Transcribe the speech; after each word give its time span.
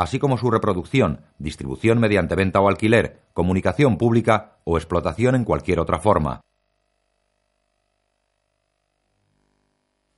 así 0.00 0.18
como 0.18 0.38
su 0.38 0.50
reproducción, 0.50 1.20
distribución 1.38 2.00
mediante 2.00 2.34
venta 2.34 2.58
o 2.58 2.68
alquiler, 2.68 3.20
comunicación 3.34 3.98
pública 3.98 4.56
o 4.64 4.78
explotación 4.78 5.34
en 5.34 5.44
cualquier 5.44 5.78
otra 5.78 6.00
forma. 6.00 6.40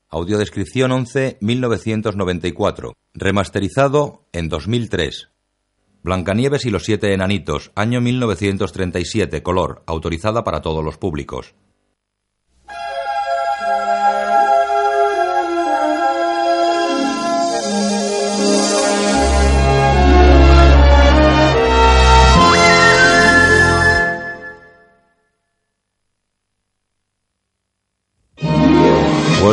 Audiodescripción 0.08 0.92
11 0.92 1.38
1994, 1.40 2.92
remasterizado 3.14 4.22
en 4.32 4.48
2003. 4.48 5.30
Blancanieves 6.04 6.64
y 6.64 6.70
los 6.70 6.84
siete 6.84 7.12
enanitos, 7.12 7.72
año 7.74 8.00
1937, 8.00 9.42
color, 9.42 9.82
autorizada 9.86 10.44
para 10.44 10.60
todos 10.60 10.84
los 10.84 10.96
públicos. 10.96 11.56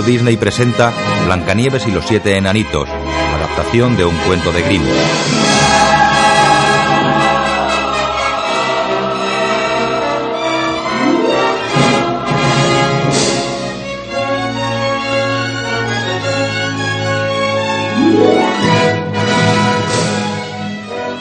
Disney 0.02 0.38
presenta 0.38 0.94
Blancanieves 1.26 1.88
y 1.88 1.92
los 1.92 2.06
siete 2.06 2.38
enanitos, 2.38 2.90
adaptación 2.90 3.98
de 3.98 4.06
un 4.06 4.16
cuento 4.20 4.52
de 4.52 4.62
Grimm. 4.62 4.84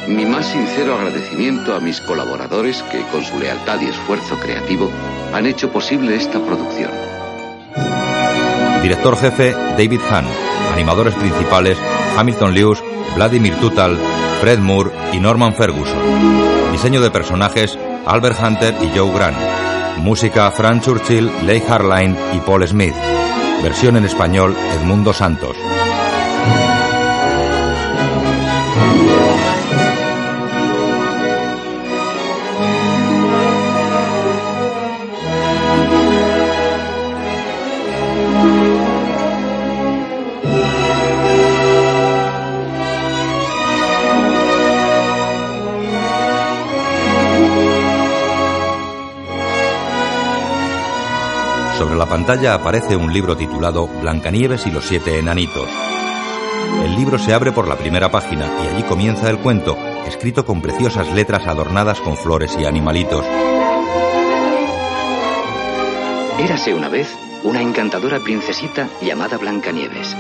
Mi 0.08 0.24
más 0.24 0.46
sincero 0.46 0.94
agradecimiento 0.94 1.74
a 1.74 1.80
mis 1.80 2.00
colaboradores 2.00 2.82
que, 2.84 3.02
con 3.12 3.24
su 3.24 3.38
lealtad 3.38 3.80
y 3.80 3.86
esfuerzo 3.86 4.38
creativo, 4.38 4.90
han 5.32 5.46
hecho 5.46 5.70
posible 5.70 6.16
esta 6.16 6.38
producción. 6.40 6.90
Director 8.82 9.16
jefe 9.16 9.52
David 9.52 10.00
Hahn. 10.10 10.26
Animadores 10.72 11.14
principales 11.14 11.78
Hamilton 12.16 12.54
Lewis, 12.54 12.82
Vladimir 13.14 13.54
Tutal, 13.56 13.98
Fred 14.40 14.58
Moore 14.58 14.90
y 15.12 15.18
Norman 15.18 15.54
Ferguson. 15.54 15.98
Diseño 16.72 17.00
de 17.00 17.10
personajes 17.10 17.78
Albert 18.06 18.38
Hunter 18.42 18.74
y 18.82 18.96
Joe 18.96 19.12
Grant. 19.12 19.36
Música 19.98 20.50
Frank 20.50 20.82
Churchill, 20.82 21.30
Leigh 21.44 21.64
Harline 21.68 22.16
y 22.34 22.38
Paul 22.40 22.66
Smith. 22.66 22.94
Versión 23.62 23.96
en 23.96 24.04
español 24.04 24.56
Edmundo 24.76 25.12
Santos. 25.12 25.56
La 51.98 52.06
pantalla 52.06 52.54
aparece 52.54 52.94
un 52.94 53.12
libro 53.12 53.36
titulado 53.36 53.88
Blancanieves 53.88 54.68
y 54.68 54.70
los 54.70 54.84
siete 54.84 55.18
enanitos. 55.18 55.68
El 56.84 56.94
libro 56.94 57.18
se 57.18 57.34
abre 57.34 57.50
por 57.50 57.66
la 57.66 57.74
primera 57.74 58.08
página 58.08 58.48
y 58.62 58.68
allí 58.68 58.82
comienza 58.84 59.28
el 59.28 59.38
cuento, 59.38 59.76
escrito 60.06 60.46
con 60.46 60.62
preciosas 60.62 61.12
letras 61.12 61.48
adornadas 61.48 62.00
con 62.00 62.16
flores 62.16 62.56
y 62.56 62.66
animalitos. 62.66 63.24
Érase 66.38 66.72
una 66.72 66.88
vez 66.88 67.12
una 67.42 67.62
encantadora 67.62 68.20
princesita 68.20 68.88
llamada 69.02 69.36
Blancanieves. 69.36 70.14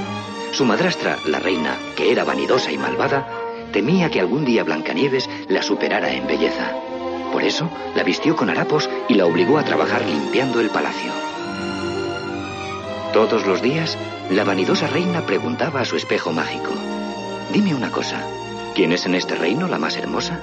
Su 0.50 0.64
madrastra, 0.64 1.16
la 1.26 1.38
reina, 1.38 1.76
que 1.96 2.10
era 2.10 2.24
vanidosa 2.24 2.72
y 2.72 2.78
malvada, 2.78 3.28
temía 3.72 4.10
que 4.10 4.18
algún 4.18 4.44
día 4.44 4.64
Blancanieves 4.64 5.30
la 5.48 5.62
superara 5.62 6.12
en 6.12 6.26
belleza. 6.26 6.72
Por 7.30 7.44
eso 7.44 7.70
la 7.94 8.02
vistió 8.02 8.34
con 8.34 8.50
harapos 8.50 8.90
y 9.08 9.14
la 9.14 9.26
obligó 9.26 9.58
a 9.58 9.64
trabajar 9.64 10.04
limpiando 10.04 10.60
el 10.60 10.70
palacio. 10.70 11.27
Todos 13.12 13.46
los 13.46 13.62
días, 13.62 13.96
la 14.30 14.44
vanidosa 14.44 14.86
reina 14.86 15.22
preguntaba 15.22 15.80
a 15.80 15.84
su 15.84 15.96
espejo 15.96 16.32
mágico, 16.32 16.72
Dime 17.52 17.74
una 17.74 17.90
cosa, 17.90 18.22
¿quién 18.74 18.92
es 18.92 19.06
en 19.06 19.14
este 19.14 19.34
reino 19.34 19.66
la 19.66 19.78
más 19.78 19.96
hermosa? 19.96 20.40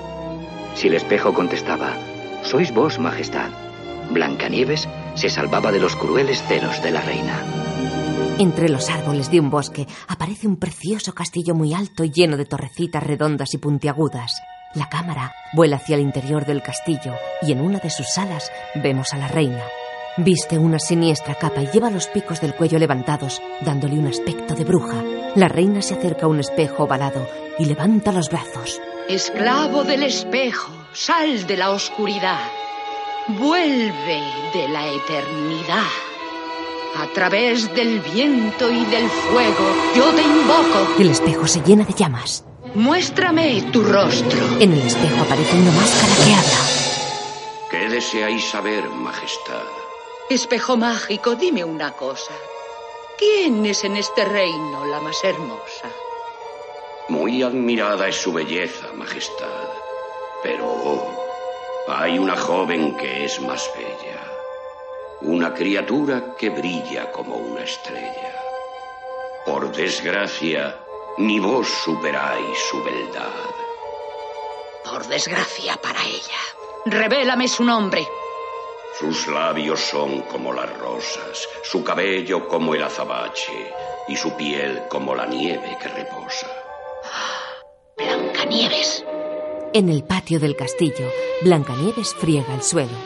Si 0.73 0.87
el 0.87 0.95
espejo 0.95 1.33
contestaba, 1.33 1.93
Sois 2.43 2.73
vos, 2.73 2.97
Majestad, 2.97 3.49
Blancanieves 4.09 4.89
se 5.13 5.29
salvaba 5.29 5.71
de 5.71 5.79
los 5.79 5.95
crueles 5.95 6.41
celos 6.43 6.81
de 6.81 6.91
la 6.91 7.01
reina. 7.01 7.43
Entre 8.39 8.67
los 8.67 8.89
árboles 8.89 9.31
de 9.31 9.39
un 9.39 9.49
bosque 9.49 9.87
aparece 10.07 10.47
un 10.47 10.57
precioso 10.57 11.13
castillo 11.13 11.53
muy 11.55 11.73
alto 11.73 12.03
y 12.03 12.11
lleno 12.11 12.35
de 12.35 12.45
torrecitas 12.45 13.03
redondas 13.03 13.53
y 13.53 13.59
puntiagudas. 13.59 14.41
La 14.73 14.89
cámara 14.89 15.33
vuela 15.53 15.77
hacia 15.77 15.95
el 15.95 16.01
interior 16.01 16.45
del 16.45 16.61
castillo 16.61 17.13
y 17.41 17.51
en 17.51 17.61
una 17.61 17.79
de 17.79 17.89
sus 17.89 18.07
salas 18.13 18.51
vemos 18.75 19.13
a 19.13 19.17
la 19.17 19.27
reina. 19.27 19.63
Viste 20.17 20.57
una 20.57 20.79
siniestra 20.79 21.35
capa 21.35 21.61
y 21.61 21.67
lleva 21.67 21.89
los 21.89 22.07
picos 22.07 22.39
del 22.39 22.55
cuello 22.55 22.79
levantados, 22.79 23.41
dándole 23.59 23.99
un 23.99 24.07
aspecto 24.07 24.55
de 24.55 24.63
bruja. 24.63 25.03
La 25.35 25.49
reina 25.49 25.81
se 25.81 25.95
acerca 25.95 26.25
a 26.25 26.29
un 26.29 26.39
espejo 26.39 26.83
ovalado 26.83 27.27
y 27.59 27.65
levanta 27.65 28.13
los 28.13 28.29
brazos. 28.29 28.79
Esclavo 29.09 29.83
del 29.83 30.03
espejo, 30.03 30.71
sal 30.93 31.45
de 31.45 31.57
la 31.57 31.71
oscuridad. 31.71 32.39
Vuelve 33.27 34.21
de 34.53 34.69
la 34.69 34.87
eternidad. 34.87 35.83
A 36.95 37.07
través 37.13 37.73
del 37.75 37.99
viento 37.99 38.71
y 38.71 38.85
del 38.85 39.09
fuego, 39.09 39.65
yo 39.97 40.13
te 40.13 40.21
invoco. 40.21 40.95
El 40.97 41.09
espejo 41.09 41.45
se 41.45 41.59
llena 41.59 41.83
de 41.83 41.93
llamas. 41.93 42.45
Muéstrame 42.73 43.63
tu 43.63 43.83
rostro. 43.83 44.39
En 44.61 44.71
el 44.71 44.79
espejo 44.79 45.21
aparece 45.23 45.57
una 45.57 45.71
máscara 45.71 46.13
que 46.23 46.33
habla. 46.33 46.65
¿Qué 47.69 47.89
deseáis 47.89 48.45
saber, 48.45 48.87
Majestad? 48.89 49.84
Espejo 50.29 50.75
mágico, 50.75 51.35
dime 51.35 51.63
una 51.63 51.91
cosa. 51.91 52.33
¿Quién 53.15 53.63
es 53.63 53.83
en 53.83 53.95
este 53.95 54.25
reino 54.25 54.83
la 54.85 54.99
más 54.99 55.23
hermosa? 55.23 55.87
Muy 57.09 57.43
admirada 57.43 58.07
es 58.07 58.15
su 58.15 58.33
belleza, 58.33 58.87
Majestad. 58.95 59.69
Pero 60.41 61.15
hay 61.87 62.17
una 62.17 62.35
joven 62.35 62.97
que 62.97 63.25
es 63.25 63.39
más 63.39 63.69
bella. 63.77 64.19
Una 65.21 65.53
criatura 65.53 66.35
que 66.35 66.49
brilla 66.49 67.11
como 67.11 67.35
una 67.35 67.61
estrella. 67.61 68.35
Por 69.45 69.71
desgracia, 69.73 70.75
ni 71.19 71.39
vos 71.39 71.67
superáis 71.83 72.57
su 72.71 72.83
beldad. 72.83 73.29
Por 74.83 75.05
desgracia 75.05 75.77
para 75.77 76.03
ella. 76.03 76.39
Revélame 76.85 77.47
su 77.47 77.63
nombre. 77.63 78.07
Sus 78.97 79.27
labios 79.27 79.81
son 79.81 80.21
como 80.21 80.53
las 80.53 80.71
rosas, 80.77 81.49
su 81.63 81.83
cabello 81.83 82.47
como 82.47 82.75
el 82.75 82.83
azabache 82.83 83.73
y 84.07 84.15
su 84.15 84.31
piel 84.37 84.83
como 84.89 85.13
la 85.13 85.25
nieve 85.25 85.77
que 85.81 85.89
reposa. 85.89 86.47
Blancanieves. 87.97 89.03
En 89.73 89.89
el 89.89 90.05
patio 90.05 90.39
del 90.39 90.55
castillo, 90.55 91.09
Blancanieves 91.41 92.13
friega 92.13 92.55
el 92.55 92.61
suelo. 92.61 92.97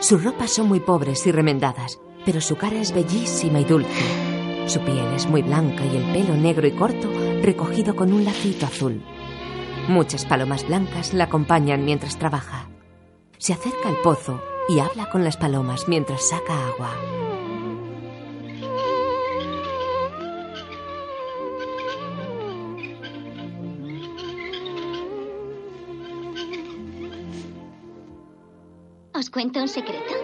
Sus 0.00 0.24
ropas 0.24 0.50
son 0.50 0.66
muy 0.66 0.80
pobres 0.80 1.26
y 1.26 1.32
remendadas, 1.32 2.00
pero 2.24 2.40
su 2.40 2.56
cara 2.56 2.80
es 2.80 2.92
bellísima 2.92 3.60
y 3.60 3.64
dulce. 3.64 4.66
Su 4.66 4.80
piel 4.80 5.12
es 5.14 5.26
muy 5.26 5.42
blanca 5.42 5.84
y 5.84 5.94
el 5.94 6.10
pelo 6.10 6.36
negro 6.36 6.66
y 6.66 6.72
corto 6.72 7.12
recogido 7.42 7.94
con 7.94 8.14
un 8.14 8.24
lacito 8.24 8.64
azul. 8.64 9.02
Muchas 9.88 10.24
palomas 10.24 10.66
blancas 10.66 11.12
la 11.12 11.24
acompañan 11.24 11.84
mientras 11.84 12.18
trabaja. 12.18 12.70
Se 13.36 13.52
acerca 13.52 13.90
al 13.90 13.96
pozo 13.98 14.42
y 14.68 14.78
habla 14.80 15.08
con 15.10 15.24
las 15.24 15.36
palomas 15.36 15.88
mientras 15.88 16.28
saca 16.28 16.68
agua. 16.68 16.90
os 29.18 29.30
cuento 29.30 29.60
un 29.60 29.68
secreto? 29.68 30.14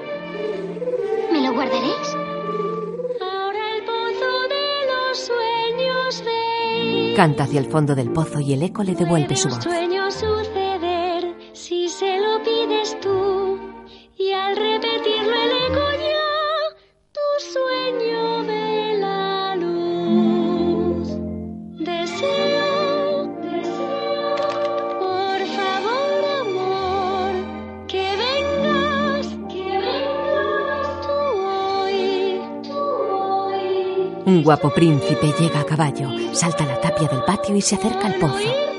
¿Me 1.33 1.41
lo 1.41 1.53
guardaréis? 1.53 2.09
Ahora 3.21 3.77
el 3.77 3.85
pozo 3.85 4.31
de 4.49 4.67
los 4.87 5.19
sueños 5.19 6.23
ve. 6.25 7.15
Canta 7.17 7.45
hacia 7.45 7.61
el 7.61 7.67
fondo 7.67 7.95
del 7.95 8.13
pozo 8.13 8.39
y 8.41 8.53
el 8.53 8.63
eco 8.63 8.85
le 8.85 8.95
devuelve 8.95 9.35
su 9.35 9.49
voz. 9.49 9.67
Guapo 34.45 34.69
príncipe 34.69 35.33
llega 35.41 35.61
a 35.61 35.65
caballo, 35.65 36.11
salta 36.35 36.67
la 36.67 36.79
tapia 36.79 37.09
del 37.09 37.25
patio 37.25 37.57
y 37.57 37.63
se 37.63 37.77
acerca 37.77 38.07
al 38.07 38.17
pozo. 38.17 38.74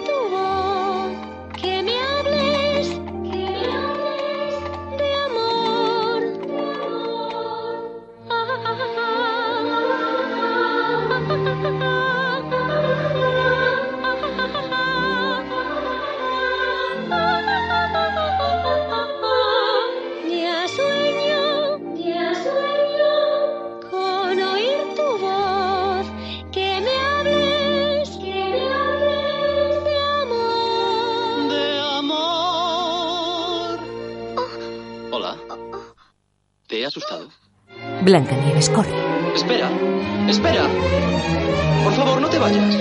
Blancanieves 38.05 38.69
corre. 38.69 38.93
Espera, 39.33 39.67
espera. 40.29 40.67
Por 41.83 41.93
favor, 41.93 42.21
no 42.21 42.29
te 42.29 42.37
vayas. 42.37 42.77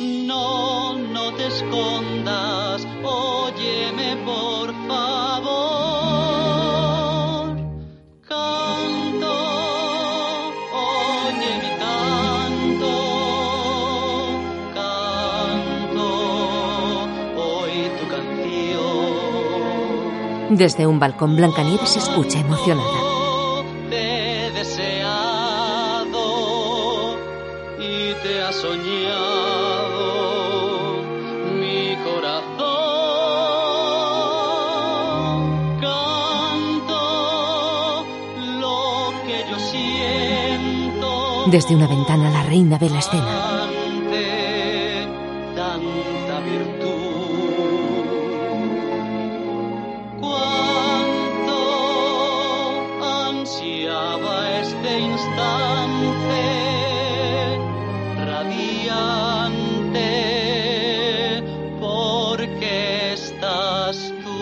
No, 0.00 0.94
no 0.96 1.32
te 1.34 1.48
escondas. 1.48 2.86
Óyeme, 3.02 4.16
por 4.24 4.72
favor. 4.86 5.52
Canto, 8.28 9.34
oye 10.78 11.50
mi 11.62 11.70
canto. 11.82 12.92
Canto, 14.76 16.06
hoy 17.36 17.74
tu 17.98 18.04
canción. 18.14 18.90
Desde 20.56 20.86
un 20.86 21.00
balcón 21.00 21.34
Blancanieves 21.34 21.88
se 21.88 21.98
escucha 21.98 22.38
emocionada. 22.38 23.10
Desde 41.52 41.76
una 41.76 41.86
ventana 41.86 42.30
la 42.30 42.42
reina 42.44 42.78
ve 42.78 42.88
la 42.88 42.98
escena. 42.98 43.64
ante 43.64 45.06
tanta 45.54 46.40
virtud. 46.40 46.88
Cuánto 50.18 51.58
ansiaba 53.28 54.60
este 54.62 54.98
instante 54.98 56.40
radiante 58.16 59.02
porque 61.78 63.12
estás 63.12 64.10
tú. 64.24 64.40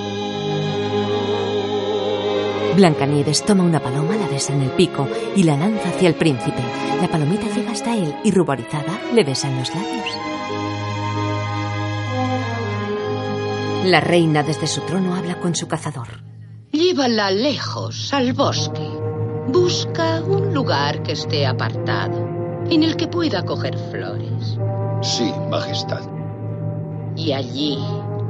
Blancanieves 2.77 3.45
toma 3.45 3.65
una 3.65 3.81
paloma, 3.81 4.15
la 4.15 4.29
besa 4.29 4.53
en 4.53 4.63
el 4.63 4.71
pico 4.71 5.09
y 5.35 5.43
la 5.43 5.57
lanza 5.57 5.89
hacia 5.89 6.07
el 6.09 6.15
príncipe. 6.15 6.70
La 7.01 7.09
palomita 7.09 7.49
llega 7.49 7.73
hasta 7.73 7.97
él 7.97 8.15
y, 8.25 8.31
ruborizada, 8.31 9.01
le 9.15 9.25
besa 9.25 9.49
en 9.49 9.59
los 9.59 9.75
labios. 9.75 10.05
La 13.87 14.01
reina 14.01 14.43
desde 14.43 14.67
su 14.67 14.83
trono 14.83 15.15
habla 15.15 15.41
con 15.41 15.55
su 15.55 15.67
cazador. 15.67 16.23
Llévala 16.71 17.31
lejos, 17.31 18.13
al 18.13 18.35
bosque. 18.35 18.87
Busca 19.49 20.21
un 20.21 20.53
lugar 20.53 21.03
que 21.03 21.13
esté 21.13 21.47
apartado, 21.47 22.29
en 22.69 22.83
el 22.83 22.97
que 22.97 23.09
pueda 23.09 23.47
coger 23.47 23.79
flores. 23.91 24.59
Sí, 25.01 25.33
Majestad. 25.51 26.03
Y 27.17 27.33
allí, 27.33 27.79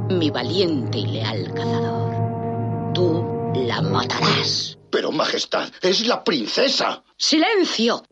mi 0.09 0.29
valiente 0.31 0.99
y 0.99 1.07
leal 1.07 1.53
cazador, 1.53 2.93
tú 2.93 3.51
la 3.53 3.81
matarás. 3.81 4.77
Pero, 4.89 5.11
Majestad, 5.11 5.69
es 5.81 6.07
la 6.07 6.23
princesa. 6.23 7.03
¡Silencio! 7.17 8.03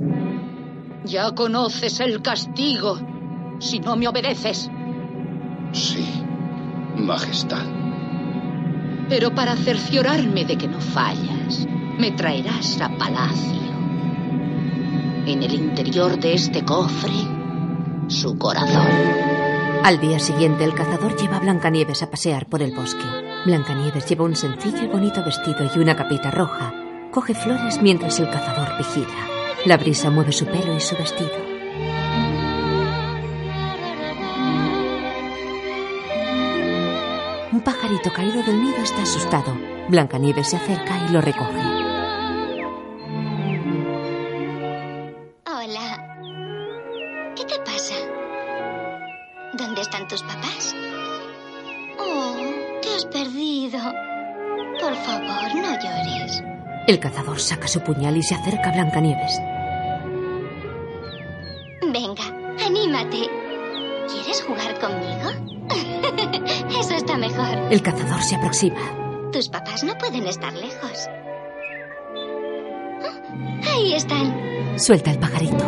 Ya 1.10 1.32
conoces 1.34 2.00
el 2.02 2.22
castigo 2.22 3.00
si 3.58 3.80
no 3.80 3.96
me 3.96 4.08
obedeces. 4.08 4.70
Sí, 5.72 6.06
Majestad. 6.96 7.66
Pero 9.10 9.34
para 9.34 9.56
cerciorarme 9.56 10.46
de 10.46 10.56
que 10.56 10.68
no 10.68 10.80
fallas, 10.80 11.66
me 11.98 12.12
traerás 12.12 12.80
a 12.80 12.96
palacio. 12.96 13.60
En 15.26 15.42
el 15.42 15.56
interior 15.56 16.20
de 16.20 16.36
este 16.36 16.64
cofre, 16.64 17.12
su 18.08 18.38
corazón. 18.38 18.88
Al 19.84 20.00
día 20.00 20.20
siguiente, 20.20 20.64
el 20.64 20.76
cazador 20.76 21.20
lleva 21.20 21.38
a 21.38 21.40
Blancanieves 21.40 22.04
a 22.04 22.12
pasear 22.12 22.46
por 22.46 22.62
el 22.62 22.76
bosque. 22.76 23.06
Blancanieves 23.48 24.06
lleva 24.08 24.26
un 24.26 24.36
sencillo 24.36 24.84
y 24.84 24.88
bonito 24.88 25.24
vestido 25.24 25.68
y 25.76 25.80
una 25.80 25.96
capita 25.96 26.30
roja. 26.30 26.72
Coge 27.12 27.34
flores 27.34 27.82
mientras 27.82 28.20
el 28.20 28.30
cazador 28.30 28.78
vigila. 28.78 29.39
La 29.66 29.78
brisa 29.78 30.10
mueve 30.10 30.32
su 30.32 30.46
pelo 30.46 30.74
y 30.74 30.80
su 30.80 30.96
vestido. 30.96 31.32
Un 37.52 37.62
pajarito 37.62 38.12
caído 38.14 38.42
del 38.44 38.64
nido 38.64 38.78
está 38.78 39.04
asustado. 39.04 39.58
Blancanieves 39.90 40.48
se 40.48 40.56
acerca 40.56 41.06
y 41.08 41.12
lo 41.12 41.20
recoge. 41.20 41.79
El 56.90 57.00
cazador 57.00 57.40
saca 57.40 57.68
su 57.68 57.82
puñal 57.82 58.18
y 58.18 58.24
se 58.24 58.34
acerca 58.34 58.70
a 58.72 58.74
Blancanieves. 58.74 59.40
Venga, 61.84 62.24
anímate. 62.66 63.30
¿Quieres 64.12 64.42
jugar 64.42 64.74
conmigo? 64.80 65.30
Eso 66.80 66.96
está 66.96 67.16
mejor. 67.16 67.60
El 67.70 67.84
cazador 67.84 68.24
se 68.24 68.38
aproxima. 68.38 68.80
Tus 69.32 69.50
papás 69.50 69.84
no 69.84 69.96
pueden 70.00 70.26
estar 70.26 70.52
lejos. 70.52 71.08
Ah, 73.04 73.72
Ahí 73.72 73.94
están. 73.94 74.80
Suelta 74.80 75.12
el 75.12 75.20
pajarito. 75.20 75.64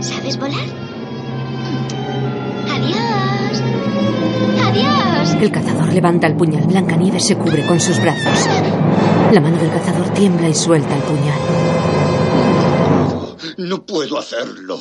¿Sabes 0.00 0.38
volar? 0.38 0.68
Adiós. 2.70 3.62
Adiós. 4.66 5.42
El 5.42 5.50
cazador 5.50 5.90
levanta 5.94 6.26
el 6.26 6.36
puñal. 6.36 6.66
Blancanieves 6.66 7.24
se 7.26 7.34
cubre 7.36 7.64
con 7.64 7.80
sus 7.80 7.98
brazos. 7.98 8.46
La 9.32 9.40
mano 9.40 9.58
del 9.58 9.70
cazador 9.70 10.08
tiembla 10.14 10.48
y 10.48 10.54
suelta 10.54 10.94
el 10.94 11.02
puñal. 11.02 11.38
No 13.58 13.84
puedo 13.84 14.18
hacerlo. 14.18 14.80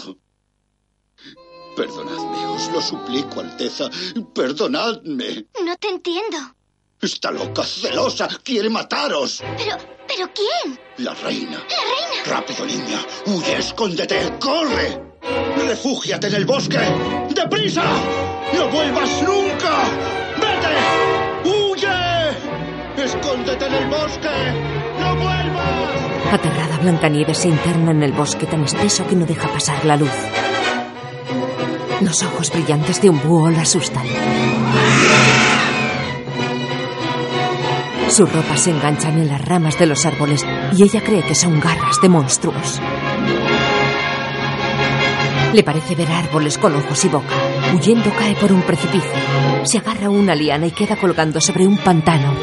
Perdonadme, 1.76 2.46
os 2.48 2.72
lo 2.72 2.82
suplico, 2.82 3.42
Alteza. 3.42 3.90
Perdonadme. 4.34 5.48
No 5.66 5.76
te 5.76 5.90
entiendo. 5.90 6.38
Está 7.02 7.30
loca, 7.32 7.64
celosa, 7.64 8.28
quiere 8.44 8.70
mataros. 8.70 9.44
Pero, 9.58 9.76
¿pero 10.08 10.32
quién? 10.34 10.80
La 10.98 11.14
reina. 11.14 11.58
La 11.58 11.84
reina. 11.84 12.24
Rápido, 12.26 12.66
niña. 12.66 13.06
Huye, 13.26 13.58
escóndete, 13.58 14.38
corre. 14.40 15.04
Refúgiate 15.58 16.28
en 16.28 16.36
el 16.36 16.46
bosque. 16.46 16.80
¡Deprisa! 17.36 17.84
¡No 18.56 18.70
vuelvas 18.70 19.22
nunca! 19.22 20.17
¡Escóndete 23.28 23.66
en 23.66 23.74
el 23.74 23.90
bosque! 23.90 24.30
¡No 25.02 25.16
vuelvas! 25.18 26.32
Aterrada, 26.32 26.78
Blancanieves 26.78 27.40
se 27.40 27.50
interna 27.50 27.92
en 27.92 28.02
el 28.04 28.14
bosque 28.14 28.46
tan 28.46 28.64
espeso 28.64 29.06
que 29.06 29.18
no 29.18 29.26
deja 29.26 29.50
pasar 29.50 29.84
la 29.84 29.98
luz. 29.98 30.14
Los 32.00 32.24
ojos 32.24 32.50
brillantes 32.54 33.02
de 33.02 33.10
un 33.10 33.22
búho 33.22 33.50
la 33.50 33.64
asustan. 33.64 34.06
Sus 38.10 38.32
ropas 38.32 38.62
se 38.62 38.70
enganchan 38.72 39.18
en 39.18 39.28
las 39.28 39.42
ramas 39.42 39.78
de 39.78 39.88
los 39.88 40.06
árboles 40.06 40.46
y 40.78 40.84
ella 40.84 41.04
cree 41.04 41.22
que 41.24 41.36
son 41.36 41.60
garras 41.60 42.00
de 42.02 42.08
monstruos. 42.08 42.80
Le 45.54 45.64
parece 45.64 45.96
ver 45.96 46.10
árboles 46.12 46.58
con 46.58 46.74
ojos 46.76 47.04
y 47.04 47.10
boca. 47.10 47.36
Huyendo 47.76 48.10
cae 48.18 48.36
por 48.36 48.54
un 48.54 48.62
precipicio. 48.62 49.12
Se 49.64 49.80
agarra 49.80 50.10
una 50.10 50.34
liana 50.34 50.68
y 50.68 50.72
queda 50.72 50.96
colgando 50.96 51.42
sobre 51.42 51.68
un 51.68 51.78
pantano. 51.78 52.34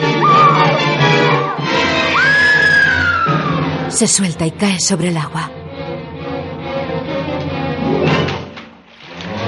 Se 3.94 4.08
suelta 4.08 4.44
y 4.44 4.50
cae 4.50 4.80
sobre 4.80 5.10
el 5.10 5.16
agua. 5.16 5.48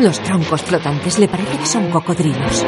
Los 0.00 0.20
troncos 0.20 0.62
flotantes 0.62 1.18
le 1.18 1.26
parece 1.26 1.58
que 1.58 1.66
son 1.66 1.90
cocodrilos. 1.90 2.64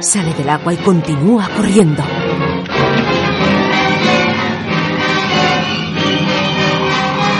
Sale 0.00 0.34
del 0.34 0.50
agua 0.50 0.74
y 0.74 0.76
continúa 0.76 1.48
corriendo. 1.48 2.02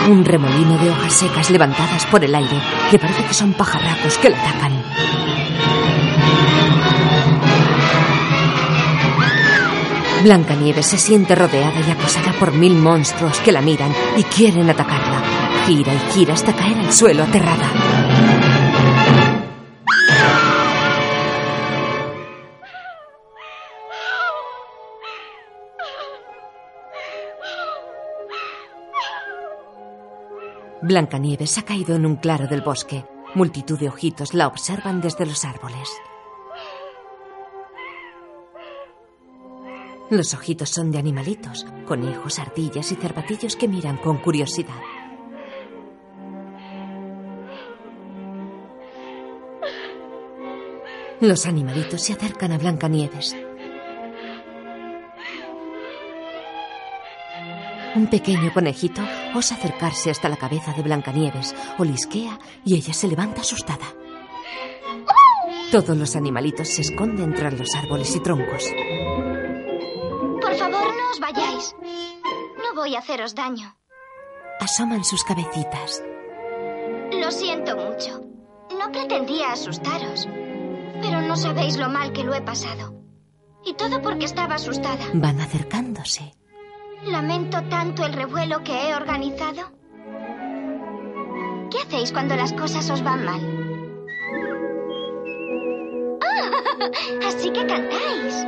Un 0.09 0.25
remolino 0.25 0.79
de 0.79 0.89
hojas 0.89 1.13
secas 1.13 1.51
levantadas 1.51 2.07
por 2.07 2.23
el 2.23 2.33
aire 2.33 2.59
que 2.89 2.97
parece 2.97 3.23
que 3.23 3.33
son 3.35 3.53
pajarracos 3.53 4.17
que 4.17 4.31
la 4.31 4.39
atacan. 4.39 5.16
Blancanieves 10.27 10.87
se 10.87 10.97
siente 10.97 11.35
rodeada 11.35 11.79
y 11.87 11.89
acosada 11.89 12.33
por 12.37 12.51
mil 12.51 12.73
monstruos 12.73 13.39
que 13.39 13.53
la 13.53 13.61
miran 13.61 13.93
y 14.17 14.23
quieren 14.23 14.69
atacarla. 14.69 15.23
Gira 15.65 15.93
y 15.93 15.99
gira 16.11 16.33
hasta 16.33 16.53
caer 16.53 16.77
al 16.79 16.91
suelo 16.91 17.23
aterrada. 17.23 17.71
Blancanieves 30.81 31.57
ha 31.57 31.61
caído 31.61 31.95
en 31.95 32.05
un 32.05 32.17
claro 32.17 32.47
del 32.47 32.59
bosque. 32.59 33.05
Multitud 33.33 33.79
de 33.79 33.87
ojitos 33.87 34.33
la 34.33 34.47
observan 34.47 34.99
desde 34.99 35.25
los 35.25 35.45
árboles. 35.45 35.87
Los 40.09 40.33
ojitos 40.33 40.69
son 40.69 40.91
de 40.91 40.99
animalitos, 40.99 41.65
conejos, 41.85 42.39
ardillas 42.39 42.93
y 42.93 42.95
cervatillos 42.95 43.57
que 43.57 43.67
miran 43.67 43.97
con 43.97 44.19
curiosidad. 44.19 44.79
Los 51.19 51.45
animalitos 51.45 52.01
se 52.01 52.13
acercan 52.13 52.53
a 52.53 52.57
Blancanieves. 52.57 53.35
Un 57.95 58.07
pequeño 58.07 58.53
conejito 58.53 59.01
osa 59.35 59.55
acercarse 59.55 60.09
hasta 60.09 60.29
la 60.29 60.37
cabeza 60.37 60.71
de 60.71 60.83
Blancanieves, 60.83 61.53
olisquea 61.79 62.39
y 62.63 62.75
ella 62.75 62.93
se 62.93 63.09
levanta 63.09 63.41
asustada. 63.41 63.87
Todos 65.69 65.97
los 65.97 66.15
animalitos 66.15 66.69
se 66.69 66.81
esconden 66.81 67.33
tras 67.33 67.59
los 67.59 67.75
árboles 67.75 68.15
y 68.15 68.21
troncos. 68.21 68.71
Por 70.57 70.71
favor, 70.71 70.95
no 70.95 71.11
os 71.11 71.19
vayáis. 71.19 71.75
No 72.63 72.73
voy 72.73 72.95
a 72.95 72.99
haceros 72.99 73.35
daño. 73.35 73.77
Asoman 74.59 75.03
sus 75.03 75.23
cabecitas. 75.23 76.03
Lo 77.11 77.29
siento 77.29 77.75
mucho. 77.77 78.21
No 78.77 78.91
pretendía 78.91 79.51
asustaros. 79.51 80.27
Pero 80.99 81.21
no 81.21 81.35
sabéis 81.37 81.77
lo 81.77 81.89
mal 81.89 82.11
que 82.11 82.23
lo 82.23 82.33
he 82.33 82.41
pasado. 82.41 82.95
Y 83.63 83.75
todo 83.75 84.01
porque 84.01 84.25
estaba 84.25 84.55
asustada. 84.55 85.05
Van 85.13 85.39
acercándose. 85.39 86.33
Lamento 87.03 87.61
tanto 87.69 88.03
el 88.03 88.13
revuelo 88.13 88.63
que 88.63 88.89
he 88.89 88.95
organizado. 88.95 89.71
¿Qué 91.69 91.77
hacéis 91.85 92.11
cuando 92.11 92.35
las 92.35 92.53
cosas 92.53 92.89
os 92.89 93.03
van 93.03 93.25
mal? 93.25 93.41
¡Ah! 96.25 97.27
Así 97.27 97.51
que 97.51 97.67
cantáis. 97.67 98.47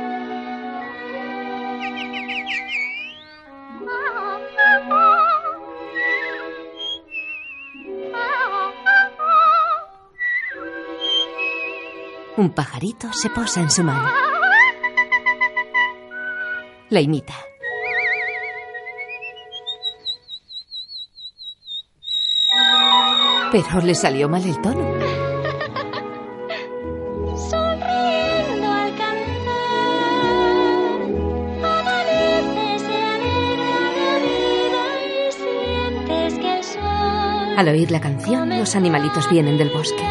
Un 12.40 12.48
pajarito 12.54 13.12
se 13.12 13.28
posa 13.28 13.60
en 13.60 13.70
su 13.70 13.84
mano. 13.84 14.08
La 16.88 17.02
imita. 17.02 17.34
Pero 23.52 23.82
le 23.82 23.94
salió 23.94 24.30
mal 24.30 24.42
el 24.42 24.58
tono. 24.62 24.80
Sonriendo 27.36 28.68
al 28.72 28.96
cantar, 28.96 29.52
amaneces 31.62 32.80
se 32.80 33.02
alegra 33.04 33.80
la 33.98 34.16
vida 34.24 34.84
y 35.04 35.32
sientes 35.32 36.38
que 36.38 36.56
el 36.56 36.64
sol 36.64 37.58
Al 37.58 37.68
oír 37.68 37.90
la 37.90 38.00
canción, 38.00 38.48
los 38.58 38.74
animalitos 38.76 39.28
vienen 39.28 39.58
del 39.58 39.68
bosque. 39.68 40.06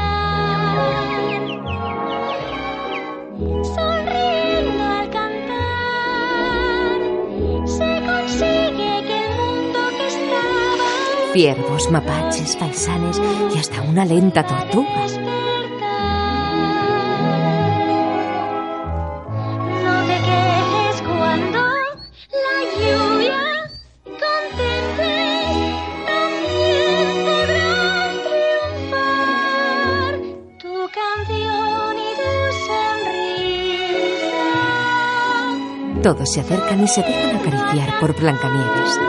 Ciervos, 11.39 11.89
mapaches, 11.89 12.57
faisanes 12.57 13.21
y 13.55 13.57
hasta 13.57 13.81
una 13.83 14.03
lenta 14.03 14.45
tortuga. 14.45 15.07
No 19.85 20.03
te 20.05 20.17
quejes 20.17 21.01
cuando 21.01 21.59
la 22.43 22.55
lluvia 22.75 23.39
contemples, 24.03 25.55
también 26.11 27.07
podrás 27.23 28.13
triunfar. 28.75 30.13
Tu 30.59 30.73
canción 30.91 31.95
y 31.95 32.11
tu 32.19 32.33
sonrisa. 32.67 34.43
Todos 36.03 36.27
se 36.33 36.41
acercan 36.41 36.83
y 36.83 36.87
se 36.89 37.01
dejan 37.01 37.37
acariciar 37.37 37.97
por 38.01 38.13
Blancanieves. 38.19 38.99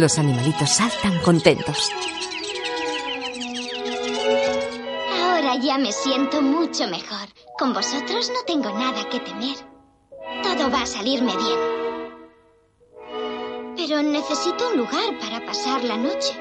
Los 0.00 0.18
animalitos 0.18 0.70
saltan 0.70 1.20
contentos. 1.20 1.92
Ahora 5.22 5.54
ya 5.54 5.78
me 5.78 5.92
siento 5.92 6.42
mucho 6.42 6.88
mejor. 6.88 7.28
Con 7.56 7.72
vosotros 7.72 8.28
no 8.30 8.42
tengo 8.44 8.76
nada 8.76 9.08
que 9.08 9.20
temer. 9.20 9.56
Todo 10.42 10.68
va 10.68 10.82
a 10.82 10.86
salirme 10.86 11.36
bien. 11.36 11.58
Pero 13.76 14.02
necesito 14.02 14.68
un 14.70 14.78
lugar 14.78 15.16
para 15.20 15.46
pasar 15.46 15.84
la 15.84 15.96
noche. 15.96 16.34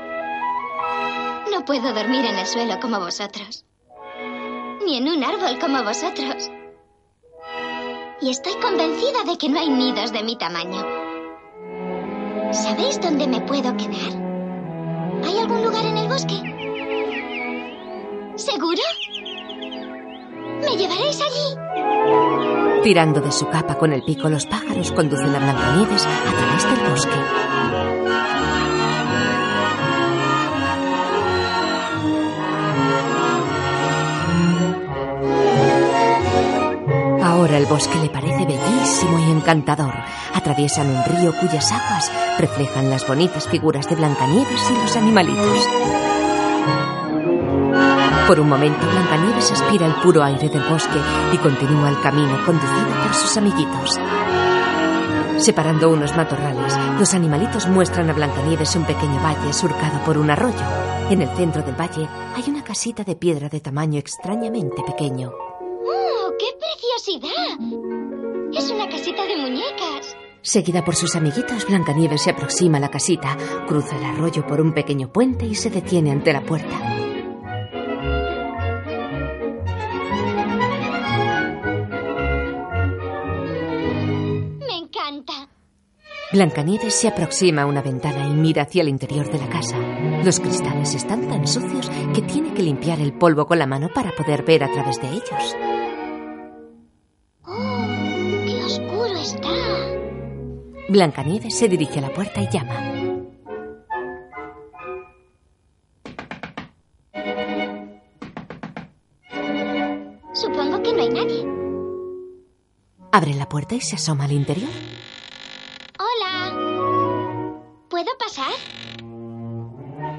No 1.52 1.64
puedo 1.64 1.94
dormir 1.94 2.26
en 2.26 2.40
el 2.40 2.48
suelo 2.48 2.80
como 2.80 3.00
vosotros. 3.00 3.66
Ni 4.84 4.98
en 4.98 5.10
un 5.10 5.24
árbol 5.24 5.60
como 5.60 5.84
vosotros. 5.84 6.50
Y 8.20 8.32
estoy 8.32 8.56
convencida 8.56 9.24
de 9.26 9.38
que 9.38 9.48
no 9.48 9.60
hay 9.60 9.70
nidos 9.70 10.12
de 10.12 10.24
mi 10.24 10.36
tamaño. 10.40 11.03
¿Sabéis 12.54 13.02
dónde 13.02 13.28
me 13.28 13.42
puedo 13.42 13.76
quedar? 13.76 14.14
¿Hay 15.24 15.40
algún 15.40 15.64
lugar 15.64 15.86
en 15.86 15.98
el 15.98 16.08
bosque? 16.08 16.36
¿Seguro? 18.36 18.82
¿Me 20.62 20.78
llevaréis 20.78 21.20
allí? 21.20 22.82
Tirando 22.84 23.22
de 23.22 23.32
su 23.32 23.48
capa 23.50 23.76
con 23.76 23.92
el 23.92 24.04
pico, 24.04 24.30
los 24.30 24.46
pájaros 24.46 24.92
conducen 24.92 25.36
a 25.36 25.40
Blancanieves 25.40 26.06
a 26.06 26.32
través 26.36 26.64
del 26.64 26.90
bosque. 26.92 27.20
Ahora 37.24 37.58
el 37.58 37.66
bosque 37.66 37.98
le 38.00 38.10
parece 38.10 38.46
bellísimo 38.46 39.20
y 39.20 39.32
encantador. 39.32 39.94
Atraviesan 40.44 40.90
un 40.90 41.02
río 41.06 41.34
cuyas 41.40 41.72
aguas 41.72 42.12
reflejan 42.38 42.90
las 42.90 43.08
bonitas 43.08 43.48
figuras 43.48 43.88
de 43.88 43.96
Blancanieves 43.96 44.72
y 44.72 44.74
los 44.74 44.98
animalitos. 44.98 45.70
Por 48.28 48.42
un 48.42 48.50
momento, 48.50 48.86
Blancanieves 48.92 49.54
aspira 49.54 49.86
el 49.86 49.94
puro 50.02 50.22
aire 50.22 50.50
del 50.50 50.64
bosque 50.64 51.00
y 51.32 51.38
continúa 51.38 51.88
el 51.88 52.02
camino 52.02 52.46
conducido 52.46 52.90
por 53.04 53.14
sus 53.14 53.38
amiguitos. 53.38 53.98
Separando 55.38 55.90
unos 55.90 56.14
matorrales, 56.18 56.78
los 57.00 57.14
animalitos 57.14 57.70
muestran 57.70 58.10
a 58.10 58.14
Blancanieves 58.14 58.76
un 58.76 58.84
pequeño 58.84 59.22
valle 59.24 59.54
surcado 59.54 60.04
por 60.04 60.18
un 60.18 60.30
arroyo. 60.30 60.66
En 61.10 61.22
el 61.22 61.30
centro 61.38 61.62
del 61.62 61.80
valle 61.80 62.06
hay 62.36 62.44
una 62.50 62.66
casita 62.66 63.06
de 63.06 63.16
piedra 63.16 63.48
de 63.48 63.62
tamaño 63.62 63.98
extrañamente 63.98 64.84
pequeño. 64.86 65.32
¡Oh, 65.32 66.34
qué 66.38 66.48
preciosidad! 66.60 67.94
Es 68.54 68.70
una 68.70 68.88
casita 68.88 69.26
de 69.26 69.36
muñecas. 69.38 70.03
Seguida 70.44 70.84
por 70.84 70.98
sus 70.98 71.16
amiguitos, 71.16 71.66
Blancanieves 71.66 72.24
se 72.24 72.32
aproxima 72.32 72.78
a 72.78 72.82
la 72.82 72.92
casita, 72.92 73.38
cruza 73.66 73.98
el 73.98 74.04
arroyo 74.04 74.46
por 74.46 74.60
un 74.60 74.74
pequeño 74.74 75.10
puente 75.10 75.46
y 75.46 75.56
se 75.56 75.70
detiene 75.70 76.12
ante 76.12 76.34
la 76.34 76.44
puerta. 76.44 76.80
Me 84.60 84.78
encanta. 84.78 85.48
Blancanieves 86.34 86.94
se 86.94 87.08
aproxima 87.08 87.62
a 87.62 87.66
una 87.66 87.82
ventana 87.82 88.28
y 88.28 88.34
mira 88.34 88.64
hacia 88.64 88.82
el 88.82 88.90
interior 88.90 89.32
de 89.32 89.38
la 89.38 89.48
casa. 89.48 89.78
Los 90.26 90.42
cristales 90.42 90.94
están 90.94 91.30
tan 91.30 91.48
sucios 91.48 91.90
que 92.14 92.22
tiene 92.22 92.54
que 92.54 92.64
limpiar 92.64 93.00
el 93.00 93.14
polvo 93.14 93.46
con 93.46 93.60
la 93.60 93.66
mano 93.66 93.88
para 93.96 94.12
poder 94.12 94.44
ver 94.44 94.66
a 94.66 94.72
través 94.74 95.02
de 95.02 95.08
ellos. 95.08 95.56
¡Oh, 97.46 98.44
qué 98.46 98.62
oscuro 98.66 99.16
está! 99.22 99.63
Blancanieves 100.90 101.58
se 101.58 101.70
dirige 101.70 102.00
a 102.00 102.02
la 102.04 102.14
puerta 102.14 102.42
y 102.42 102.50
llama. 102.50 102.94
Supongo 110.34 110.84
que 110.84 110.94
no 110.94 111.02
hay 111.02 111.10
nadie. 111.10 111.46
Abre 113.12 113.34
la 113.36 113.48
puerta 113.48 113.76
y 113.76 113.82
se 113.82 113.96
asoma 113.96 114.26
al 114.26 114.34
interior. 114.34 114.70
Hola. 116.00 117.54
¿Puedo 117.90 118.10
pasar? 118.20 118.52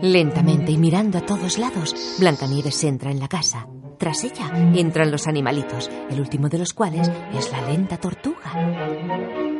Lentamente 0.00 0.73
y 0.73 0.78
mirando 0.78 1.18
a 1.18 1.26
todos 1.26 1.59
lados, 1.59 2.16
Blancanieves 2.18 2.83
entra 2.85 3.11
en 3.11 3.21
la 3.21 3.28
casa. 3.28 3.66
Tras 3.99 4.25
ella 4.25 4.50
entran 4.75 5.11
los 5.11 5.26
animalitos, 5.26 5.90
el 6.11 6.21
último 6.21 6.49
de 6.49 6.59
los 6.59 6.73
cuales 6.73 7.11
es 7.33 7.52
la 7.52 7.61
lenta 7.68 7.97
tortuga. 7.99 9.53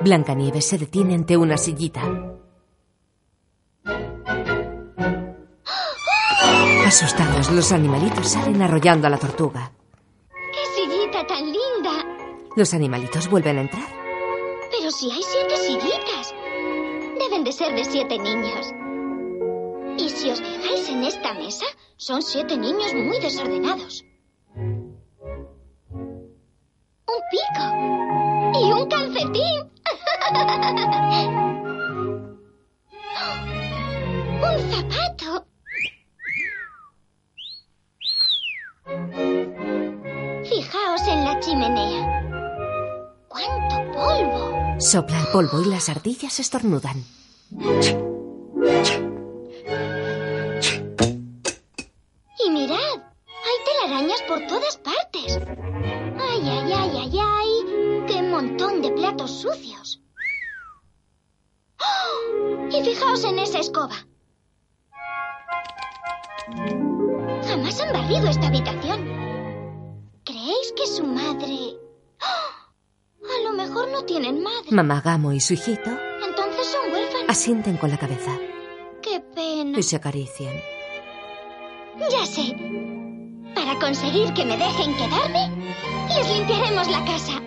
Blancanieves 0.00 0.66
se 0.66 0.78
detiene 0.78 1.14
ante 1.14 1.36
una 1.36 1.56
sillita. 1.56 2.02
Asustados, 6.86 7.50
los 7.50 7.72
animalitos 7.72 8.28
salen 8.28 8.62
arrollando 8.62 9.06
a 9.06 9.10
la 9.10 9.18
tortuga. 9.18 9.72
¡Qué 10.30 10.64
sillita 10.74 11.26
tan 11.26 11.44
linda! 11.44 12.04
Los 12.56 12.72
animalitos 12.72 13.28
vuelven 13.28 13.58
a 13.58 13.60
entrar. 13.60 13.88
Pero 14.70 14.90
si 14.90 15.10
hay 15.10 15.22
siete 15.22 15.56
sillitas. 15.56 16.34
Deben 17.18 17.44
de 17.44 17.52
ser 17.52 17.74
de 17.74 17.84
siete 17.84 18.18
niños. 18.18 18.72
Y 19.98 20.08
si 20.08 20.30
os 20.30 20.40
fijáis 20.40 20.88
en 20.88 21.02
esta 21.04 21.34
mesa, 21.34 21.66
son 21.98 22.22
siete 22.22 22.56
niños 22.56 22.94
muy 22.94 23.20
desordenados. 23.20 24.04
Un 25.90 27.20
pico. 27.30 27.64
Y 28.60 28.72
un 28.72 28.88
calcetín. 28.88 29.60
un 34.42 34.58
zapato. 34.70 35.46
Fijaos 40.48 41.02
en 41.08 41.24
la 41.24 41.40
chimenea. 41.40 42.02
¡Cuánto 43.28 43.76
polvo! 43.92 44.80
Sopla 44.80 45.20
el 45.20 45.26
polvo 45.28 45.60
y 45.62 45.66
las 45.66 45.88
ardillas 45.88 46.38
estornudan. 46.40 47.04
Y 52.44 52.50
mirad, 52.50 52.78
hay 52.78 53.58
telarañas 53.64 54.22
por 54.22 54.46
todas 54.46 54.76
partes. 54.78 55.38
Ay, 56.74 56.90
ay, 56.96 57.18
ay. 57.20 58.04
¡Qué 58.06 58.22
montón 58.22 58.82
de 58.82 58.90
platos 58.92 59.30
sucios! 59.40 60.00
¡Oh! 61.80 62.68
Y 62.70 62.82
fijaos 62.84 63.24
en 63.24 63.38
esa 63.38 63.58
escoba. 63.58 63.94
Jamás 67.46 67.80
han 67.80 67.92
barrido 67.92 68.28
esta 68.28 68.48
habitación. 68.48 69.06
¿Creéis 70.24 70.72
que 70.76 70.86
su 70.86 71.04
madre... 71.04 71.76
¡Oh! 72.20 73.26
A 73.26 73.42
lo 73.44 73.52
mejor 73.52 73.88
no 73.90 74.04
tienen 74.04 74.42
madre. 74.42 74.70
Mamá 74.70 75.00
Gamo 75.00 75.32
y 75.32 75.40
su 75.40 75.54
hijito 75.54 75.90
Entonces 76.26 76.66
son 76.66 76.92
huérfanos. 76.92 77.28
asienten 77.28 77.76
con 77.76 77.90
la 77.90 77.98
cabeza 77.98 78.36
¡Qué 79.02 79.20
pena! 79.20 79.78
y 79.78 79.82
se 79.82 79.96
acarician. 79.96 80.54
Ya 82.10 82.24
sé. 82.26 82.54
Para 83.68 83.80
conseguir 83.80 84.32
que 84.32 84.46
me 84.46 84.56
dejen 84.56 84.94
quedarme, 84.96 85.50
les 86.08 86.26
limpiaremos 86.38 86.88
la 86.88 87.04
casa. 87.04 87.38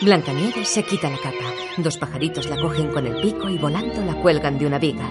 Blancanieves 0.00 0.66
se 0.66 0.82
quita 0.82 1.10
la 1.10 1.18
capa. 1.18 1.52
Dos 1.76 1.98
pajaritos 1.98 2.46
la 2.46 2.58
cogen 2.58 2.90
con 2.90 3.06
el 3.06 3.20
pico 3.20 3.46
y 3.50 3.58
volando 3.58 4.02
la 4.02 4.14
cuelgan 4.14 4.58
de 4.58 4.66
una 4.66 4.78
viga. 4.78 5.06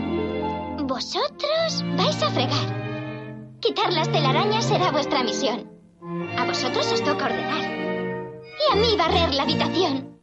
Vosotros 0.81 1.85
vais 1.95 2.23
a 2.23 2.31
fregar. 2.31 3.59
Quitar 3.59 3.93
las 3.93 4.11
telarañas 4.11 4.65
será 4.65 4.91
vuestra 4.91 5.23
misión. 5.23 5.69
A 6.35 6.45
vosotros 6.45 6.91
os 6.93 7.03
toca 7.03 7.25
ordenar. 7.25 7.69
Y 8.41 8.73
a 8.73 8.75
mí 8.75 8.97
barrer 8.97 9.31
la 9.35 9.43
habitación. 9.43 10.19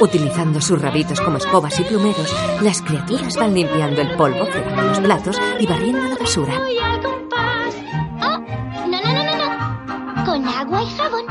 Utilizando 0.00 0.60
sus 0.62 0.80
rabitos 0.80 1.20
como 1.20 1.36
escobas 1.36 1.78
y 1.78 1.84
plumeros, 1.84 2.34
las 2.62 2.80
criaturas 2.80 3.36
van 3.36 3.54
limpiando 3.54 4.00
el 4.00 4.16
polvo, 4.16 4.46
fregando 4.46 4.82
los 4.84 5.00
platos 5.00 5.38
y 5.58 5.66
barriendo 5.66 6.08
la 6.08 6.16
basura. 6.16 6.54
y 6.70 6.78
al 6.78 7.02
compás, 7.02 7.74
¡Oh! 8.22 8.38
No, 8.88 9.00
no, 9.00 9.12
no, 9.12 9.24
no, 9.24 9.36
no. 9.36 10.24
Con 10.24 10.48
agua 10.48 10.82
y 10.82 10.86
jabón. 10.96 11.24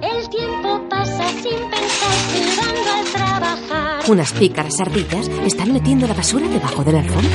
el 0.00 0.28
tiempo 0.28 0.80
pasa 0.88 1.28
sin 1.28 1.58
pensar 1.70 2.12
silbando 2.32 2.90
al 2.92 3.04
trabajar. 3.12 4.00
Unas 4.08 4.32
pícaras 4.32 4.80
ardillas 4.80 5.28
están 5.44 5.72
metiendo 5.72 6.06
la 6.06 6.14
basura 6.14 6.46
debajo 6.46 6.84
de 6.84 6.92
la 6.92 7.00
alfombra. 7.00 7.28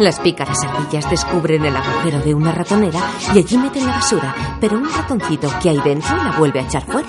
Las 0.00 0.20
pícaras 0.20 0.58
ardillas 0.62 1.10
descubren 1.10 1.64
el 1.64 1.74
agujero 1.74 2.20
de 2.20 2.32
una 2.32 2.52
ratonera 2.52 3.00
y 3.34 3.38
allí 3.38 3.58
meten 3.58 3.84
la 3.84 3.94
basura, 3.94 4.32
pero 4.60 4.78
un 4.78 4.88
ratoncito 4.88 5.50
que 5.60 5.70
hay 5.70 5.80
dentro 5.80 6.16
la 6.16 6.30
vuelve 6.38 6.60
a 6.60 6.62
echar 6.62 6.84
fuera. 6.84 7.08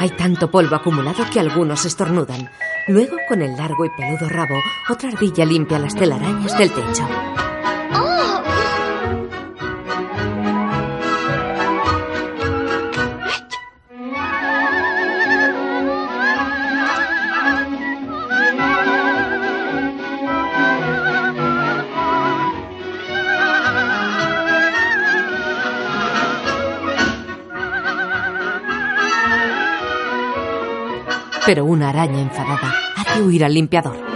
Hay 0.00 0.10
tanto 0.16 0.50
polvo 0.50 0.74
acumulado 0.74 1.24
que 1.32 1.38
algunos 1.38 1.84
estornudan. 1.84 2.50
Luego, 2.88 3.16
con 3.28 3.40
el 3.40 3.56
largo 3.56 3.84
y 3.84 3.90
peludo 3.90 4.28
rabo, 4.28 4.56
otra 4.90 5.10
ardilla 5.10 5.44
limpia 5.44 5.78
las 5.78 5.94
telarañas 5.94 6.58
del 6.58 6.72
techo. 6.72 7.06
Pero 31.46 31.64
una 31.64 31.88
araña 31.88 32.20
enfadada 32.20 32.74
hace 32.96 33.22
huir 33.22 33.44
al 33.44 33.54
limpiador. 33.54 34.12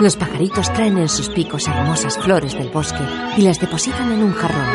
Los 0.00 0.16
pajaritos 0.16 0.72
traen 0.72 0.98
en 0.98 1.08
sus 1.08 1.28
picos 1.28 1.66
hermosas 1.68 2.18
flores 2.18 2.52
del 2.54 2.68
bosque 2.68 3.04
y 3.36 3.42
las 3.42 3.60
depositan 3.60 4.12
en 4.12 4.22
un 4.22 4.34
jarrón. 4.34 4.66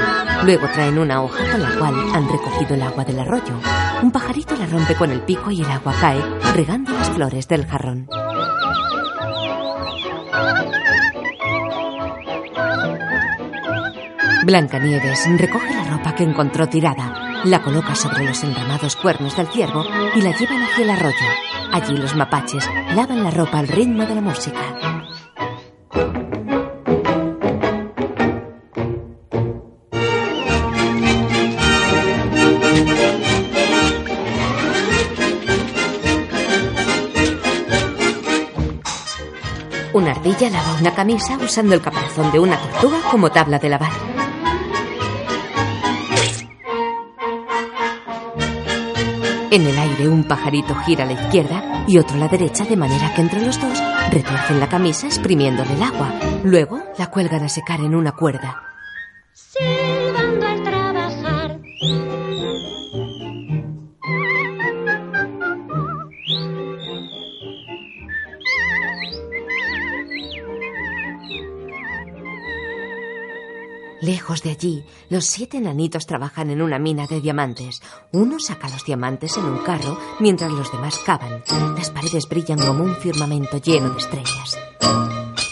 Luego 0.45 0.67
traen 0.73 0.97
una 0.97 1.21
hoja 1.21 1.51
con 1.51 1.61
la 1.61 1.71
cual 1.77 1.93
han 2.13 2.29
recogido 2.29 2.73
el 2.75 2.81
agua 2.81 3.03
del 3.03 3.19
arroyo. 3.19 3.59
Un 4.01 4.11
pajarito 4.11 4.55
la 4.55 4.65
rompe 4.65 4.95
con 4.95 5.11
el 5.11 5.21
pico 5.21 5.51
y 5.51 5.61
el 5.61 5.69
agua 5.69 5.93
cae, 5.99 6.23
regando 6.55 6.93
las 6.93 7.09
flores 7.09 7.47
del 7.47 7.65
jarrón. 7.65 8.07
Blancanieves 14.49 15.27
recoge 15.37 15.75
la 15.75 15.83
ropa 15.83 16.15
que 16.15 16.23
encontró 16.23 16.67
tirada, 16.67 17.43
la 17.43 17.61
coloca 17.61 17.93
sobre 17.93 18.25
los 18.25 18.43
enramados 18.43 18.95
cuernos 18.95 19.37
del 19.37 19.45
ciervo 19.45 19.85
y 20.15 20.23
la 20.23 20.35
llevan 20.35 20.63
hacia 20.63 20.85
el 20.85 20.89
arroyo. 20.89 21.15
Allí 21.71 21.95
los 21.95 22.15
mapaches 22.15 22.67
lavan 22.95 23.23
la 23.23 23.29
ropa 23.29 23.59
al 23.59 23.67
ritmo 23.67 24.07
de 24.07 24.15
la 24.15 24.21
música. 24.21 24.57
Una 39.93 40.09
ardilla 40.09 40.49
lava 40.49 40.75
una 40.79 40.95
camisa 40.95 41.37
usando 41.37 41.75
el 41.75 41.81
caparazón 41.81 42.31
de 42.31 42.39
una 42.39 42.57
tortuga 42.57 42.97
como 43.11 43.29
tabla 43.29 43.59
de 43.59 43.69
lavar. 43.69 44.18
En 49.51 49.65
el 49.65 49.79
aire 49.79 50.07
un 50.07 50.25
pajarito 50.25 50.75
gira 50.85 51.05
a 51.05 51.07
la 51.07 51.13
izquierda 51.13 51.83
y 51.87 51.97
otro 51.97 52.15
a 52.17 52.19
la 52.19 52.27
derecha 52.27 52.65
de 52.65 52.77
manera 52.77 53.11
que 53.15 53.21
entre 53.21 53.43
los 53.43 53.59
dos 53.59 53.79
retuercen 54.11 54.59
la 54.59 54.69
camisa 54.69 55.07
exprimiéndole 55.07 55.73
el 55.73 55.81
agua. 55.81 56.13
Luego 56.43 56.79
la 56.99 57.07
cuelgan 57.07 57.43
a 57.43 57.49
secar 57.49 57.79
en 57.79 57.95
una 57.95 58.11
cuerda. 58.11 58.68
Lejos 74.01 74.43
de 74.43 74.51
allí, 74.51 74.85
los 75.09 75.25
siete 75.25 75.57
enanitos 75.57 76.05
trabajan 76.05 76.49
en 76.49 76.61
una 76.61 76.79
mina 76.79 77.05
de 77.05 77.19
diamantes. 77.19 77.81
Uno 78.13 78.39
saca 78.39 78.69
los 78.69 78.85
diamantes 78.85 79.35
en 79.35 79.43
un 79.43 79.57
carro 79.57 79.97
mientras 80.19 80.51
los 80.51 80.71
demás 80.71 80.99
cavan. 80.99 81.43
Las 81.75 81.89
paredes 81.89 82.27
brillan 82.29 82.59
como 82.59 82.85
un 82.85 82.95
firmamento 82.95 83.57
lleno 83.57 83.89
de 83.89 83.97
estrellas. 83.97 84.57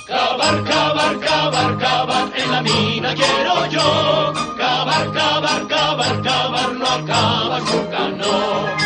Cavar, 0.08 0.64
cavar, 0.64 1.20
cavar, 1.20 1.78
cavar, 1.78 2.32
en 2.38 2.52
la 2.52 2.62
mina 2.62 3.14
quiero 3.16 3.66
yo. 3.70 4.34
Cavar, 4.58 5.12
cavar, 5.12 5.68
cavar, 5.68 6.22
cavar, 6.22 6.74
no 6.74 6.86
acabas 6.86 7.64
nunca, 7.74 8.10
no. 8.12 8.77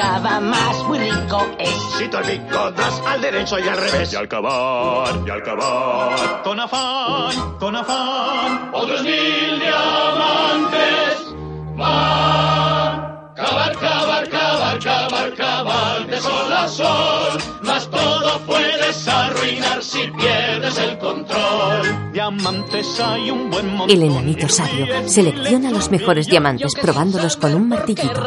Cava 0.00 0.40
más 0.40 0.82
muy 0.84 0.98
rico 0.98 1.46
es. 1.58 1.68
Si 1.98 2.04
pico 2.08 2.70
das 2.70 3.02
al 3.06 3.20
derecho 3.20 3.58
y 3.58 3.68
al 3.68 3.76
revés. 3.76 4.10
Y 4.10 4.16
al 4.16 4.26
cavar, 4.26 5.14
y 5.26 5.30
al 5.30 5.42
cavar. 5.42 6.42
Con 6.42 6.58
afán, 6.58 7.58
con 7.58 7.76
afán. 7.76 8.70
Otros 8.72 9.02
mil 9.02 9.60
diamantes 9.60 11.34
van. 11.76 13.10
Cavar, 13.36 13.76
cavar, 13.76 14.28
cavar, 14.30 14.78
cavar, 14.78 15.34
cavar 15.34 16.06
de 16.06 16.18
sol 16.18 16.52
a 16.52 16.66
sol. 16.68 17.38
Mas 17.62 17.86
todo 17.90 18.38
puedes 18.46 19.06
arruinar 19.06 19.82
si 19.82 20.10
pierdes 20.12 20.78
el 20.78 20.98
control. 20.98 22.12
Diamantes 22.12 23.00
hay 23.00 23.30
un 23.30 23.50
buen 23.50 23.66
montón. 23.76 23.90
El 23.90 24.02
enanito 24.02 24.48
sabio 24.48 24.86
selecciona 25.06 25.70
los 25.70 25.90
mejores 25.90 26.26
diamantes 26.26 26.74
probándolos 26.80 27.36
con 27.36 27.54
un 27.54 27.68
martillito. 27.68 28.20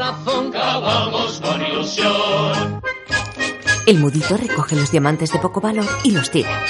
El 3.85 3.99
mudito 3.99 4.37
recoge 4.37 4.75
los 4.75 4.91
diamantes 4.91 5.31
de 5.31 5.39
poco 5.39 5.59
valor 5.59 5.85
y 6.03 6.11
los 6.11 6.31
tira. 6.31 6.63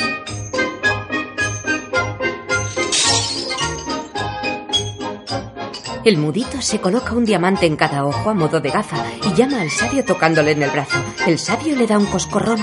El 6.04 6.18
mudito 6.18 6.62
se 6.62 6.82
coloca 6.82 7.14
un 7.14 7.24
diamante 7.24 7.66
en 7.66 7.78
cada 7.78 8.06
ojo 8.06 8.30
a 8.30 8.34
modo 8.34 8.60
de 8.60 8.72
gafa 8.72 9.06
y 9.24 9.34
llama 9.36 9.62
al 9.62 9.70
sabio 9.70 10.04
tocándole 10.04 10.52
en 10.52 10.64
el 10.64 10.70
brazo. 10.70 10.98
El 11.26 11.40
sabio 11.40 11.76
le 11.76 11.88
da 11.88 11.98
un 11.98 12.08
coscorrón. 12.08 12.60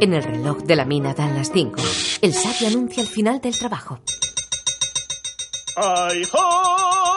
En 0.00 0.14
el 0.14 0.22
reloj 0.22 0.62
de 0.64 0.74
la 0.76 0.84
mina 0.84 1.14
dan 1.14 1.36
las 1.36 1.52
cinco. 1.52 1.80
El 2.22 2.34
sabio 2.34 2.68
anuncia 2.68 3.02
el 3.02 3.08
final 3.08 3.40
del 3.40 3.56
trabajo. 3.56 4.00
¡Ay, 5.74 6.22
ho! 6.32 7.11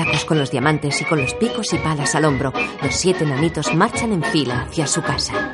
Ho! 0.00 0.04
Guardan 0.04 0.12
los 0.12 0.20
sacos 0.20 0.24
con 0.24 0.38
los 0.38 0.50
diamantes 0.50 1.00
y 1.00 1.04
con 1.04 1.20
los 1.20 1.34
picos 1.34 1.72
y 1.72 1.78
palas 1.78 2.14
al 2.14 2.24
hombro. 2.24 2.52
Los 2.82 2.94
siete 2.94 3.24
enanitos 3.24 3.74
marchan 3.74 4.12
en 4.12 4.22
fila 4.22 4.62
hacia 4.62 4.86
su 4.86 5.02
casa. 5.02 5.53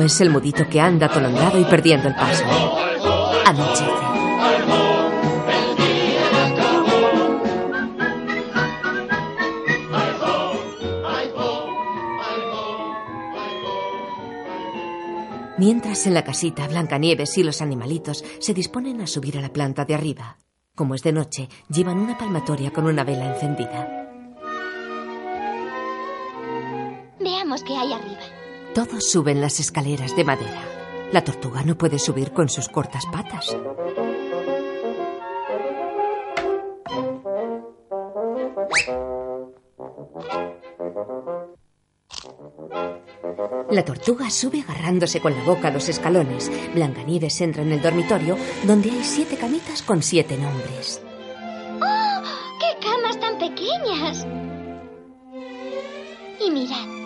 Es 0.00 0.20
el 0.20 0.30
mudito 0.30 0.68
que 0.68 0.80
anda 0.80 1.06
atolondrado 1.06 1.60
y 1.60 1.64
perdiendo 1.64 2.08
el 2.08 2.14
paso. 2.14 2.44
Anochece. 3.44 3.84
Mientras 15.58 16.08
en 16.08 16.14
la 16.14 16.24
casita 16.24 16.66
Blancanieves 16.66 17.38
y 17.38 17.44
los 17.44 17.62
animalitos 17.62 18.24
se 18.40 18.52
disponen 18.52 19.00
a 19.00 19.06
subir 19.06 19.38
a 19.38 19.40
la 19.40 19.52
planta 19.52 19.84
de 19.84 19.94
arriba. 19.94 20.38
Como 20.74 20.96
es 20.96 21.04
de 21.04 21.12
noche, 21.12 21.48
llevan 21.68 21.98
una 21.98 22.18
palmatoria 22.18 22.72
con 22.72 22.86
una 22.86 23.04
vela 23.04 23.32
encendida. 23.32 24.08
Veamos 27.20 27.62
qué 27.62 27.76
hay 27.76 27.92
arriba. 27.92 28.31
Todos 28.74 29.10
suben 29.10 29.42
las 29.42 29.60
escaleras 29.60 30.16
de 30.16 30.24
madera. 30.24 30.64
La 31.12 31.22
tortuga 31.22 31.62
no 31.62 31.76
puede 31.76 31.98
subir 31.98 32.32
con 32.32 32.48
sus 32.48 32.70
cortas 32.70 33.04
patas. 33.12 33.54
La 43.70 43.84
tortuga 43.84 44.30
sube 44.30 44.62
agarrándose 44.62 45.20
con 45.20 45.36
la 45.36 45.44
boca 45.44 45.68
a 45.68 45.70
los 45.70 45.90
escalones. 45.90 46.50
Blancanieves 46.74 47.42
entra 47.42 47.62
en 47.62 47.72
el 47.72 47.82
dormitorio 47.82 48.38
donde 48.64 48.90
hay 48.90 49.04
siete 49.04 49.36
camitas 49.36 49.82
con 49.82 50.02
siete 50.02 50.38
nombres. 50.38 51.02
¡Oh! 51.80 52.22
¡Qué 52.58 52.86
camas 52.86 53.20
tan 53.20 53.38
pequeñas! 53.38 54.26
Y 56.40 56.50
mirad, 56.50 57.01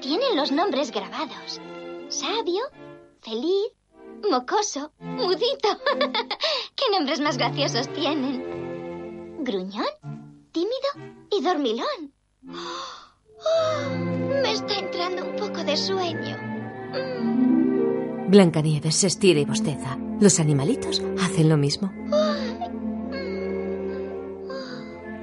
tienen 0.00 0.36
los 0.36 0.50
nombres 0.50 0.90
grabados. 0.90 1.60
Sabio, 2.08 2.62
feliz, 3.20 3.72
mocoso, 4.28 4.92
mudito. 4.98 5.68
¿Qué 6.74 6.84
nombres 6.92 7.20
más 7.20 7.36
graciosos 7.36 7.92
tienen? 7.92 9.38
Gruñón, 9.44 9.86
tímido 10.52 11.18
y 11.30 11.42
dormilón. 11.42 12.12
¡Oh! 12.48 13.10
Me 14.42 14.52
está 14.52 14.78
entrando 14.78 15.24
un 15.24 15.36
poco 15.36 15.50
poco 15.50 15.64
de 15.64 15.76
sueño. 15.76 16.36
Blancanieves 18.28 18.94
se 18.94 19.06
estira 19.08 19.40
y 19.40 19.44
bosteza. 19.44 19.98
Los 20.20 20.38
animalitos 20.40 21.02
hacen 21.20 21.48
lo 21.48 21.56
mismo. 21.56 21.92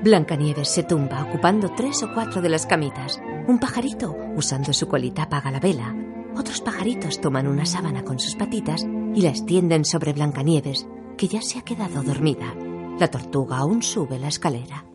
Blancanieves 0.03 0.69
se 0.69 0.83
tumba 0.83 1.23
ocupando 1.23 1.71
tres 1.75 2.03
o 2.03 2.13
cuatro 2.13 2.41
de 2.41 2.49
las 2.49 2.67
camitas. 2.67 3.19
Un 3.47 3.57
pajarito, 3.57 4.15
usando 4.36 4.71
su 4.71 4.88
colita, 4.88 5.23
apaga 5.23 5.49
la 5.49 5.60
vela. 5.60 5.95
Otros 6.36 6.62
pajaritos 6.62 7.19
toman 7.19 7.47
una 7.47 7.65
sábana 7.65 8.03
con 8.03 8.19
sus 8.19 8.36
patitas 8.36 8.86
y 9.15 9.21
la 9.21 9.29
extienden 9.29 9.86
sobre 9.86 10.13
Blancanieves, 10.13 10.88
que 11.17 11.27
ya 11.27 11.41
se 11.41 11.57
ha 11.57 11.63
quedado 11.63 12.03
dormida. 12.03 12.53
La 12.99 13.07
tortuga 13.07 13.57
aún 13.57 13.81
sube 13.81 14.19
la 14.19 14.27
escalera. 14.27 14.86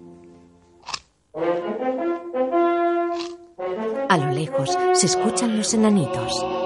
A 4.09 4.17
lo 4.19 4.31
lejos 4.31 4.79
se 4.93 5.07
escuchan 5.07 5.57
los 5.57 5.75
enanitos. 5.75 6.62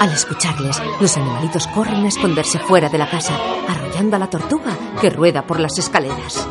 Al 0.00 0.12
escucharles, 0.12 0.80
los 1.00 1.16
animalitos 1.16 1.66
corren 1.68 2.04
a 2.04 2.08
esconderse 2.08 2.58
fuera 2.58 2.88
de 2.88 2.98
la 2.98 3.08
casa, 3.08 3.34
arrollando 3.68 4.16
a 4.16 4.18
la 4.18 4.28
tortuga 4.28 4.76
que 5.00 5.10
rueda 5.10 5.46
por 5.46 5.58
las 5.58 5.78
escaleras. 5.78 6.46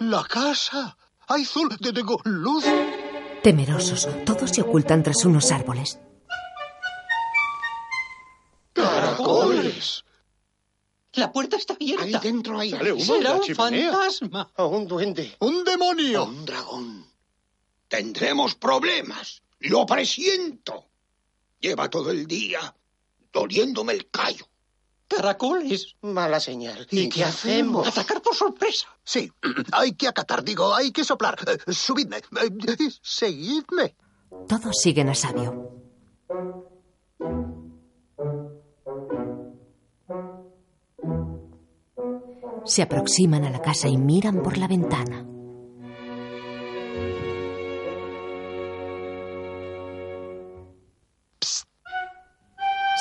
La 0.00 0.24
casa. 0.24 0.96
¡Ay, 1.28 1.44
Zul! 1.44 1.76
te 1.78 1.92
tengo 1.92 2.20
luz! 2.24 2.64
Temerosos, 3.42 4.08
todos 4.24 4.50
se 4.50 4.62
ocultan 4.62 5.02
tras 5.02 5.24
unos 5.24 5.50
árboles. 5.52 5.98
¡Caracoles! 8.72 10.04
La 11.14 11.32
puerta 11.32 11.56
está 11.56 11.72
abierta. 11.74 12.04
Ahí 12.04 12.14
dentro 12.22 12.58
hay 12.58 12.70
Sale 12.70 12.92
humo 12.92 13.00
de 13.14 13.18
Será 13.18 13.30
la 13.30 13.36
un 13.36 13.42
chimenea. 13.42 13.92
fantasma. 13.92 14.50
O 14.56 14.66
un 14.66 14.86
duende. 14.86 15.34
¡Un 15.40 15.64
demonio! 15.64 16.24
Un 16.24 16.44
dragón. 16.44 17.06
Tendremos 17.88 18.54
problemas. 18.54 19.42
Lo 19.60 19.86
presiento. 19.86 20.84
Lleva 21.58 21.88
todo 21.88 22.10
el 22.10 22.26
día 22.26 22.74
doliéndome 23.40 23.92
el 23.92 24.08
callo. 24.10 24.46
Caracoles. 25.08 25.94
Mala 26.00 26.40
señal. 26.40 26.86
¿Y, 26.90 27.08
qué 27.08 27.24
hacemos? 27.24 27.86
Atacar 27.86 28.20
por 28.22 28.34
sorpresa. 28.34 28.88
Sí, 29.04 29.30
hay 29.72 29.92
que 29.92 30.08
acatar, 30.08 30.42
digo, 30.42 30.74
hay 30.74 30.90
que 30.90 31.04
soplar. 31.04 31.36
Eh, 31.46 31.72
subidme. 31.72 32.16
eh, 32.16 32.90
seguidme. 33.02 33.94
Todos 34.48 34.76
siguen 34.82 35.08
a 35.10 35.14
Sabio. 35.14 35.70
Se 42.64 42.82
aproximan 42.82 43.44
a 43.44 43.50
la 43.50 43.62
casa 43.62 43.86
y 43.86 43.96
miran 43.96 44.42
por 44.42 44.58
la 44.58 44.66
ventana. 44.66 45.24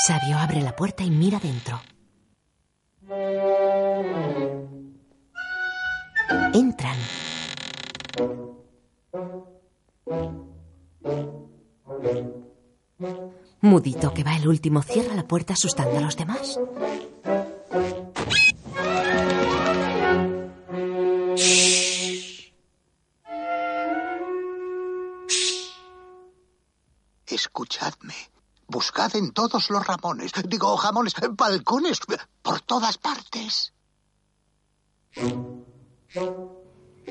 Sabio 0.07 0.37
abre 0.37 0.61
la 0.61 0.75
puerta 0.75 1.03
y 1.03 1.09
mira 1.09 1.39
dentro. 1.39 1.81
Entran. 6.53 6.97
Mudito, 13.61 14.13
que 14.13 14.23
va 14.23 14.37
el 14.37 14.47
último, 14.47 14.83
cierra 14.83 15.15
la 15.15 15.27
puerta 15.27 15.53
asustando 15.53 15.97
a 15.97 16.01
los 16.01 16.15
demás. 16.15 16.59
Escuchadme. 27.25 28.34
Buscad 28.67 29.15
en 29.15 29.31
todos 29.31 29.69
los 29.69 29.85
ramones, 29.85 30.31
digo 30.47 30.75
jamones, 30.77 31.13
balcones, 31.31 31.99
por 32.41 32.61
todas 32.61 32.97
partes. 32.97 33.73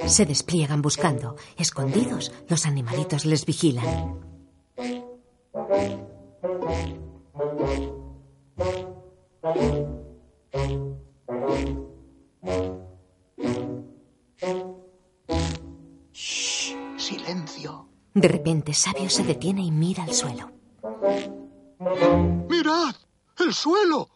Se 0.07 0.27
despliegan 0.27 0.83
buscando. 0.83 1.37
Escondidos, 1.57 2.33
los 2.49 2.67
animalitos 2.67 3.25
les 3.25 3.47
vigilan. 3.47 4.21
Silencio. 16.97 17.89
De 18.13 18.29
repente, 18.29 18.75
Sabio 18.75 19.09
se 19.09 19.25
detiene 19.25 19.63
y 19.63 19.71
mira 19.71 20.05
al 20.05 20.13
suelo. 20.13 20.51
¡Mirad! 22.49 22.95
¡El 23.39 23.55
suelo! 23.55 24.09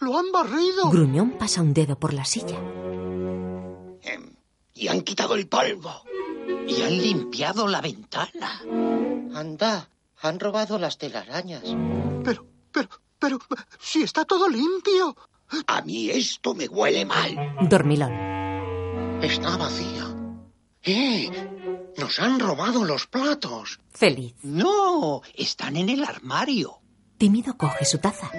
¡Lo 0.00 0.18
han 0.18 0.30
barrido! 0.32 0.90
Gruñón 0.90 1.32
pasa 1.32 1.62
un 1.62 1.72
dedo 1.72 1.98
por 1.98 2.12
la 2.12 2.24
silla. 2.24 2.58
Y 4.74 4.88
han 4.88 5.02
quitado 5.02 5.36
el 5.36 5.46
polvo. 5.46 6.02
Y 6.66 6.82
han 6.82 6.98
limpiado 6.98 7.68
la 7.68 7.80
ventana. 7.80 8.60
Anda, 9.34 9.88
han 10.20 10.40
robado 10.40 10.78
las 10.78 10.98
telarañas. 10.98 11.62
Pero, 12.24 12.46
pero, 12.72 12.88
pero, 13.18 13.38
si 13.78 14.02
está 14.02 14.24
todo 14.24 14.48
limpio. 14.48 15.16
A 15.66 15.82
mí 15.82 16.10
esto 16.10 16.54
me 16.54 16.66
huele 16.66 17.04
mal. 17.04 17.56
Dormilón. 17.68 18.12
Está 19.22 19.56
vacía. 19.56 20.14
¡Eh! 20.82 21.30
Nos 21.96 22.18
han 22.18 22.40
robado 22.40 22.84
los 22.84 23.06
platos. 23.06 23.78
Feliz. 23.92 24.34
No, 24.42 25.22
están 25.34 25.76
en 25.76 25.88
el 25.88 26.04
armario. 26.04 26.80
Tímido 27.24 27.56
coge 27.56 27.86
su 27.86 27.96
taza. 27.96 28.30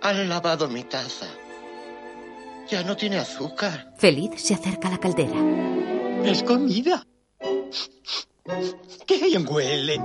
Han 0.00 0.28
lavado 0.30 0.66
mi 0.66 0.82
taza. 0.84 1.26
Ya 2.70 2.82
no 2.82 2.96
tiene 2.96 3.18
azúcar. 3.18 3.92
Feliz 3.98 4.30
se 4.40 4.54
acerca 4.54 4.88
a 4.88 4.92
la 4.92 4.96
caldera. 4.98 5.36
Es 6.24 6.42
comida. 6.42 7.06
¡Qué 9.06 9.18
bien 9.18 9.46
huele! 9.46 9.98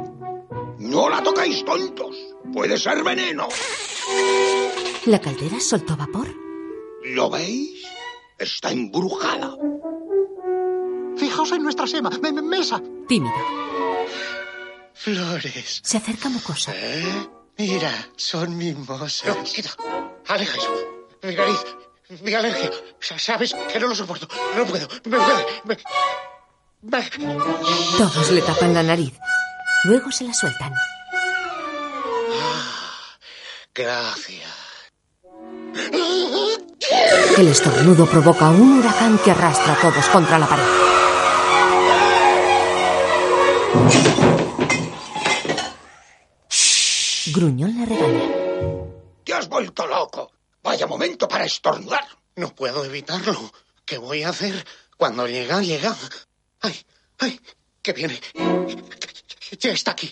No 0.80 1.08
la 1.10 1.24
tocáis, 1.24 1.64
tontos. 1.64 2.14
Puede 2.52 2.78
ser 2.78 3.02
veneno. 3.06 3.48
La 5.06 5.22
caldera 5.22 5.58
soltó 5.62 5.96
vapor. 5.96 6.28
¿Lo 7.06 7.30
veis? 7.30 7.86
Está 8.38 8.72
embrujada. 8.74 9.56
Fijaos 11.16 11.54
en 11.54 11.64
nuestra 11.64 11.88
sema, 11.88 12.10
me- 12.22 12.34
me- 12.34 12.42
mesa. 12.42 12.82
Tímido. 13.08 13.34
Flores. 14.94 15.80
Se 15.86 15.96
acerca 15.96 16.28
mucoso. 16.28 16.72
¿Eh? 16.76 17.30
Mira, 17.58 17.92
son 18.18 18.58
mimosas. 18.58 19.24
No, 19.26 19.44
quita. 19.44 19.70
Aleja 20.28 20.58
eso. 20.58 20.74
Mi 21.24 21.36
nariz. 21.36 21.60
Mi 22.22 22.34
alergia. 22.34 22.72
Sa- 23.00 23.18
Sabes 23.20 23.56
que 23.72 23.80
no 23.80 23.88
lo 23.88 23.96
soporto. 23.96 24.28
No 24.56 24.66
puedo. 24.66 24.88
Me 25.06 25.18
puede. 25.18 25.46
Me... 25.64 25.78
me- 26.82 27.38
Todos 27.98 28.32
le 28.32 28.42
tapan 28.42 28.74
la 28.74 28.84
nariz. 28.84 29.14
Luego 29.86 30.12
se 30.12 30.26
la 30.26 30.34
sueltan. 30.34 30.74
Gracias. 33.74 34.52
El 37.38 37.48
estornudo 37.48 38.06
provoca 38.06 38.50
un 38.50 38.80
huracán 38.80 39.18
que 39.20 39.32
arrastra 39.32 39.74
a 39.74 39.78
todos 39.82 40.06
contra 40.10 40.40
la 40.40 40.48
pared. 40.48 40.64
Gruñón 47.34 47.78
le 47.78 47.86
regaña. 47.86 48.24
Te 49.24 49.34
has 49.34 49.50
vuelto 49.50 49.88
loco. 49.88 50.32
Vaya 50.64 50.88
momento 50.88 51.28
para 51.28 51.46
estornudar. 51.46 52.06
No 52.36 52.54
puedo 52.54 52.86
evitarlo. 52.86 53.52
¿Qué 53.86 53.98
voy 53.98 54.24
a 54.24 54.30
hacer? 54.30 54.66
Cuando 54.98 55.28
llega, 55.28 55.62
llega. 55.62 55.96
¡Ay! 56.62 56.76
¡Ay! 57.20 57.40
¡Que 57.82 57.94
viene! 57.94 58.20
ya 59.60 59.72
está 59.72 59.92
aquí. 59.92 60.12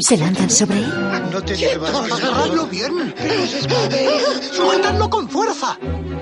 Se 0.00 0.16
lanzan 0.16 0.50
sobre 0.50 0.78
él. 0.78 1.30
No 1.30 1.42
te 1.42 1.56
llevas. 1.56 1.94
Agarradlo 1.94 2.66
bien. 2.66 3.14
Suéltalo 4.52 5.10
con 5.10 5.28
fuerza. 5.28 5.78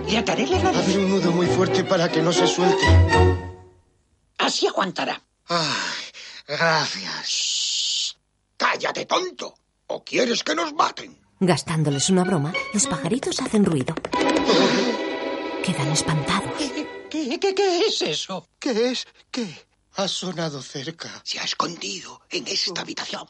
Le 0.09 0.19
ataré 0.19 0.47
la 0.47 0.63
nariz. 0.63 0.81
Hazle 0.81 0.99
un 0.99 1.11
nudo 1.11 1.33
muy 1.33 1.47
fuerte 1.47 1.85
para 1.85 2.11
que 2.11 2.23
no 2.23 2.33
se 2.33 2.47
suelte. 2.47 2.87
Así 4.39 4.67
aguantará. 4.67 5.21
Ay, 5.49 5.65
gracias. 6.47 7.56
¡Cállate, 8.57 9.07
tonto! 9.07 9.55
¿O 9.89 10.03
quieres 10.03 10.43
que 10.43 10.55
nos 10.55 10.73
maten? 10.73 11.19
Gastándoles 11.41 12.09
una 12.11 12.25
broma, 12.25 12.53
los 12.73 12.87
pajaritos 12.87 13.41
hacen 13.41 13.65
ruido. 13.65 13.95
Quedan 15.63 15.89
espantados. 15.93 16.53
¿Qué, 17.11 17.39
qué, 17.39 17.55
qué 17.55 17.79
es 17.87 18.03
eso? 18.03 18.49
¿Qué 18.59 18.91
es? 18.91 19.07
¿Qué? 19.31 19.47
Ha 19.97 20.09
sonado 20.09 20.63
cerca. 20.63 21.09
Se 21.25 21.39
ha 21.39 21.45
escondido 21.45 22.21
en 22.31 22.47
esta 22.47 22.81
habitación. 22.83 23.27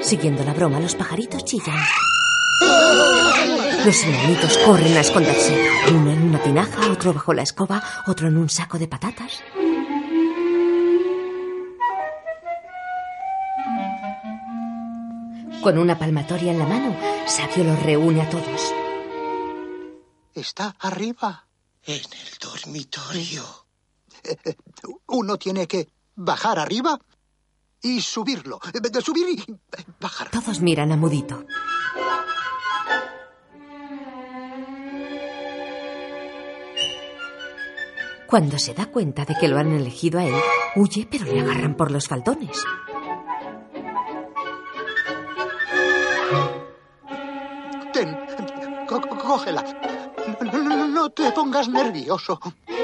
Siguiendo 0.00 0.44
la 0.44 0.52
broma, 0.52 0.80
los 0.80 0.94
pajaritos 0.94 1.44
chillan. 1.44 1.78
Los 3.84 4.02
enanitos 4.02 4.58
corren 4.58 4.96
a 4.96 5.00
esconderse. 5.00 5.70
Uno 5.90 6.10
en 6.12 6.22
una 6.24 6.42
tinaja, 6.42 6.90
otro 6.90 7.12
bajo 7.12 7.32
la 7.32 7.42
escoba, 7.42 7.82
otro 8.06 8.28
en 8.28 8.36
un 8.36 8.48
saco 8.48 8.78
de 8.78 8.88
patatas. 8.88 9.42
Con 15.66 15.78
una 15.78 15.98
palmatoria 15.98 16.52
en 16.52 16.60
la 16.60 16.64
mano, 16.64 16.96
Sabio 17.26 17.64
los 17.64 17.82
reúne 17.82 18.22
a 18.22 18.30
todos. 18.30 18.72
Está 20.32 20.76
arriba. 20.78 21.48
En 21.82 21.96
el 21.96 22.38
dormitorio. 22.40 23.42
Eh, 24.22 24.54
Uno 25.08 25.36
tiene 25.36 25.66
que 25.66 25.88
bajar 26.14 26.60
arriba 26.60 27.00
y 27.82 28.00
subirlo. 28.00 28.60
Eh, 28.72 28.78
De 28.78 29.00
subir 29.00 29.26
y 29.28 29.56
bajar. 29.98 30.30
Todos 30.30 30.60
miran 30.60 30.92
a 30.92 30.96
Mudito. 30.96 31.44
Cuando 38.28 38.56
se 38.60 38.72
da 38.72 38.86
cuenta 38.86 39.24
de 39.24 39.34
que 39.34 39.48
lo 39.48 39.58
han 39.58 39.72
elegido 39.72 40.20
a 40.20 40.26
él, 40.26 40.34
huye 40.76 41.08
pero 41.10 41.24
le 41.24 41.40
agarran 41.40 41.74
por 41.76 41.90
los 41.90 42.06
faldones. 42.06 42.62
Có- 48.86 49.00
có- 49.00 49.18
cógela. 49.28 49.62
No, 50.52 50.62
no- 50.62 50.86
no 50.88 51.08
te 51.10 51.30
pongas 51.32 51.68
nervioso. 51.68 52.40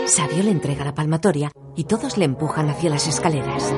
Sabio 0.07 0.43
le 0.43 0.51
entrega 0.51 0.85
la 0.85 0.95
palmatoria 0.95 1.51
y 1.77 1.85
todos 1.85 2.17
le 2.19 2.25
empujan 2.25 2.69
hacia 2.71 2.91
las 2.91 3.07
escaleras. 3.07 3.73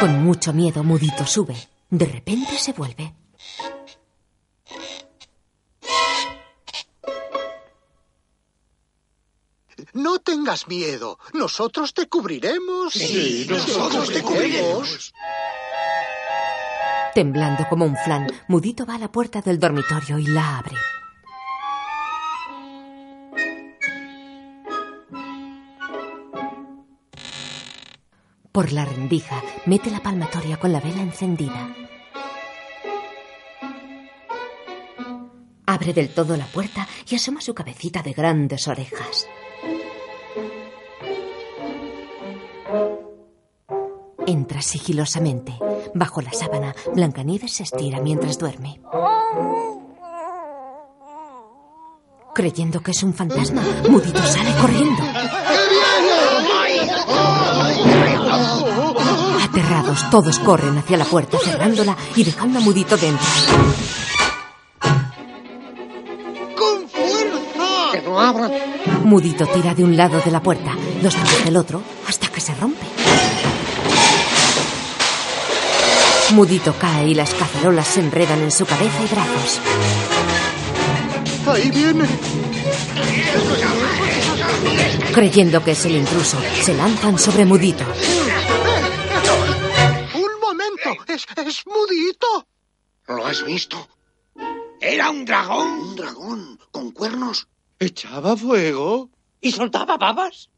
Con 0.00 0.24
mucho 0.24 0.52
miedo, 0.52 0.82
Mudito 0.82 1.24
sube. 1.26 1.56
De 1.90 2.06
repente 2.06 2.56
se 2.58 2.72
vuelve. 2.72 3.14
No 9.94 10.18
tengas 10.20 10.68
miedo. 10.68 11.18
Nosotros 11.32 11.94
te 11.94 12.06
cubriremos. 12.08 12.92
Sí, 12.92 13.46
nosotros 13.48 14.08
te 14.12 14.22
cubriremos. 14.22 15.12
Temblando 17.14 17.66
como 17.68 17.84
un 17.84 17.94
flan, 17.94 18.26
Mudito 18.48 18.86
va 18.86 18.94
a 18.94 18.98
la 18.98 19.12
puerta 19.12 19.42
del 19.42 19.58
dormitorio 19.60 20.18
y 20.18 20.26
la 20.26 20.58
abre. 20.58 20.76
Por 28.50 28.72
la 28.72 28.86
rendija, 28.86 29.42
mete 29.66 29.90
la 29.90 30.02
palmatoria 30.02 30.56
con 30.56 30.72
la 30.72 30.80
vela 30.80 31.02
encendida. 31.02 31.74
Abre 35.66 35.92
del 35.92 36.08
todo 36.14 36.36
la 36.38 36.46
puerta 36.46 36.88
y 37.10 37.16
asoma 37.16 37.42
su 37.42 37.54
cabecita 37.54 38.02
de 38.02 38.12
grandes 38.14 38.68
orejas. 38.68 39.26
Entra 44.26 44.62
sigilosamente. 44.62 45.52
Bajo 45.94 46.22
la 46.22 46.32
sábana, 46.32 46.74
Blancanieves 46.94 47.52
se 47.52 47.64
estira 47.64 48.00
mientras 48.00 48.38
duerme. 48.38 48.80
Creyendo 52.34 52.80
que 52.80 52.92
es 52.92 53.02
un 53.02 53.12
fantasma, 53.12 53.62
Mudito 53.90 54.22
sale 54.22 54.54
corriendo. 54.58 55.02
Aterrados, 59.44 60.08
todos 60.10 60.38
corren 60.38 60.78
hacia 60.78 60.96
la 60.96 61.04
puerta, 61.04 61.38
cerrándola 61.38 61.94
y 62.16 62.24
dejando 62.24 62.58
a 62.58 62.62
Mudito 62.62 62.96
dentro. 62.96 63.26
¡Con 66.56 66.88
fuerza! 66.88 67.92
¡Que 67.92 68.00
no 68.02 68.18
abra! 68.18 68.50
Mudito 69.04 69.46
tira 69.46 69.74
de 69.74 69.84
un 69.84 69.94
lado 69.94 70.20
de 70.20 70.30
la 70.30 70.42
puerta, 70.42 70.74
los 71.02 71.12
demás 71.12 71.44
del 71.44 71.56
otro, 71.58 71.82
hasta 72.08 72.28
que 72.28 72.40
se 72.40 72.54
rompe. 72.54 72.86
Mudito 76.32 76.74
cae 76.78 77.08
y 77.08 77.14
las 77.14 77.34
cacerolas 77.34 77.86
se 77.86 78.00
enredan 78.00 78.40
en 78.40 78.50
su 78.50 78.64
cabeza 78.64 79.02
y 79.04 79.06
brazos. 79.14 79.60
Ahí 81.46 81.70
viene. 81.70 82.06
Creyendo 85.12 85.62
que 85.62 85.72
es 85.72 85.84
el 85.84 85.96
intruso, 85.96 86.38
se 86.62 86.74
lanzan 86.74 87.18
sobre 87.18 87.44
Mudito. 87.44 87.84
Un 90.14 90.40
momento. 90.40 91.04
Es, 91.08 91.26
es 91.46 91.62
mudito. 91.66 92.46
¿Lo 93.08 93.26
has 93.26 93.44
visto? 93.44 93.88
¿Era 94.80 95.10
un 95.10 95.24
dragón? 95.24 95.68
Un 95.68 95.96
dragón 95.96 96.58
con 96.70 96.92
cuernos. 96.92 97.46
¿Echaba 97.78 98.36
fuego? 98.36 99.10
¿Y 99.40 99.52
soltaba 99.52 99.96
babas? 99.98 100.48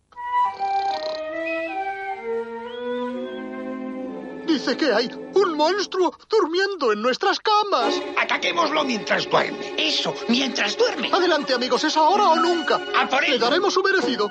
Dice 4.55 4.77
que 4.77 4.95
hay 4.95 5.11
un 5.35 5.57
monstruo 5.57 6.17
durmiendo 6.31 6.93
en 6.93 7.03
nuestras 7.03 7.41
camas. 7.41 8.01
Ataquémoslo 8.17 8.85
mientras 8.85 9.29
duerme. 9.29 9.75
Eso, 9.77 10.15
mientras 10.29 10.79
duerme. 10.79 11.11
Adelante, 11.13 11.55
amigos, 11.55 11.83
es 11.83 11.97
ahora 11.97 12.29
o 12.29 12.37
nunca. 12.37 12.81
¡A 12.97 13.09
por 13.09 13.25
él! 13.25 13.33
Le 13.33 13.39
daremos 13.41 13.75
su 13.75 13.83
merecido. 13.83 14.31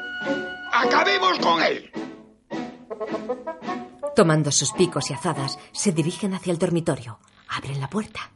¡Acabemos 0.71 1.39
con 1.39 1.61
él! 1.61 1.91
Tomando 4.15 4.49
sus 4.53 4.71
picos 4.71 5.11
y 5.11 5.13
azadas, 5.13 5.59
se 5.73 5.91
dirigen 5.91 6.33
hacia 6.35 6.53
el 6.53 6.57
dormitorio. 6.57 7.19
Abren 7.49 7.81
la 7.81 7.89
puerta. 7.89 8.31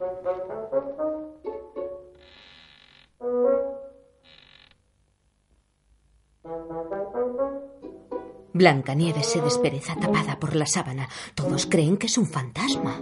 Blancanieves 8.57 9.27
se 9.27 9.39
despereza 9.39 9.95
tapada 9.95 10.39
por 10.39 10.55
la 10.55 10.65
sábana. 10.65 11.07
Todos 11.35 11.67
creen 11.67 11.97
que 11.97 12.07
es 12.07 12.17
un 12.17 12.25
fantasma. 12.25 12.99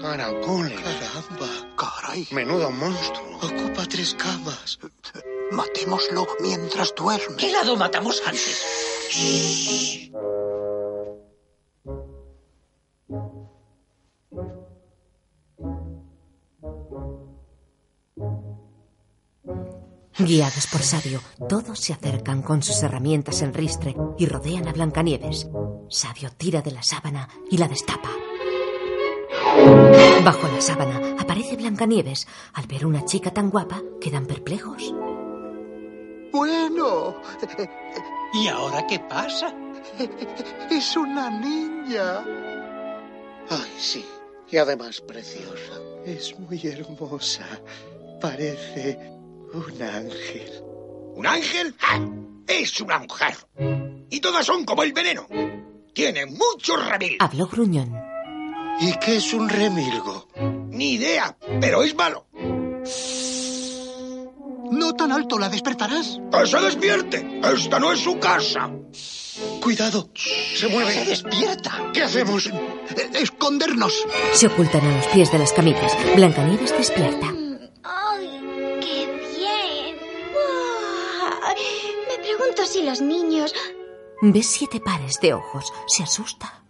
Caracoles. 0.00 0.80
Caramba. 0.80 1.48
Caray. 1.76 2.26
Menudo 2.32 2.70
monstruo. 2.70 3.36
Ocupa 3.36 3.84
tres 3.86 4.14
camas. 4.14 4.78
Matémoslo 5.52 6.26
mientras 6.40 6.94
duerme. 6.94 7.36
¿Qué 7.36 7.52
lado 7.52 7.76
matamos 7.76 8.22
antes? 8.26 8.64
Guiados 20.18 20.66
por 20.66 20.82
Sabio, 20.82 21.20
todos 21.48 21.78
se 21.78 21.92
acercan 21.92 22.42
con 22.42 22.62
sus 22.62 22.82
herramientas 22.82 23.40
en 23.42 23.54
ristre 23.54 23.94
y 24.18 24.26
rodean 24.26 24.66
a 24.66 24.72
Blancanieves. 24.72 25.48
Sabio 25.88 26.30
tira 26.36 26.60
de 26.60 26.72
la 26.72 26.82
sábana 26.82 27.28
y 27.50 27.56
la 27.56 27.68
destapa. 27.68 28.10
Bajo 30.24 30.48
la 30.48 30.60
sábana 30.60 31.16
aparece 31.18 31.56
Blancanieves. 31.56 32.26
Al 32.54 32.66
ver 32.66 32.84
una 32.84 33.04
chica 33.04 33.32
tan 33.32 33.50
guapa, 33.50 33.80
quedan 34.00 34.26
perplejos. 34.26 34.92
Bueno. 36.32 37.14
¿Y 38.34 38.48
ahora 38.48 38.86
qué 38.86 38.98
pasa? 38.98 39.54
Es 40.70 40.96
una 40.96 41.30
niña. 41.30 42.24
Ay, 43.48 43.72
sí. 43.78 44.04
Y 44.50 44.56
además 44.56 45.00
preciosa. 45.00 45.80
Es 46.04 46.38
muy 46.38 46.60
hermosa. 46.66 47.46
Parece 48.20 48.98
un 49.52 49.82
ángel. 49.82 50.62
¿Un 51.14 51.26
ángel? 51.26 51.74
¡Ja! 51.78 52.00
Es 52.46 52.80
una 52.80 52.98
mujer. 52.98 53.34
Y 54.10 54.20
todas 54.20 54.46
son 54.46 54.64
como 54.64 54.82
el 54.82 54.92
veneno. 54.92 55.26
Tiene 55.92 56.26
mucho 56.26 56.76
remil. 56.76 57.16
Habló 57.20 57.46
Gruñón. 57.46 57.94
¿Y 58.80 58.92
qué 58.98 59.16
es 59.16 59.32
un 59.34 59.48
remilgo? 59.48 60.28
Ni 60.70 60.92
idea, 60.94 61.36
pero 61.60 61.82
es 61.82 61.94
malo. 61.94 62.26
No 64.70 64.94
tan 64.94 65.12
alto, 65.12 65.38
la 65.38 65.48
despertarás. 65.48 66.20
¡Que 66.32 66.46
se 66.46 66.60
despierte! 66.60 67.40
¡Esta 67.42 67.78
no 67.78 67.92
es 67.92 68.00
su 68.00 68.18
casa! 68.18 68.70
Cuidado, 69.60 70.10
se 70.14 70.68
mueve. 70.68 70.92
Se 70.92 71.04
despierta. 71.04 71.90
¿Qué 71.92 72.02
hacemos? 72.02 72.46
Eh, 72.46 73.10
Escondernos. 73.14 73.94
Se 74.32 74.46
ocultan 74.46 74.84
a 74.86 74.96
los 74.96 75.06
pies 75.08 75.30
de 75.32 75.38
las 75.38 75.52
camitas. 75.52 75.96
Blancanieves 76.14 76.76
despierta. 76.76 77.32
Me 82.08 82.18
pregunto 82.18 82.64
si 82.64 82.82
los 82.82 83.00
niños... 83.00 83.54
Ve 84.20 84.42
siete 84.42 84.80
pares 84.80 85.20
de 85.20 85.34
ojos. 85.34 85.72
Se 85.86 86.02
asusta. 86.02 86.62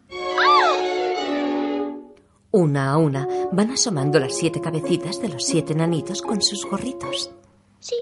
Una 2.51 2.93
a 2.93 2.97
una 2.97 3.29
van 3.53 3.71
asomando 3.71 4.19
las 4.19 4.37
siete 4.37 4.61
cabecitas 4.61 5.21
de 5.21 5.29
los 5.29 5.45
siete 5.45 5.75
nanitos 5.75 6.23
con 6.23 6.41
sus 6.43 6.65
gorritos. 6.65 7.31
Sí, 7.79 7.97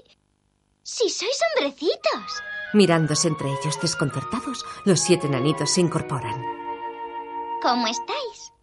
sí, 0.83 1.09
sois 1.09 1.39
hombrecitos. 1.55 2.43
Mirándose 2.73 3.27
entre 3.27 3.49
ellos 3.49 3.79
desconcertados, 3.81 4.65
los 4.85 4.99
siete 4.99 5.27
nanitos 5.29 5.71
se 5.71 5.81
incorporan. 5.81 6.43
¿Cómo 7.61 7.87
estáis? 7.87 8.53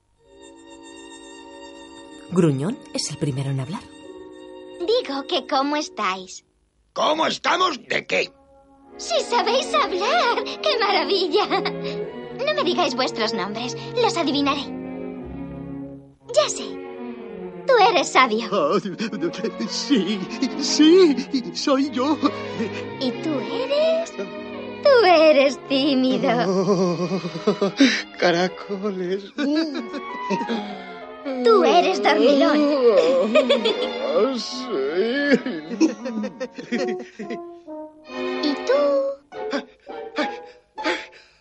Gruñón 2.31 2.79
es 2.93 3.11
el 3.11 3.19
primero 3.19 3.51
en 3.51 3.61
hablar. 3.61 3.83
Digo 4.81 5.27
que 5.27 5.47
¿cómo 5.47 5.77
estáis? 5.77 6.45
¿Cómo 6.95 7.26
estamos? 7.26 7.80
¿De 7.88 8.07
qué? 8.07 8.30
¡Si 8.99 9.20
sabéis 9.24 9.66
hablar! 9.74 10.45
¡Qué 10.45 10.78
maravilla! 10.78 11.45
No 12.47 12.55
me 12.55 12.62
digáis 12.62 12.95
vuestros 12.95 13.34
nombres, 13.34 13.76
los 14.01 14.16
adivinaré. 14.16 14.62
Ya 16.32 16.49
sé. 16.49 16.62
Tú 17.66 17.72
eres 17.90 18.09
sabio. 18.09 18.47
Ah, 18.53 18.78
sí, 19.68 20.20
sí, 20.61 21.16
soy 21.53 21.90
yo. 21.90 22.16
¿Y 23.01 23.11
tú 23.11 23.40
eres? 23.40 24.12
Tú 24.16 25.05
eres 25.05 25.59
tímido. 25.68 26.30
Oh, 26.47 27.09
caracoles. 28.20 29.32
Tú 31.42 31.64
eres 31.64 32.01
dormilón. 32.01 32.61
Oh, 34.16 34.38
sí. 34.38 35.53
¿Y 38.43 38.55
tú? 38.66 38.81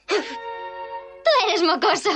Tú 0.07 1.29
eres 1.47 1.63
mocoso. 1.63 2.09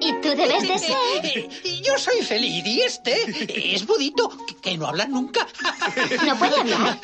¿Y 0.00 0.12
tú 0.20 0.28
debes 0.28 0.68
de 0.68 0.78
ser? 0.78 1.48
Yo 1.82 1.98
soy 1.98 2.22
feliz 2.22 2.64
y 2.66 2.80
este 2.82 3.74
es 3.74 3.86
Budito, 3.86 4.30
que- 4.62 4.76
no 4.78 4.86
habla 4.86 5.06
nunca. 5.06 5.46
¿No 6.26 6.36
puede 6.38 6.60
hablar? 6.60 6.98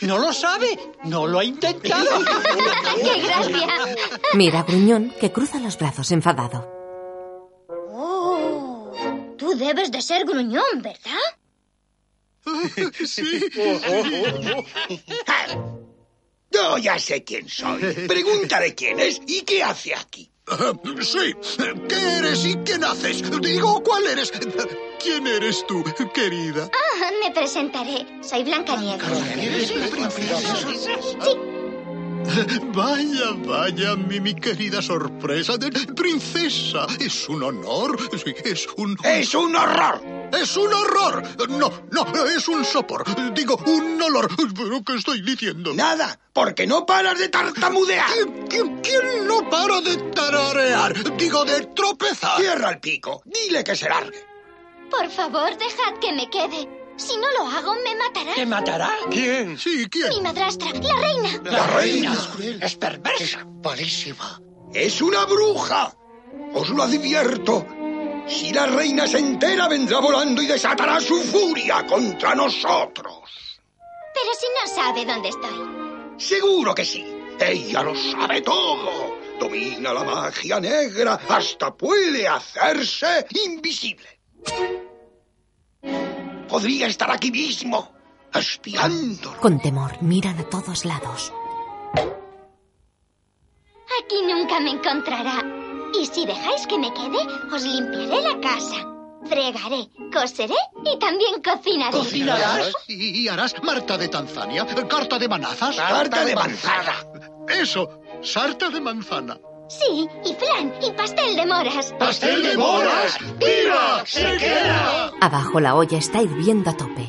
No 0.00 0.18
lo 0.18 0.32
sabe, 0.32 0.78
no 1.04 1.26
lo 1.26 1.38
ha 1.38 1.44
intentado. 1.44 2.10
¡Qué 3.02 3.20
gracia! 3.22 3.66
Mira 4.34 4.60
a 4.60 4.62
Gruñón 4.64 5.14
que 5.20 5.30
cruza 5.32 5.58
los 5.60 5.78
brazos 5.78 6.10
enfadado. 6.10 6.79
Tú 9.50 9.58
debes 9.58 9.90
de 9.90 10.00
ser 10.00 10.24
gruñón, 10.24 10.80
¿verdad? 10.80 11.18
Sí. 13.04 13.40
Yo 16.52 16.78
ya 16.78 16.98
sé 16.98 17.22
quién 17.24 17.48
soy. 17.48 17.80
Pregúntale 18.06 18.74
quién 18.74 18.98
es 19.00 19.20
y 19.26 19.42
qué 19.42 19.62
hace 19.64 19.94
aquí. 19.94 20.30
Sí. 21.02 21.34
¿Qué 21.88 22.18
eres 22.18 22.44
y 22.44 22.54
quién 22.58 22.84
haces? 22.84 23.22
Digo, 23.40 23.82
¿cuál 23.82 24.06
eres? 24.06 24.32
¿Quién 25.02 25.26
eres 25.26 25.66
tú, 25.66 25.82
querida? 26.14 26.70
Ah, 26.72 27.10
me 27.22 27.32
presentaré. 27.32 28.06
Soy 28.22 28.44
Blancanieves. 28.44 29.68
Sí, 29.68 29.74
Vaya, 32.74 33.32
vaya, 33.46 33.96
mi, 33.96 34.20
mi 34.20 34.34
querida 34.34 34.80
sorpresa 34.82 35.56
de 35.56 35.70
princesa. 35.94 36.86
Es 37.00 37.28
un 37.28 37.42
honor. 37.42 37.98
Sí, 38.22 38.34
es 38.44 38.68
un... 38.76 38.96
¡Es 39.04 39.34
un 39.34 39.54
horror! 39.56 40.00
¡Es 40.32 40.56
un 40.56 40.72
horror! 40.72 41.22
No, 41.48 41.72
no, 41.90 42.26
es 42.26 42.46
un 42.48 42.64
sopor. 42.64 43.04
Digo, 43.34 43.56
un 43.66 44.00
olor. 44.00 44.28
¿Pero 44.54 44.82
qué 44.84 44.94
estoy 44.94 45.22
diciendo? 45.22 45.72
Nada, 45.74 46.18
porque 46.32 46.66
no 46.66 46.86
paras 46.86 47.18
de 47.18 47.28
tartamudear. 47.28 48.06
¿Quién, 48.12 48.46
quién, 48.48 48.80
quién 48.80 49.26
no 49.26 49.48
para 49.50 49.80
de 49.80 49.96
tararear? 50.14 51.16
Digo, 51.16 51.44
de 51.44 51.66
tropezar. 51.74 52.38
Cierra 52.38 52.70
el 52.70 52.80
pico. 52.80 53.22
Dile 53.24 53.64
que 53.64 53.74
se 53.74 53.88
largue. 53.88 54.24
por 54.90 55.08
favor, 55.10 55.50
dejad 55.58 55.98
que 56.00 56.12
me 56.12 56.28
quede. 56.30 56.79
Si 57.00 57.16
no 57.16 57.30
lo 57.32 57.46
hago, 57.46 57.74
me 57.76 57.94
matará. 57.96 58.34
¿Te 58.34 58.44
matará? 58.46 58.90
¿Quién? 59.10 59.58
Sí, 59.58 59.88
¿quién? 59.90 60.08
Mi 60.10 60.20
madrastra, 60.20 60.70
la 60.72 60.94
reina. 60.96 61.40
La 61.44 61.66
reina 61.68 62.12
Es 62.12 62.26
cruel. 62.28 62.62
Es 62.62 62.76
perversa. 62.76 63.46
Malísima. 63.64 64.40
es 64.74 65.00
una 65.00 65.24
bruja. 65.24 65.94
Os 66.54 66.68
lo 66.70 66.82
advierto. 66.82 67.66
Si 68.28 68.52
la 68.52 68.66
reina 68.66 69.06
se 69.08 69.18
entera, 69.18 69.66
vendrá 69.66 69.98
volando 69.98 70.42
y 70.42 70.46
desatará 70.46 71.00
su 71.00 71.16
furia 71.22 71.84
contra 71.86 72.34
nosotros. 72.34 73.60
Pero 74.14 74.34
si 74.38 74.46
no 74.54 74.82
sabe 74.82 75.04
dónde 75.06 75.28
estoy. 75.30 76.18
Seguro 76.18 76.74
que 76.74 76.84
sí. 76.84 77.04
Ella 77.40 77.82
lo 77.82 77.94
sabe 77.96 78.42
todo. 78.42 79.18
Domina 79.40 79.94
la 79.94 80.04
magia 80.04 80.60
negra. 80.60 81.18
Hasta 81.28 81.74
puede 81.74 82.28
hacerse 82.28 83.26
invisible. 83.46 84.20
Podría 86.50 86.88
estar 86.88 87.10
aquí 87.10 87.30
mismo, 87.30 87.92
espiando. 88.34 89.36
Con 89.36 89.60
temor 89.60 90.02
miran 90.02 90.36
a 90.40 90.44
todos 90.44 90.84
lados. 90.84 91.32
Aquí 94.02 94.16
nunca 94.26 94.58
me 94.58 94.70
encontrará. 94.72 95.44
Y 95.94 96.06
si 96.06 96.26
dejáis 96.26 96.66
que 96.66 96.78
me 96.78 96.92
quede, 96.92 97.18
os 97.54 97.62
limpiaré 97.62 98.22
la 98.22 98.40
casa. 98.40 98.86
Fregaré, 99.26 99.88
coseré 100.12 100.56
y 100.84 100.98
también 100.98 101.40
cocinaré. 101.42 101.96
¿Cocinarás? 101.96 102.72
Y 102.88 103.28
harás 103.28 103.54
Marta 103.62 103.96
de 103.96 104.08
Tanzania, 104.08 104.66
carta 104.88 105.18
de 105.18 105.28
manazas. 105.28 105.76
Carta 105.76 106.24
de 106.24 106.34
manzana. 106.34 106.94
Eso, 107.48 108.00
sarta 108.22 108.70
de 108.70 108.80
manzana. 108.80 109.38
Sí, 109.70 110.08
y 110.24 110.34
flan, 110.34 110.74
y 110.82 110.90
pastel 110.90 111.36
de 111.36 111.46
moras. 111.46 111.94
¡Pastel 111.96 112.42
de 112.42 112.56
moras! 112.56 113.16
¡Mira! 113.38 114.04
¡Se 114.04 114.36
queda! 114.36 115.12
Abajo 115.20 115.60
la 115.60 115.76
olla 115.76 115.96
está 115.96 116.20
hirviendo 116.20 116.70
a 116.70 116.76
tope. 116.76 117.08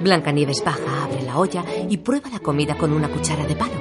Blancanieves 0.00 0.64
baja, 0.64 1.04
abre 1.04 1.22
la 1.22 1.38
olla 1.38 1.64
y 1.88 1.98
prueba 1.98 2.28
la 2.30 2.40
comida 2.40 2.76
con 2.76 2.92
una 2.92 3.08
cuchara 3.08 3.46
de 3.46 3.54
palo. 3.54 3.74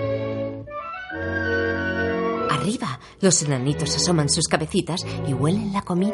Arriba, 2.51 2.99
los 3.21 3.41
enanitos 3.41 3.95
asoman 3.95 4.29
sus 4.29 4.47
cabecitas 4.47 5.03
y 5.27 5.33
huelen 5.33 5.73
la 5.73 5.81
comida. 5.81 6.13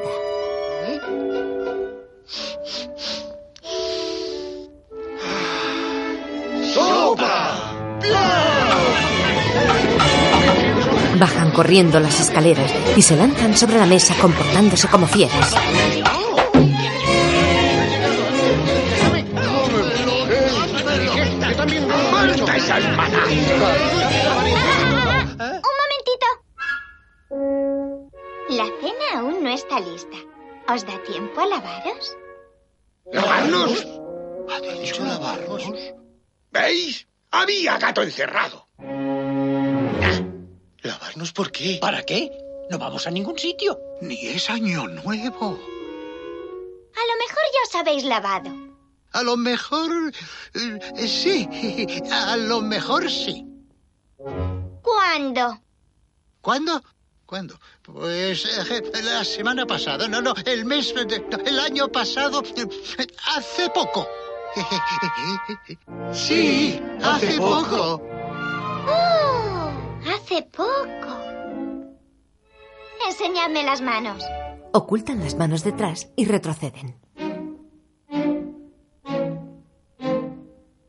¡Sopa! 6.74 8.61
Bajan 11.22 11.52
corriendo 11.52 12.00
las 12.00 12.20
escaleras 12.20 12.74
y 12.98 13.04
se 13.04 13.16
lanzan 13.16 13.56
sobre 13.56 13.78
la 13.78 13.86
mesa 13.86 14.16
comportándose 14.20 14.88
como 14.88 15.06
fieras. 15.06 15.54
Un 25.38 25.76
momentito. 25.78 26.28
La 28.50 28.66
cena 28.82 29.20
aún 29.20 29.44
no 29.44 29.50
está 29.52 29.80
lista. 29.80 30.18
¿Os 30.74 30.84
da 30.88 31.04
tiempo 31.04 31.40
a 31.40 31.46
lavaros? 31.46 32.18
¿Lavarnos? 33.14 33.86
¿Ha 34.50 34.60
dicho 34.60 35.06
lavarnos? 35.06 35.72
¿Veis? 36.50 37.08
Había 37.30 37.78
gato 37.78 38.02
encerrado. 38.02 38.71
¿Lavarnos 40.84 41.32
por 41.34 41.52
qué? 41.52 41.78
¿Para 41.82 42.04
qué? 42.04 42.32
No 42.70 42.78
vamos 42.80 43.06
a 43.08 43.12
ningún 43.12 43.38
sitio. 43.38 43.78
Ni 44.02 44.16
es 44.28 44.50
año 44.50 44.88
nuevo. 44.88 45.60
A 46.94 47.04
lo 47.10 47.16
mejor 47.20 47.44
ya 47.54 47.68
os 47.68 47.76
habéis 47.76 48.04
lavado. 48.04 48.50
A 49.14 49.24
lo 49.24 49.36
mejor... 49.38 49.92
eh, 50.54 51.08
sí, 51.08 51.48
a 52.12 52.38
lo 52.38 52.62
mejor 52.62 53.10
sí. 53.12 53.46
¿Cuándo? 54.82 55.60
¿Cuándo? 56.42 56.82
¿Cuándo? 57.26 57.60
Pues 57.84 58.46
eh, 58.46 58.92
la 59.04 59.24
semana 59.24 59.66
pasada. 59.66 60.08
No, 60.08 60.22
no, 60.22 60.34
el 60.46 60.66
mes... 60.66 60.94
de- 60.96 61.26
el 61.46 61.60
año 61.60 61.90
pasado. 61.90 62.42
eh, 62.56 63.08
Hace 63.36 63.70
poco. 63.70 64.08
Sí, 66.14 66.82
hace 67.02 67.38
poco. 67.38 68.02
Hace 70.32 70.44
poco. 70.44 71.18
Enseñadme 73.06 73.64
las 73.64 73.82
manos. 73.82 74.24
Ocultan 74.72 75.20
las 75.20 75.36
manos 75.36 75.66
detrás 75.66 76.10
y 76.16 76.24
retroceden. 76.24 76.98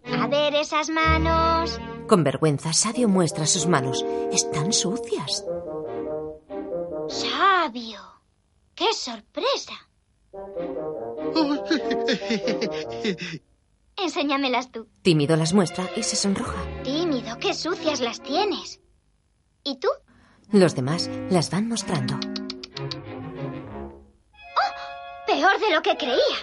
A 0.05 0.29
ver 0.29 0.55
esas 0.55 0.91
manos. 0.91 1.81
Con 2.07 2.23
vergüenza, 2.23 2.73
Sabio 2.73 3.09
muestra 3.09 3.47
sus 3.47 3.67
manos. 3.67 4.05
Están 4.31 4.73
sucias. 4.73 5.45
Sabio. 7.09 7.99
¡Qué 8.77 8.95
sorpresa! 8.95 9.75
Enséñamelas 13.97 14.71
tú. 14.71 14.87
Tímido 15.03 15.37
las 15.37 15.53
muestra 15.53 15.91
y 15.97 16.05
se 16.05 16.15
sonroja. 16.15 16.63
Tímido, 16.85 17.37
qué 17.41 17.55
sucias 17.55 18.01
las 18.01 18.23
tienes. 18.23 18.82
¿Y 19.65 19.79
tú? 19.79 19.89
Los 20.51 20.75
demás 20.75 21.09
las 21.31 21.51
van 21.51 21.69
mostrando. 21.69 22.19
Peor 25.27 25.59
de 25.61 25.75
lo 25.75 25.83
que 25.83 25.97
creía. 25.97 26.39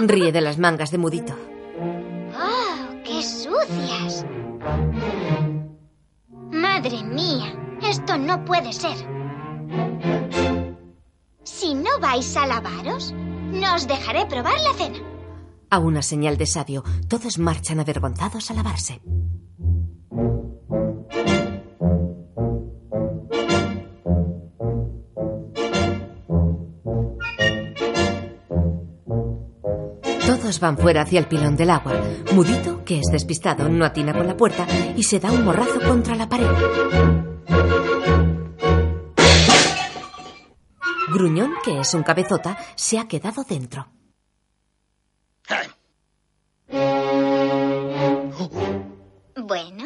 Ríe 0.00 0.32
de 0.32 0.40
las 0.40 0.58
mangas 0.58 0.90
de 0.90 0.98
Mudito. 0.98 1.34
¡Oh, 2.38 3.02
qué 3.04 3.22
sucias! 3.22 4.24
Madre 6.50 7.02
mía, 7.02 7.54
esto 7.82 8.18
no 8.18 8.44
puede 8.44 8.72
ser. 8.72 8.96
Si 11.42 11.74
no 11.74 11.98
vais 12.00 12.36
a 12.36 12.46
lavaros, 12.46 13.12
no 13.12 13.74
os 13.74 13.88
dejaré 13.88 14.26
probar 14.26 14.60
la 14.60 14.74
cena. 14.74 14.98
A 15.70 15.78
una 15.78 16.02
señal 16.02 16.36
de 16.36 16.46
sabio, 16.46 16.84
todos 17.08 17.38
marchan 17.38 17.80
avergonzados 17.80 18.50
a 18.50 18.54
lavarse. 18.54 19.00
Todos 30.46 30.60
van 30.60 30.78
fuera 30.78 31.02
hacia 31.02 31.18
el 31.18 31.26
pilón 31.26 31.56
del 31.56 31.70
agua. 31.70 31.92
Mudito, 32.32 32.84
que 32.84 33.00
es 33.00 33.06
despistado, 33.10 33.68
no 33.68 33.84
atina 33.84 34.12
con 34.12 34.28
la 34.28 34.36
puerta 34.36 34.64
y 34.94 35.02
se 35.02 35.18
da 35.18 35.32
un 35.32 35.44
morrazo 35.44 35.80
contra 35.80 36.14
la 36.14 36.28
pared. 36.28 36.46
Gruñón, 41.12 41.52
que 41.64 41.80
es 41.80 41.92
un 41.94 42.04
cabezota, 42.04 42.56
se 42.76 42.96
ha 42.96 43.08
quedado 43.08 43.42
dentro. 43.42 43.88
Bueno, 49.34 49.84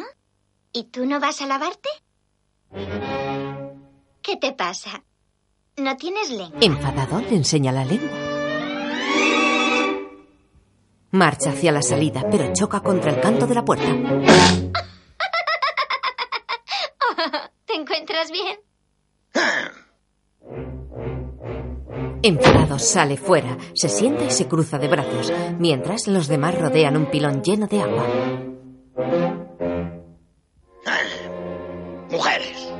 ¿y 0.73 0.83
tú 0.91 1.07
no 1.07 1.19
vas 1.19 1.41
a 1.41 1.47
lavarte? 1.47 1.89
¿Qué 4.21 4.37
te 4.37 4.51
pasa? 4.51 5.03
¿No 5.77 5.97
tienes 5.97 6.29
lengua? 6.29 6.59
Enfadado, 6.61 7.19
le 7.21 7.37
enseña 7.37 7.71
la 7.71 7.83
lengua. 7.83 8.20
Marcha 11.11 11.51
hacia 11.51 11.71
la 11.71 11.81
salida, 11.81 12.25
pero 12.31 12.53
choca 12.53 12.79
contra 12.79 13.11
el 13.11 13.19
canto 13.19 13.45
de 13.45 13.55
la 13.55 13.65
puerta. 13.65 13.85
¿Te 17.65 17.75
encuentras 17.75 18.31
bien? 18.31 18.57
Enfadado 22.23 22.77
sale 22.77 23.17
fuera, 23.17 23.57
se 23.73 23.89
sienta 23.89 24.23
y 24.23 24.31
se 24.31 24.47
cruza 24.47 24.77
de 24.77 24.87
brazos, 24.87 25.33
mientras 25.57 26.07
los 26.07 26.27
demás 26.27 26.57
rodean 26.57 26.95
un 26.95 27.07
pilón 27.07 27.41
lleno 27.41 27.67
de 27.67 27.81
agua. 27.81 28.05
Mujeres. 32.11 32.70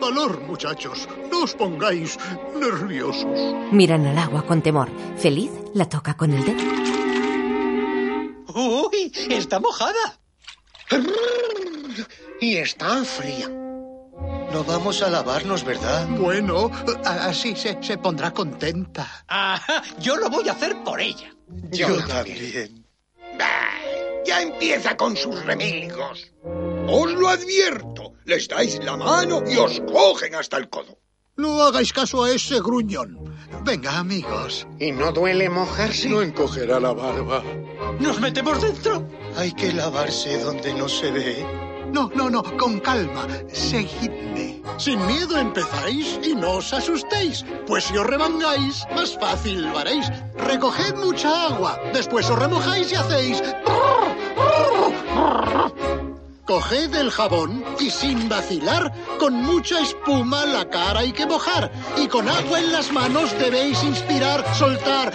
Valor, 0.00 0.40
muchachos. 0.42 1.08
No 1.30 1.44
os 1.44 1.54
pongáis 1.54 2.18
nerviosos. 2.58 3.38
Miran 3.72 4.06
al 4.06 4.18
agua 4.18 4.46
con 4.46 4.62
temor. 4.62 4.88
Feliz 5.18 5.50
la 5.74 5.88
toca 5.88 6.16
con 6.16 6.32
el 6.32 6.44
dedo. 6.44 6.62
¡Uy! 8.54 9.12
¡Está 9.28 9.60
mojada! 9.60 10.18
Y 12.40 12.56
está 12.56 13.04
fría. 13.04 13.48
No 13.48 14.64
vamos 14.64 15.00
a 15.02 15.10
lavarnos, 15.10 15.62
¿verdad? 15.64 16.08
Bueno, 16.18 16.70
así 17.04 17.54
se, 17.54 17.78
se 17.80 17.98
pondrá 17.98 18.32
contenta. 18.32 19.24
Ajá, 19.28 19.82
yo 20.00 20.16
lo 20.16 20.28
voy 20.28 20.48
a 20.48 20.52
hacer 20.52 20.82
por 20.82 21.00
ella. 21.00 21.32
Yo 21.70 22.04
también. 22.06 22.84
Bah, 23.38 24.24
ya 24.26 24.42
empieza 24.42 24.96
con 24.96 25.16
sus 25.16 25.44
remilgos. 25.44 26.32
Os 26.88 27.12
lo 27.12 27.28
advierto. 27.28 27.99
Les 28.30 28.46
dais 28.46 28.78
la 28.84 28.96
mano 28.96 29.42
y 29.44 29.56
os 29.56 29.80
cogen 29.80 30.36
hasta 30.36 30.56
el 30.56 30.68
codo. 30.68 30.96
No 31.36 31.64
hagáis 31.64 31.92
caso 31.92 32.22
a 32.22 32.30
ese 32.30 32.60
gruñón. 32.60 33.18
Venga, 33.64 33.98
amigos. 33.98 34.68
¿Y 34.78 34.92
no 34.92 35.10
duele 35.10 35.50
mojarse? 35.50 36.08
No 36.08 36.22
encogerá 36.22 36.78
la 36.78 36.92
barba. 36.92 37.42
¿Nos 37.98 38.20
metemos 38.20 38.62
dentro? 38.62 39.04
Hay 39.36 39.50
que 39.50 39.72
lavarse 39.72 40.38
donde 40.38 40.72
no 40.74 40.88
se 40.88 41.10
ve. 41.10 41.44
No, 41.92 42.08
no, 42.14 42.30
no, 42.30 42.44
con 42.56 42.78
calma. 42.78 43.26
Seguidme. 43.52 44.62
Sin 44.78 45.04
miedo 45.08 45.36
empezáis 45.36 46.20
y 46.22 46.36
no 46.36 46.58
os 46.58 46.72
asustéis, 46.72 47.44
pues 47.66 47.82
si 47.82 47.96
os 47.96 48.06
remangáis, 48.06 48.84
más 48.94 49.18
fácil 49.18 49.62
lo 49.62 49.76
haréis. 49.76 50.06
Recoged 50.36 50.94
mucha 50.94 51.46
agua, 51.48 51.80
después 51.92 52.30
os 52.30 52.38
remojáis 52.38 52.92
y 52.92 52.94
hacéis... 52.94 53.42
Coged 56.50 56.92
el 56.96 57.12
jabón 57.12 57.64
y 57.78 57.90
sin 57.90 58.28
vacilar, 58.28 58.92
con 59.20 59.34
mucha 59.34 59.78
espuma 59.78 60.44
la 60.46 60.68
cara 60.68 60.98
hay 60.98 61.12
que 61.12 61.24
mojar. 61.24 61.70
Y 61.96 62.08
con 62.08 62.28
agua 62.28 62.58
en 62.58 62.72
las 62.72 62.90
manos 62.90 63.30
debéis 63.38 63.80
inspirar, 63.84 64.44
soltar. 64.56 65.12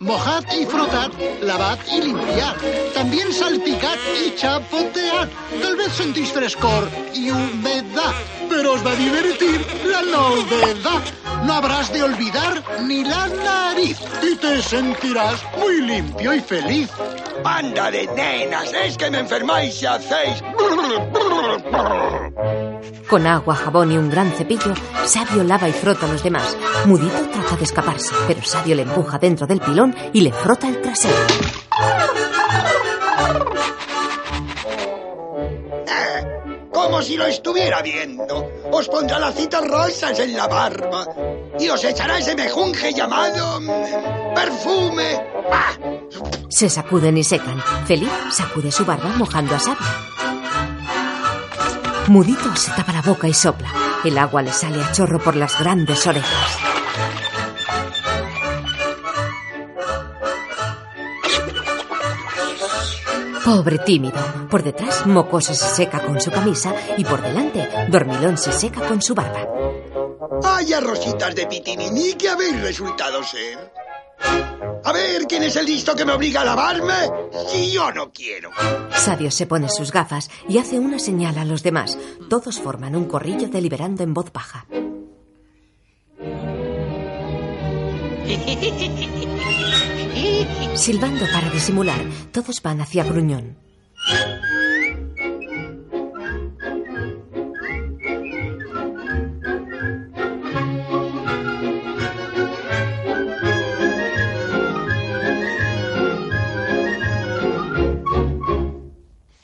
Mojad 0.00 0.44
y 0.52 0.66
frotad, 0.66 1.10
lavad 1.40 1.78
y 1.90 2.02
limpiad. 2.02 2.54
También 2.92 3.32
salpicad 3.32 3.96
y 4.22 4.34
chapotead. 4.36 5.30
Tal 5.62 5.76
vez 5.76 5.90
sentís 5.94 6.30
frescor 6.30 6.90
y 7.14 7.30
humedad, 7.30 8.12
pero 8.50 8.74
os 8.74 8.84
va 8.84 8.90
a 8.90 8.96
divertir 8.96 9.64
la 9.86 10.02
novedad. 10.02 11.02
No 11.44 11.54
habrás 11.54 11.92
de 11.92 12.02
olvidar 12.02 12.62
ni 12.82 13.04
la 13.04 13.26
nariz 13.28 13.98
y 14.22 14.36
te 14.36 14.62
sentirás 14.62 15.42
muy 15.58 15.82
limpio 15.82 16.34
y 16.34 16.40
feliz. 16.40 16.90
¡Banda 17.42 17.90
de 17.90 18.06
nenas! 18.06 18.72
¡Es 18.72 18.96
que 18.96 19.10
me 19.10 19.20
enfermáis 19.20 19.74
si 19.74 19.86
hacéis! 19.86 20.42
Con 23.08 23.26
agua, 23.26 23.56
jabón 23.56 23.92
y 23.92 23.98
un 23.98 24.08
gran 24.08 24.30
cepillo, 24.32 24.72
Sabio 25.04 25.44
lava 25.44 25.68
y 25.68 25.72
frota 25.72 26.06
a 26.06 26.12
los 26.12 26.22
demás. 26.22 26.56
Mudito 26.86 27.28
trata 27.32 27.56
de 27.56 27.64
escaparse, 27.64 28.14
pero 28.26 28.42
Sabio 28.42 28.74
le 28.74 28.82
empuja 28.82 29.18
dentro 29.18 29.46
del 29.46 29.60
pilón 29.60 29.94
y 30.12 30.20
le 30.20 30.32
frota 30.32 30.68
el 30.68 30.80
trasero. 30.80 31.16
Como 36.92 37.02
si 37.02 37.16
lo 37.16 37.24
estuviera 37.24 37.80
viendo. 37.80 38.52
Os 38.70 38.86
pondrá 38.86 39.18
lacitas 39.18 39.66
rosas 39.66 40.18
en 40.18 40.36
la 40.36 40.46
barba. 40.46 41.06
Y 41.58 41.66
os 41.70 41.82
echará 41.82 42.18
ese 42.18 42.36
mejunje 42.36 42.92
llamado... 42.92 43.62
mm, 43.62 44.34
perfume. 44.34 45.18
¡Ah! 45.50 45.72
Se 46.50 46.68
sacuden 46.68 47.16
y 47.16 47.24
secan. 47.24 47.62
Feliz 47.86 48.10
sacude 48.30 48.70
su 48.70 48.84
barba 48.84 49.08
mojando 49.16 49.54
a 49.54 49.58
Sabio. 49.58 49.86
Mudito 52.08 52.54
se 52.56 52.70
tapa 52.72 52.92
la 52.92 53.00
boca 53.00 53.26
y 53.26 53.32
sopla. 53.32 53.72
El 54.04 54.18
agua 54.18 54.42
le 54.42 54.52
sale 54.52 54.84
a 54.84 54.92
chorro 54.92 55.18
por 55.18 55.34
las 55.34 55.58
grandes 55.58 56.06
orejas. 56.06 56.71
Pobre 63.44 63.78
tímido. 63.78 64.18
Por 64.48 64.62
detrás, 64.62 65.04
Mocoso 65.06 65.52
se 65.54 65.66
seca 65.66 66.00
con 66.00 66.20
su 66.20 66.30
camisa 66.30 66.74
y 66.96 67.04
por 67.04 67.20
delante, 67.20 67.68
Dormilón 67.88 68.38
se 68.38 68.52
seca 68.52 68.86
con 68.86 69.02
su 69.02 69.14
barba. 69.14 69.48
¡Vaya 70.42 70.80
rositas 70.80 71.34
de 71.34 71.46
pitininí 71.46 72.12
que 72.14 72.28
habéis 72.28 72.60
resultado 72.60 73.22
ser! 73.24 73.72
A 74.84 74.92
ver, 74.92 75.26
¿quién 75.28 75.42
es 75.42 75.56
el 75.56 75.66
listo 75.66 75.94
que 75.96 76.04
me 76.04 76.12
obliga 76.12 76.42
a 76.42 76.44
lavarme? 76.44 76.94
Si 77.48 77.72
yo 77.72 77.90
no 77.92 78.12
quiero. 78.12 78.50
Sabio 78.90 79.30
se 79.30 79.46
pone 79.46 79.68
sus 79.68 79.90
gafas 79.90 80.30
y 80.48 80.58
hace 80.58 80.78
una 80.78 80.98
señal 81.00 81.36
a 81.38 81.44
los 81.44 81.62
demás. 81.62 81.98
Todos 82.28 82.60
forman 82.60 82.94
un 82.94 83.06
corrillo 83.06 83.48
deliberando 83.48 84.04
en 84.04 84.14
voz 84.14 84.32
baja. 84.32 84.66
Silbando 90.74 91.26
para 91.32 91.50
disimular, 91.50 92.00
todos 92.32 92.60
van 92.62 92.80
hacia 92.80 93.04
Gruñón. 93.04 93.56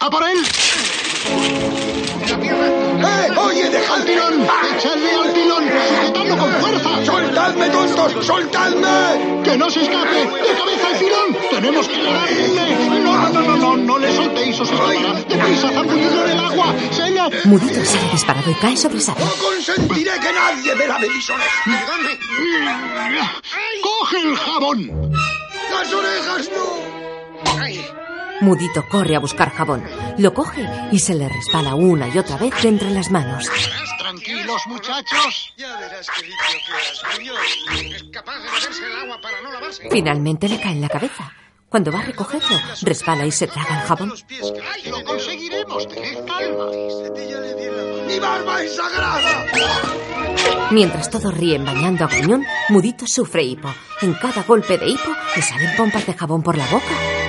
¡A 0.01 0.11
por 0.11 0.23
él! 0.23 0.39
¡Eh! 3.01 3.29
¡Oye, 3.37 3.71
dejad 3.71 4.01
¡Echadle 4.01 4.01
al 4.01 4.07
pilón! 4.07 5.18
¡Soltadme, 7.59 7.71
tontos! 7.71 8.27
¡Soltadme! 8.27 9.43
¡Que 9.43 9.59
no 9.59 9.69
se 9.69 9.83
escape! 9.83 10.21
¡De 10.21 10.59
cabeza 10.59 10.87
al 10.87 10.99
pilón! 10.99 11.37
¡Tenemos 11.51 11.89
que 11.89 12.03
ganarle! 12.03 12.89
No, 12.89 13.17
no, 13.17 13.29
no, 13.29 13.43
no, 13.43 13.57
no, 13.57 13.77
no 13.77 13.99
le 13.99 14.15
soltéis 14.15 14.61
o 14.61 14.65
se 14.65 14.75
escapará. 14.75 15.13
¡Deprisa, 15.29 15.71
zambullidlo 15.71 16.25
en 16.25 16.31
el 16.31 16.39
agua! 16.39 16.75
¡Seña! 16.93 17.29
Mudito 17.47 17.85
sale 17.85 18.13
disparado 18.13 18.51
y 18.51 18.55
cae 18.55 18.77
sobre 18.77 19.01
Sara. 19.01 19.21
¡No 19.21 19.31
consentiré 19.45 20.13
que 20.21 20.33
nadie 20.33 20.75
vea 20.75 20.99
de 20.99 21.09
mis 21.09 21.31
orejas! 21.31 21.65
¡Coge 23.83 24.21
el 24.21 24.37
jabón! 24.37 25.13
¡Las 25.73 25.93
orejas 25.93 26.51
no! 26.55 27.61
Ay, 27.61 27.85
Mudito 28.41 28.85
corre 28.89 29.17
a 29.17 29.21
buscar 29.21 29.51
jabón. 29.51 29.83
Lo 30.19 30.33
coge 30.33 30.65
y 30.93 31.01
se 31.01 31.15
le 31.15 31.29
resbala 31.29 31.75
una 31.75 32.09
y 32.09 32.19
otra 32.19 32.37
vez 32.37 32.55
de 32.63 32.69
entre 32.69 32.91
las 32.91 33.11
manos. 33.11 33.51
Tranquilos, 34.09 34.67
muchachos. 34.69 35.53
ya 35.59 35.77
verás 35.77 36.07
qué 36.09 36.23
limpio 36.23 36.47
quedas, 36.67 37.03
gruñón. 37.13 37.95
Es 37.95 38.03
capaz 38.05 38.39
de 38.39 38.51
meterse 38.51 38.87
el 38.87 38.97
agua 38.97 39.21
para 39.21 39.43
no 39.43 39.53
lavarse. 39.53 39.87
Finalmente 39.91 40.49
le 40.49 40.59
cae 40.59 40.73
en 40.73 40.81
la 40.81 40.89
cabeza. 40.89 41.31
Cuando 41.69 41.93
va 41.93 41.99
a 41.99 42.05
recogerlo, 42.05 42.57
resbala 42.81 43.27
y 43.27 43.31
se 43.31 43.47
traga 43.49 43.83
el 43.83 43.87
jabón. 43.87 44.15
¡Ay, 44.73 44.91
lo 44.91 45.05
conseguiremos! 45.05 45.87
Tened 45.89 46.25
calma. 46.25 46.71
¡Mi 48.07 48.19
barba 48.19 48.63
es 48.63 48.77
sagrada! 48.77 49.47
Mientras 50.71 51.11
todos 51.11 51.37
ríen 51.37 51.67
bañando 51.67 52.07
a 52.07 52.09
Gruñón, 52.09 52.47
Mudito 52.71 53.07
sufre 53.07 53.43
hipo. 53.43 53.69
En 54.01 54.15
cada 54.15 54.43
golpe 54.45 54.79
de 54.79 54.89
hipo 54.89 55.11
le 55.37 55.43
salen 55.43 55.77
pompas 55.77 56.07
de 56.07 56.15
jabón 56.15 56.43
por 56.43 56.57
la 56.57 56.65
boca. 56.69 57.28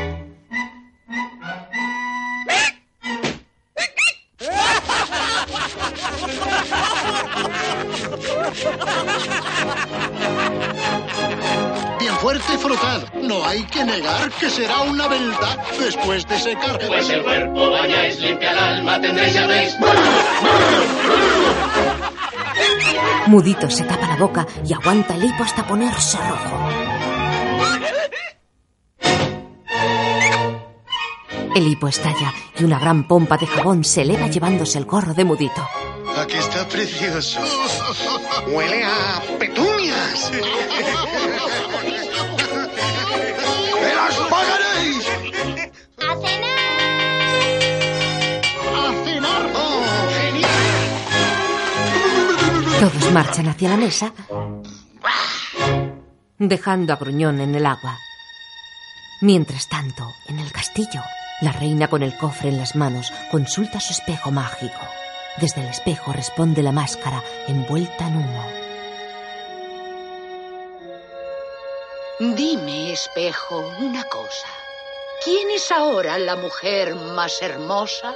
Negar 13.90 14.30
que 14.32 14.50
será 14.50 14.82
una 14.82 15.08
verdad 15.08 15.58
después 15.80 16.28
de 16.28 16.40
secar. 16.40 16.80
Pues 16.88 17.10
el 17.10 17.24
cuerpo 17.24 17.72
bañáis, 17.72 18.20
limpia 18.20 18.52
el 18.52 18.60
alma, 18.60 19.02
tendréis 19.02 19.34
ya 19.34 19.48
veis. 19.48 19.78
Mudito 23.28 23.70
se 23.70 23.84
tapa 23.84 24.08
la 24.08 24.16
boca 24.16 24.48
y 24.66 24.74
aguanta 24.74 25.16
el 25.16 25.24
hipo 25.24 25.44
hasta 25.44 25.66
ponerse 25.66 26.18
rojo. 26.18 26.70
El 31.56 31.68
hipo 31.68 31.88
estalla 31.88 32.34
y 32.58 32.64
una 32.64 32.80
gran 32.80 33.08
pompa 33.08 33.38
de 33.38 33.48
jabón 33.48 33.84
se 33.84 34.04
eleva 34.04 34.28
llevándose 34.28 34.78
el 34.78 34.86
gorro 34.86 35.14
de 35.14 35.26
Mudito. 35.26 35.68
Aquí 36.18 36.38
está 36.38 36.68
precioso. 36.68 37.40
Huele 38.48 38.84
a 38.84 39.22
petunias. 39.38 40.32
Todos 52.80 53.12
marchan 53.12 53.48
hacia 53.48 53.70
la 53.70 53.78
mesa, 53.78 54.14
dejando 56.38 56.94
a 56.94 56.96
Gruñón 56.96 57.42
en 57.42 57.54
el 57.56 57.66
agua. 57.66 57.98
Mientras 59.22 59.68
tanto, 59.68 60.08
en 60.28 60.40
el 60.40 60.52
castillo, 60.52 61.02
la 61.42 61.52
reina 61.52 61.90
con 61.90 62.04
el 62.04 62.16
cofre 62.16 62.50
en 62.50 62.58
las 62.58 62.76
manos 62.76 63.12
consulta 63.32 63.80
su 63.80 63.92
espejo 63.92 64.32
mágico. 64.32 64.80
Desde 65.42 65.62
el 65.62 65.68
espejo 65.68 66.14
responde 66.14 66.64
la 66.64 66.72
máscara 66.72 67.22
envuelta 67.48 68.08
en 68.08 68.18
humo. 68.18 68.48
Dime, 72.20 72.94
espejo, 72.94 73.74
una 73.80 74.04
cosa. 74.06 74.48
¿Quién 75.24 75.52
es 75.52 75.70
ahora 75.72 76.18
la 76.18 76.38
mujer 76.38 76.96
más 76.96 77.42
hermosa? 77.42 78.16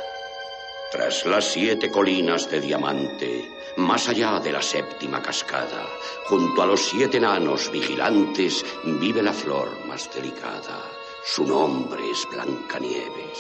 Tras 0.92 1.26
las 1.26 1.46
siete 1.46 1.90
colinas 1.90 2.50
de 2.50 2.62
diamante, 2.62 3.46
más 3.78 4.08
allá 4.10 4.40
de 4.40 4.52
la 4.52 4.62
séptima 4.62 5.22
cascada, 5.22 5.88
junto 6.26 6.62
a 6.62 6.66
los 6.66 6.82
siete 6.82 7.18
enanos 7.18 7.72
vigilantes, 7.72 8.66
vive 8.84 9.22
la 9.24 9.34
flor 9.34 9.86
más 9.86 10.14
delicada. 10.14 10.82
Su 11.26 11.46
nombre 11.46 12.10
es 12.12 12.28
Blancanieves. 12.32 13.40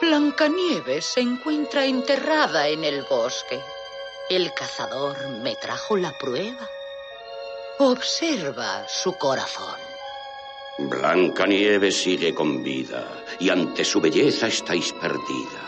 Blancanieves 0.00 1.04
se 1.04 1.20
encuentra 1.20 1.84
enterrada 1.84 2.68
en 2.68 2.84
el 2.84 3.02
bosque. 3.02 3.60
El 4.28 4.52
cazador 4.52 5.28
me 5.42 5.56
trajo 5.56 5.96
la 5.96 6.12
prueba. 6.18 6.68
Observa 7.78 8.86
su 8.88 9.16
corazón. 9.16 9.80
Blancanieves 10.78 12.02
sigue 12.02 12.34
con 12.34 12.62
vida 12.62 13.24
y 13.40 13.50
ante 13.50 13.84
su 13.84 14.00
belleza 14.00 14.48
estáis 14.48 14.92
perdida. 14.92 15.62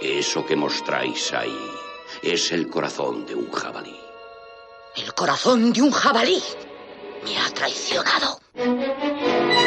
Eso 0.00 0.44
que 0.44 0.56
mostráis 0.56 1.32
ahí 1.32 1.75
es 2.22 2.52
el 2.52 2.68
corazón 2.68 3.26
de 3.26 3.34
un 3.34 3.50
jabalí. 3.50 3.96
El 4.96 5.12
corazón 5.14 5.72
de 5.72 5.82
un 5.82 5.90
jabalí 5.90 6.42
me 7.24 7.38
ha 7.38 7.50
traicionado. 7.50 8.40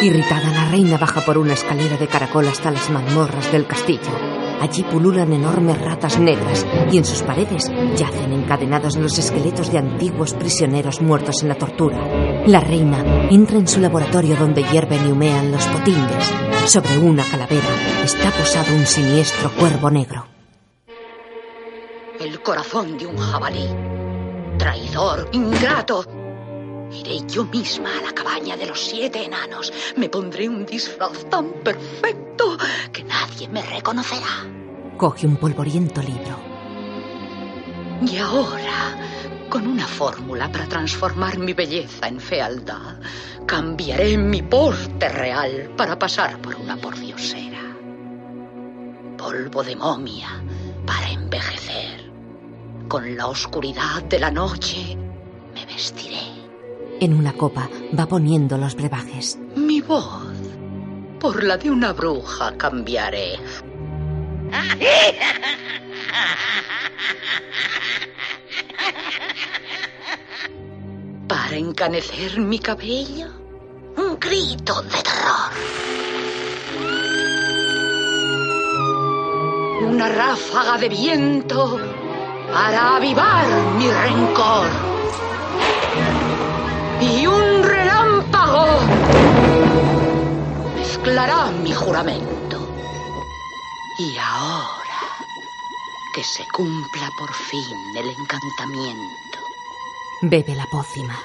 Irritada, 0.02 0.50
la 0.52 0.70
reina 0.70 0.98
baja 0.98 1.22
por 1.22 1.38
una 1.38 1.54
escalera 1.54 1.98
de 1.98 2.08
caracol 2.08 2.48
hasta 2.48 2.72
las 2.72 2.90
mazmorras 2.90 3.52
del 3.52 3.68
castillo. 3.68 4.12
Allí 4.62 4.84
pululan 4.84 5.32
enormes 5.32 5.80
ratas 5.80 6.20
negras 6.20 6.66
y 6.92 6.98
en 6.98 7.06
sus 7.06 7.22
paredes 7.22 7.72
yacen 7.96 8.34
encadenados 8.34 8.98
los 8.98 9.18
esqueletos 9.18 9.72
de 9.72 9.78
antiguos 9.78 10.34
prisioneros 10.34 11.02
muertos 11.02 11.44
en 11.44 11.50
la 11.50 11.56
tortura. 11.56 11.98
La 12.46 12.60
reina 12.60 13.28
entra 13.30 13.58
en 13.58 13.68
su 13.68 13.80
laboratorio 13.80 14.36
donde 14.36 14.64
hierven 14.64 15.08
y 15.08 15.12
humean 15.12 15.52
los 15.52 15.66
potingues. 15.68 16.34
Sobre 16.66 16.98
una 16.98 17.24
calavera 17.24 18.04
está 18.04 18.32
posado 18.32 18.74
un 18.74 18.86
siniestro 18.86 19.52
cuervo 19.52 19.90
negro. 19.92 20.39
El 22.20 22.42
corazón 22.42 22.98
de 22.98 23.06
un 23.06 23.16
jabalí. 23.16 23.66
Traidor, 24.58 25.30
ingrato. 25.32 26.04
Iré 26.92 27.26
yo 27.26 27.46
misma 27.46 27.98
a 27.98 28.02
la 28.02 28.12
cabaña 28.12 28.58
de 28.58 28.66
los 28.66 28.78
siete 28.78 29.24
enanos. 29.24 29.72
Me 29.96 30.10
pondré 30.10 30.50
un 30.50 30.66
disfraz 30.66 31.24
tan 31.30 31.50
perfecto 31.64 32.58
que 32.92 33.06
nadie 33.06 33.48
me 33.48 33.62
reconocerá. 33.62 34.46
Coge 34.98 35.28
un 35.28 35.38
polvoriento 35.38 36.02
libro. 36.02 36.38
Y 38.06 38.18
ahora, 38.18 38.98
con 39.50 39.66
una 39.66 39.88
fórmula 39.88 40.52
para 40.52 40.66
transformar 40.66 41.38
mi 41.40 41.54
belleza 41.54 42.10
en 42.10 42.20
fealdad, 42.20 43.00
cambiaré 43.46 44.18
mi 44.18 44.42
porte 44.42 45.08
real 45.08 45.72
para 45.78 45.98
pasar 45.98 46.38
por 46.42 46.56
una 46.56 46.76
pordiosera. 46.76 47.62
Polvo 49.18 49.64
de 49.64 49.78
momia 49.78 50.44
para 50.86 51.12
envejecer. 51.12 52.09
Con 52.90 53.16
la 53.16 53.28
oscuridad 53.28 54.02
de 54.06 54.18
la 54.18 54.32
noche 54.32 54.98
me 55.54 55.64
vestiré. 55.68 56.18
En 57.00 57.14
una 57.14 57.34
copa 57.34 57.70
va 57.98 58.08
poniendo 58.08 58.58
los 58.58 58.74
brebajes. 58.74 59.38
Mi 59.56 59.80
voz, 59.80 60.26
por 61.20 61.44
la 61.44 61.56
de 61.56 61.70
una 61.70 61.94
bruja, 61.94 62.58
cambiaré. 62.58 63.38
Para 71.28 71.56
encanecer 71.56 72.40
mi 72.40 72.58
cabello, 72.58 73.28
un 73.98 74.20
grito 74.20 74.82
de 74.82 74.98
terror. 75.04 75.52
Una 79.84 80.10
ráfaga 80.10 80.80
de 80.80 80.90
viento 80.90 81.80
para 82.52 82.96
avivar 82.98 83.46
mi 83.78 83.90
rencor. 83.90 84.68
Y 87.02 87.28
un 87.28 87.64
relámpago 87.64 88.66
mezclará 90.76 91.52
mi 91.52 91.74
juramento. 91.74 92.68
Y 93.98 94.18
ahora 94.18 95.02
que 96.14 96.24
se 96.24 96.46
cumpla 96.48 97.10
por 97.18 97.34
fin 97.34 97.78
el 97.96 98.10
encantamiento. 98.10 99.40
Bebe 100.22 100.56
la 100.56 100.66
pócima. 100.66 101.20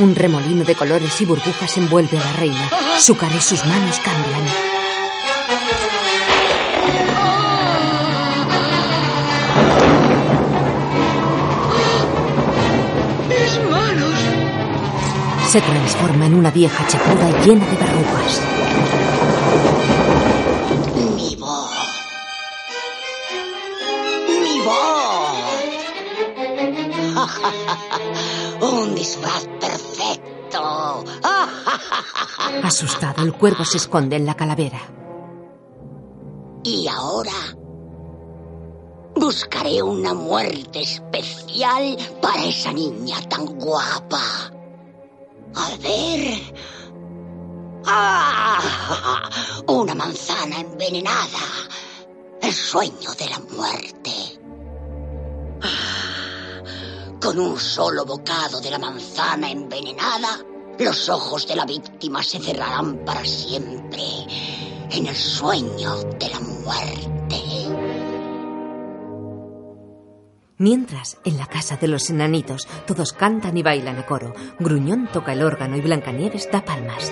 Un 0.00 0.14
remolino 0.14 0.64
de 0.64 0.74
colores 0.74 1.20
y 1.20 1.26
burbujas 1.26 1.76
envuelve 1.76 2.16
a 2.16 2.24
la 2.24 2.32
reina. 2.32 2.70
Su 2.98 3.18
cara 3.18 3.36
y 3.36 3.40
sus 3.40 3.62
manos 3.66 3.98
cambian. 3.98 4.44
¡Mis 13.28 13.60
manos! 13.70 14.18
Se 15.50 15.60
transforma 15.60 16.24
en 16.24 16.34
una 16.34 16.50
vieja 16.50 16.86
chapuda 16.86 17.44
llena 17.44 17.66
de 17.66 17.76
verrugas. 17.76 18.40
Mi 21.14 21.36
voz. 21.36 21.70
Mi 24.28 24.60
voz. 24.62 25.36
Un 28.62 28.94
disfraz 28.94 29.46
perfecto. 29.60 29.89
Asustado, 32.64 33.22
el 33.22 33.32
cuervo 33.32 33.64
se 33.64 33.78
esconde 33.78 34.16
en 34.16 34.26
la 34.26 34.34
calavera. 34.34 34.80
Y 36.62 36.86
ahora 36.88 37.32
buscaré 39.14 39.82
una 39.82 40.14
muerte 40.14 40.82
especial 40.82 41.96
para 42.20 42.44
esa 42.44 42.72
niña 42.72 43.16
tan 43.28 43.46
guapa. 43.58 44.20
A 45.54 45.70
ver. 45.82 46.40
¡Ah! 47.86 49.28
Una 49.66 49.94
manzana 49.94 50.60
envenenada. 50.60 51.38
El 52.42 52.52
sueño 52.52 53.12
de 53.18 53.26
la 53.28 53.38
muerte. 53.54 54.12
Ah, 55.62 56.62
Con 57.20 57.38
un 57.38 57.58
solo 57.58 58.04
bocado 58.04 58.60
de 58.60 58.70
la 58.70 58.78
manzana 58.78 59.50
envenenada, 59.50 60.38
los 60.80 61.08
ojos 61.08 61.46
de 61.46 61.56
la 61.56 61.66
víctima 61.66 62.22
se 62.22 62.40
cerrarán 62.40 63.04
para 63.04 63.24
siempre 63.24 64.02
en 64.90 65.06
el 65.06 65.14
sueño 65.14 65.96
de 66.18 66.28
la 66.28 66.40
muerte. 66.40 67.10
Mientras, 70.56 71.18
en 71.24 71.38
la 71.38 71.46
casa 71.46 71.76
de 71.76 71.88
los 71.88 72.10
enanitos, 72.10 72.68
todos 72.86 73.12
cantan 73.12 73.56
y 73.56 73.62
bailan 73.62 73.98
a 73.98 74.06
coro. 74.06 74.34
Gruñón 74.58 75.08
toca 75.10 75.32
el 75.32 75.42
órgano 75.42 75.76
y 75.76 75.80
Blancanieves 75.80 76.50
da 76.50 76.64
palmas. 76.64 77.10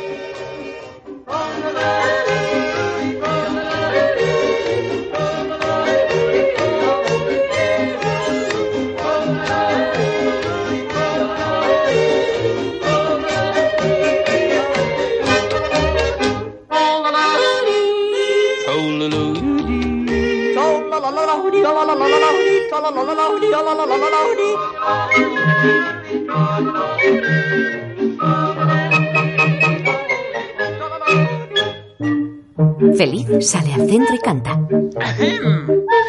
Feliz 32.97 33.29
sale 33.41 33.75
al 33.75 33.89
centro 33.89 34.15
y 34.15 34.19
canta. 34.19 34.61
Ahem. 35.01 35.69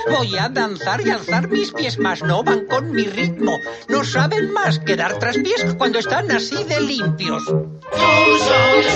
Voy 0.09 0.38
a 0.38 0.49
danzar 0.49 1.01
y 1.05 1.09
alzar 1.11 1.47
mis 1.47 1.72
pies, 1.72 1.97
mas 1.99 2.24
no 2.24 2.43
van 2.43 2.65
con 2.65 2.91
mi 2.91 3.03
ritmo. 3.03 3.57
No 3.88 4.03
saben 4.03 4.51
más 4.51 4.80
que 4.80 4.95
dar 4.95 5.17
traspiés 5.20 5.76
cuando 5.78 5.99
están 5.99 6.32
así 6.32 6.63
de 6.63 6.82
limpios. 6.82 7.45
Tus 7.45 8.41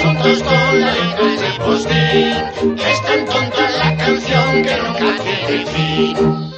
son 0.02 0.10
un 0.10 0.18
tostón, 0.24 0.82
la 0.82 0.94
letra 0.94 1.34
es 1.34 1.42
de 1.42 1.50
postín. 1.66 2.78
Es 2.78 3.02
tan 3.04 3.26
tonta 3.26 3.70
la 3.70 3.98
canción 3.98 4.64
que 4.64 4.78
nunca 4.78 5.24
tiene 5.24 5.66
fin. 5.66 6.53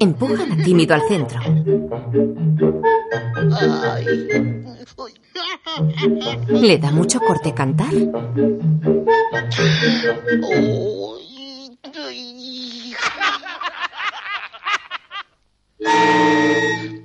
Empujan 0.00 0.62
tímido 0.64 0.94
al 0.94 1.02
centro. 1.02 1.40
Le 6.50 6.78
da 6.78 6.90
mucho 6.90 7.20
corte 7.20 7.54
cantar. 7.54 7.92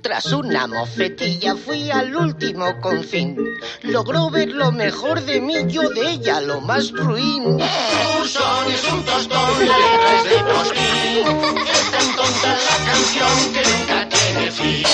Tras 0.02 0.32
una 0.32 0.66
mofetilla 0.66 1.54
fui 1.56 1.90
al 1.90 2.16
último 2.16 2.80
confín. 2.80 3.36
Logró 3.82 4.30
ver 4.30 4.48
lo 4.48 4.72
mejor 4.72 5.20
de 5.22 5.40
mí, 5.42 5.54
yo 5.68 5.90
de 5.90 6.12
ella 6.12 6.40
lo 6.40 6.60
más 6.62 6.90
ruin. 6.90 7.58
Tu 7.58 8.24
son 8.26 8.72
es 8.72 8.84
un 8.90 9.04
tostón, 9.04 9.68
la 9.68 9.78
letra 9.78 10.22
de 10.24 10.52
postín. 10.52 11.26
Es 11.70 11.90
tan 11.90 12.16
tonta 12.16 12.56
la 12.56 12.76
canción 12.86 13.52
que 13.52 13.62
nunca 13.70 14.08
tiene 14.08 14.50
fin. 14.50 14.86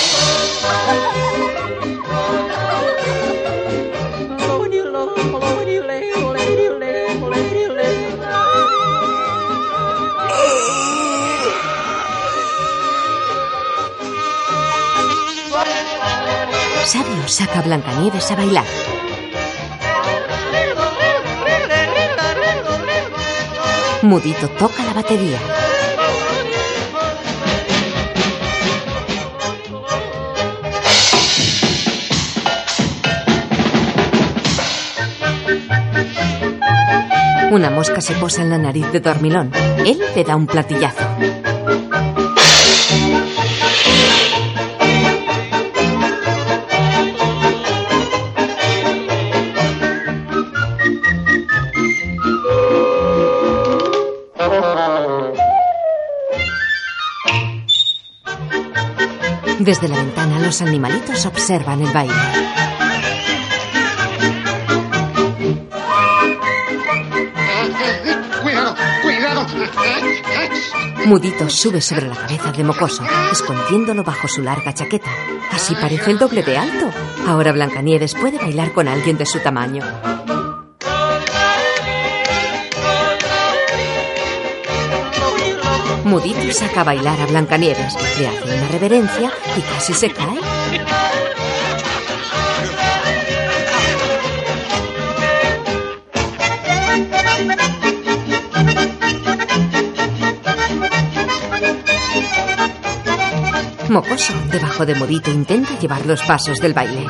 Sabio 16.91 17.27
saca 17.27 17.59
a 17.59 17.61
Blancanieves 17.61 18.31
a 18.31 18.35
bailar. 18.35 18.65
Mudito 24.01 24.49
toca 24.57 24.83
la 24.83 24.93
batería. 24.93 25.37
Una 37.51 37.69
mosca 37.69 38.01
se 38.01 38.15
posa 38.15 38.41
en 38.41 38.49
la 38.49 38.57
nariz 38.57 38.91
de 38.91 38.99
Dormilón. 38.99 39.51
Él 39.85 40.01
le 40.15 40.23
da 40.23 40.35
un 40.35 40.47
platillazo. 40.47 41.18
Desde 59.59 59.89
la 59.89 59.97
ventana 59.97 60.39
los 60.39 60.61
animalitos 60.61 61.25
observan 61.25 61.81
el 61.81 61.91
baile. 61.91 62.13
Cuidado, 68.41 68.75
cuidado. 69.01 69.45
Mudito 71.05 71.49
sube 71.49 71.81
sobre 71.81 72.07
la 72.07 72.15
cabeza 72.15 72.51
de 72.51 72.63
Mocoso, 72.63 73.03
escondiéndolo 73.31 74.03
bajo 74.03 74.27
su 74.27 74.41
larga 74.41 74.73
chaqueta. 74.73 75.11
Así 75.51 75.75
parece 75.75 76.11
el 76.11 76.19
doble 76.19 76.41
de 76.41 76.57
alto. 76.57 76.89
Ahora 77.27 77.51
Blancanieves 77.51 78.15
puede 78.15 78.37
bailar 78.37 78.71
con 78.71 78.87
alguien 78.87 79.17
de 79.17 79.25
su 79.25 79.39
tamaño. 79.39 79.83
Mudito 86.09 86.51
saca 86.51 86.81
a 86.81 86.83
bailar 86.83 87.21
a 87.21 87.27
Blancanieves, 87.27 87.93
le 88.17 88.27
hace 88.27 88.43
una 88.43 88.67
reverencia 88.69 89.31
y 89.55 89.61
casi 89.61 89.93
se 89.93 90.09
cae. 90.09 90.39
Mocoso, 103.89 104.33
debajo 104.51 104.87
de 104.87 104.95
Mudito, 104.95 105.29
intenta 105.29 105.77
llevar 105.77 106.07
los 106.07 106.23
pasos 106.23 106.59
del 106.59 106.73
baile. 106.73 107.05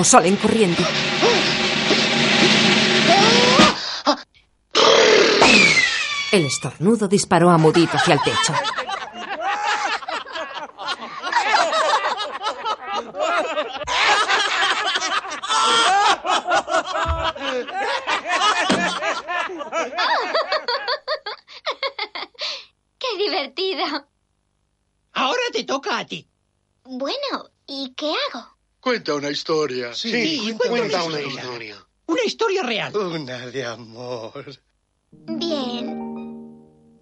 Todos 0.00 0.08
salen 0.08 0.36
corriendo. 0.36 0.82
El 6.32 6.46
estornudo 6.46 7.06
disparó 7.06 7.50
a 7.50 7.58
Mudito 7.58 7.98
hacia 7.98 8.14
el 8.14 8.20
techo. 8.22 8.54
¡Qué 22.98 23.18
divertido! 23.18 24.06
Ahora 25.12 25.42
te 25.52 25.64
toca 25.64 25.98
a 25.98 26.06
ti. 26.06 26.26
Bueno, 26.84 27.50
¿y 27.66 27.92
qué 27.94 28.14
hago? 28.32 28.60
Cuenta 28.80 29.09
una 29.20 29.30
historia. 29.30 29.94
Sí, 29.94 30.56
cuenta 30.66 31.04
una 31.04 31.20
historia. 31.20 31.76
Una 32.06 32.24
historia 32.24 32.62
real. 32.62 32.96
Una 32.96 33.46
de 33.46 33.64
amor. 33.66 34.58
Bien. 35.12 36.10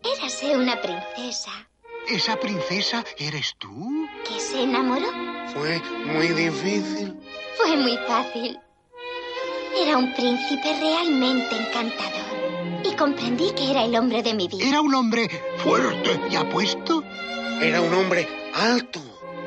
Érase 0.03 0.57
una 0.57 0.81
princesa 0.81 1.51
¿Esa 2.09 2.41
princesa 2.41 3.05
eres 3.19 3.55
tú? 3.59 4.09
que 4.27 4.41
se 4.41 4.63
enamoró. 4.63 5.07
Fue 5.53 5.81
muy 6.07 6.29
difícil. 6.29 7.15
Fue 7.57 7.77
muy 7.77 7.97
fácil. 8.07 8.59
Era 9.77 9.97
un 9.99 10.13
príncipe 10.15 10.77
realmente 10.81 11.55
encantador. 11.55 12.83
Y 12.85 12.97
comprendí 12.97 13.51
que 13.53 13.71
era 13.71 13.85
el 13.85 13.95
hombre 13.95 14.23
de 14.23 14.35
mi 14.35 14.49
vida. 14.49 14.65
Era 14.67 14.81
un 14.81 14.95
hombre 14.95 15.29
fuerte 15.59 16.21
y 16.31 16.35
apuesto. 16.37 17.03
Era 17.61 17.81
un 17.83 17.93
hombre 17.93 18.27
alto. 18.55 19.01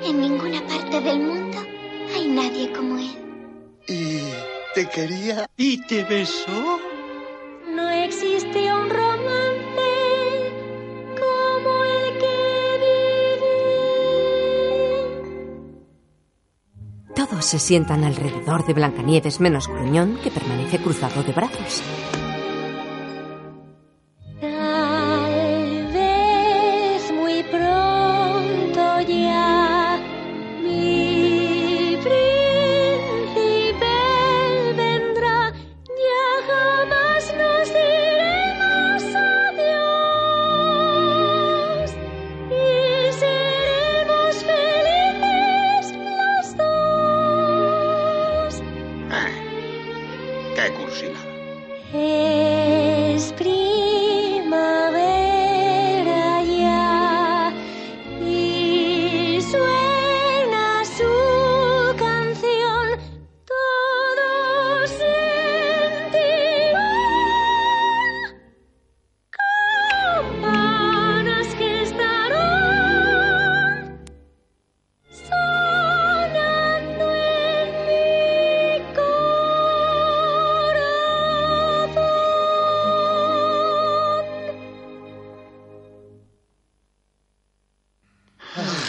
En 0.03 0.21
ninguna 0.21 0.65
parte 0.67 1.01
del 1.01 1.19
mundo 1.19 1.70
hay 2.21 2.27
nadie 2.27 2.71
como 2.71 2.97
él. 2.97 3.15
Y 3.87 4.19
te 4.75 4.87
quería. 4.87 5.49
¿Y 5.57 5.85
te 5.87 6.03
besó? 6.03 6.79
No 7.67 7.89
existe 7.89 8.73
un 8.73 8.89
romance 8.89 9.91
como 11.19 11.83
el 11.83 12.17
que 12.19 12.37
viví. 15.23 17.15
Todos 17.15 17.45
se 17.45 17.59
sientan 17.59 18.03
alrededor 18.03 18.65
de 18.65 18.73
Blancanieves 18.73 19.39
menos 19.39 19.67
Gruñón, 19.67 20.19
que 20.23 20.31
permanece 20.31 20.79
cruzado 20.79 21.23
de 21.23 21.31
brazos. 21.31 21.81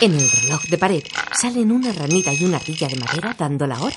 En 0.02 0.14
el 0.14 0.28
reloj 0.28 0.62
de 0.68 0.78
pared 0.78 1.04
salen 1.32 1.70
una 1.70 1.92
ranita 1.92 2.32
y 2.34 2.44
una 2.44 2.56
ardilla 2.56 2.88
de 2.88 2.96
madera 2.96 3.36
dando 3.38 3.68
la 3.68 3.80
hora. 3.80 3.94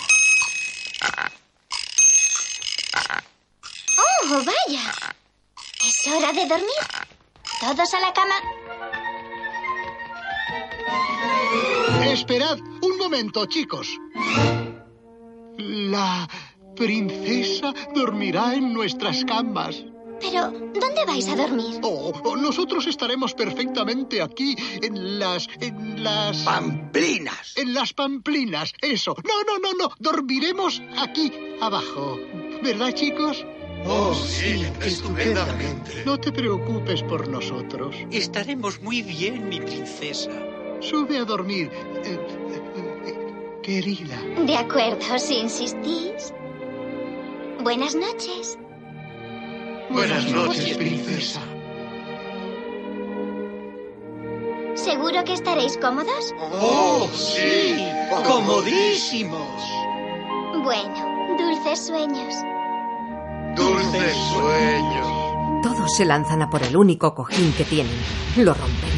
¡Oh, 3.98 4.44
vaya! 4.46 4.94
Es 5.84 6.14
hora 6.14 6.32
de 6.32 6.48
dormir. 6.48 6.84
Todos 7.60 7.92
a 7.96 8.00
la 8.02 8.14
cama. 8.14 8.36
Esperad 12.06 12.60
un 12.60 12.98
momento, 13.00 13.48
chicos. 13.48 13.88
La 15.58 16.30
princesa 16.76 17.74
dormirá 17.96 18.54
en 18.54 18.76
nuestras 18.76 19.26
camas. 19.26 19.84
Pero, 20.36 20.52
¿dónde 20.52 21.06
vais 21.08 21.28
a 21.30 21.36
dormir? 21.38 21.80
Oh, 21.82 22.12
oh, 22.26 22.36
nosotros 22.36 22.88
estaremos 22.88 23.34
perfectamente 23.34 24.22
aquí 24.22 24.54
en 24.82 25.18
las... 25.18 25.48
en 25.62 26.04
las... 26.04 26.40
Pamplinas. 26.40 27.54
En 27.56 27.74
las 27.74 27.94
pamplinas, 27.94 28.74
eso. 28.82 29.16
No, 29.24 29.44
no, 29.44 29.60
no, 29.60 29.74
no. 29.78 29.96
Dormiremos 29.98 30.82
aquí 30.98 31.32
abajo. 31.62 32.20
¿Verdad, 32.62 32.92
chicos? 32.92 33.46
Oh, 33.86 34.14
sí, 34.14 34.66
estupendamente. 34.82 36.04
No 36.06 36.20
te 36.20 36.34
preocupes 36.34 37.02
por 37.04 37.30
nosotros. 37.30 37.96
Estaremos 38.12 38.82
muy 38.82 39.04
bien, 39.04 39.48
mi 39.48 39.62
princesa. 39.62 40.32
Sube 40.82 41.18
a 41.18 41.24
dormir, 41.24 41.72
eh, 42.04 42.20
eh, 42.20 42.62
eh, 43.08 43.62
querida. 43.64 44.20
De 44.46 44.58
acuerdo, 44.58 45.18
si 45.18 45.36
insistís. 45.36 46.34
Buenas 47.64 47.96
noches. 47.96 48.58
Buenas 49.96 50.30
noches, 50.30 50.76
princesa. 50.76 51.40
¿Seguro 54.76 55.24
que 55.24 55.32
estaréis 55.32 55.78
cómodos? 55.78 56.36
Oh, 56.52 57.10
sí. 57.14 57.78
Comodísimos. 58.26 59.62
Bueno, 60.66 61.38
dulces 61.38 61.88
sueños. 61.88 62.36
Dulces 63.56 64.18
sueños. 64.34 65.64
Todos 65.64 65.96
se 65.96 66.04
lanzan 66.04 66.42
a 66.42 66.50
por 66.50 66.62
el 66.62 66.76
único 66.76 67.16
cojín 67.16 67.54
que 67.54 67.64
tienen. 67.64 67.96
Lo 68.36 68.54
rompen. 68.54 68.90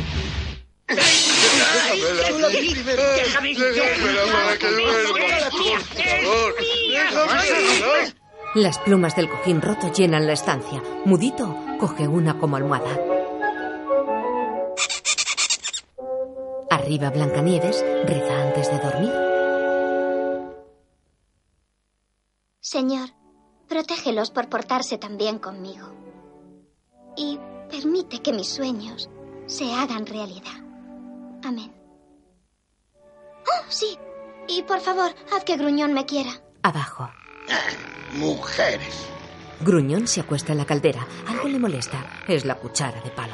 Déjame 3.18 3.54
Las 8.56 8.80
plumas 8.80 9.16
del 9.16 9.30
cojín 9.30 9.62
roto 9.62 9.92
llenan 9.92 10.26
la 10.26 10.34
estancia. 10.34 10.82
Mudito 11.06 11.56
coge 11.80 12.08
una 12.08 12.40
como 12.40 12.56
almohada. 12.56 12.98
Arriba 16.70 17.10
Blancanieves 17.10 17.86
reza 18.06 18.42
antes 18.42 18.72
de 18.72 18.80
dormir. 18.80 19.12
Señor, 22.60 23.10
protégelos 23.68 24.32
por 24.32 24.50
portarse 24.50 24.98
tan 24.98 25.18
bien 25.18 25.40
conmigo. 25.40 25.88
Y 27.16 27.40
permite 27.70 28.22
que 28.22 28.34
mis 28.34 28.48
sueños 28.50 29.10
se 29.46 29.74
hagan 29.74 30.06
realidad. 30.06 30.64
Amén. 31.44 31.74
¡Oh, 33.46 33.66
sí! 33.70 33.98
Y 34.48 34.64
por 34.64 34.80
favor, 34.80 35.12
haz 35.34 35.44
que 35.44 35.58
Gruñón 35.58 35.94
me 35.94 36.06
quiera. 36.06 36.32
Abajo. 36.64 37.10
Mujeres. 38.14 39.08
Gruñón 39.60 40.08
se 40.08 40.22
acuesta 40.22 40.52
en 40.52 40.60
la 40.60 40.66
caldera. 40.66 41.08
Algo 41.28 41.48
le 41.48 41.60
molesta. 41.60 42.24
Es 42.28 42.46
la 42.46 42.56
cuchara 42.56 43.02
de 43.02 43.10
palo. 43.10 43.34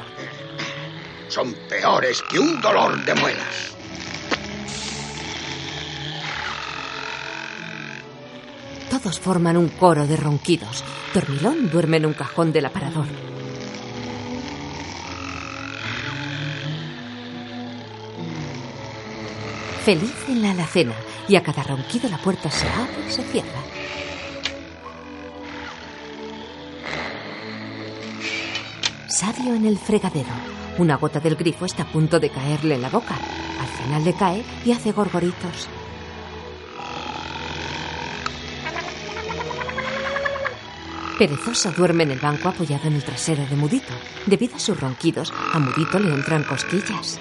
Son 1.28 1.54
peores 1.68 2.22
que 2.22 2.38
un 2.38 2.60
dolor 2.60 3.04
de 3.04 3.14
muelas. 3.14 3.76
Todos 8.90 9.18
forman 9.18 9.56
un 9.56 9.68
coro 9.68 10.06
de 10.06 10.16
ronquidos. 10.16 10.84
Dormilón 11.12 11.70
duerme 11.70 11.96
en 11.98 12.06
un 12.06 12.14
cajón 12.14 12.52
del 12.52 12.66
aparador. 12.66 13.06
Feliz 19.84 20.14
en 20.28 20.40
la 20.40 20.52
alacena 20.52 20.94
y 21.28 21.36
a 21.36 21.42
cada 21.42 21.62
ronquido 21.62 22.08
la 22.08 22.16
puerta 22.18 22.50
se 22.50 22.66
abre 22.68 23.06
y 23.06 23.12
se 23.12 23.22
cierra. 23.24 23.60
Sabio 29.14 29.54
en 29.54 29.64
el 29.64 29.78
fregadero. 29.78 30.32
Una 30.76 30.96
gota 30.96 31.20
del 31.20 31.36
grifo 31.36 31.66
está 31.66 31.84
a 31.84 31.86
punto 31.86 32.18
de 32.18 32.30
caerle 32.30 32.74
en 32.74 32.82
la 32.82 32.90
boca. 32.90 33.14
Al 33.60 33.68
final 33.68 34.04
le 34.04 34.12
cae 34.12 34.42
y 34.64 34.72
hace 34.72 34.90
gorgoritos. 34.90 35.68
Perezoso 41.16 41.70
duerme 41.70 42.02
en 42.02 42.10
el 42.10 42.18
banco 42.18 42.48
apoyado 42.48 42.88
en 42.88 42.94
el 42.94 43.04
trasero 43.04 43.46
de 43.46 43.54
Mudito. 43.54 43.94
Debido 44.26 44.56
a 44.56 44.58
sus 44.58 44.80
ronquidos, 44.80 45.32
a 45.52 45.60
Mudito 45.60 46.00
le 46.00 46.12
entran 46.12 46.42
cosquillas. 46.42 47.20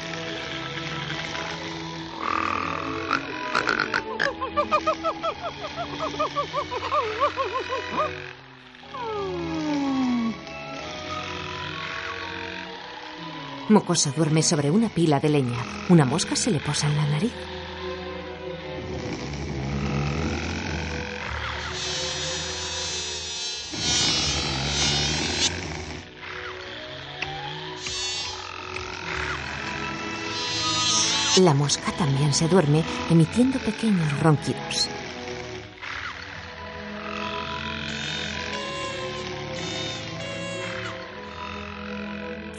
Mocoso 13.73 14.11
duerme 14.15 14.43
sobre 14.43 14.69
una 14.69 14.87
pila 14.87 15.19
de 15.19 15.29
leña. 15.29 15.57
Una 15.89 16.05
mosca 16.05 16.35
se 16.35 16.51
le 16.51 16.59
posa 16.59 16.85
en 16.87 16.95
la 16.95 17.07
nariz. 17.07 17.33
La 31.41 31.55
mosca 31.55 31.91
también 31.93 32.31
se 32.31 32.47
duerme 32.47 32.83
emitiendo 33.09 33.57
pequeños 33.57 34.21
ronquidos. 34.21 34.87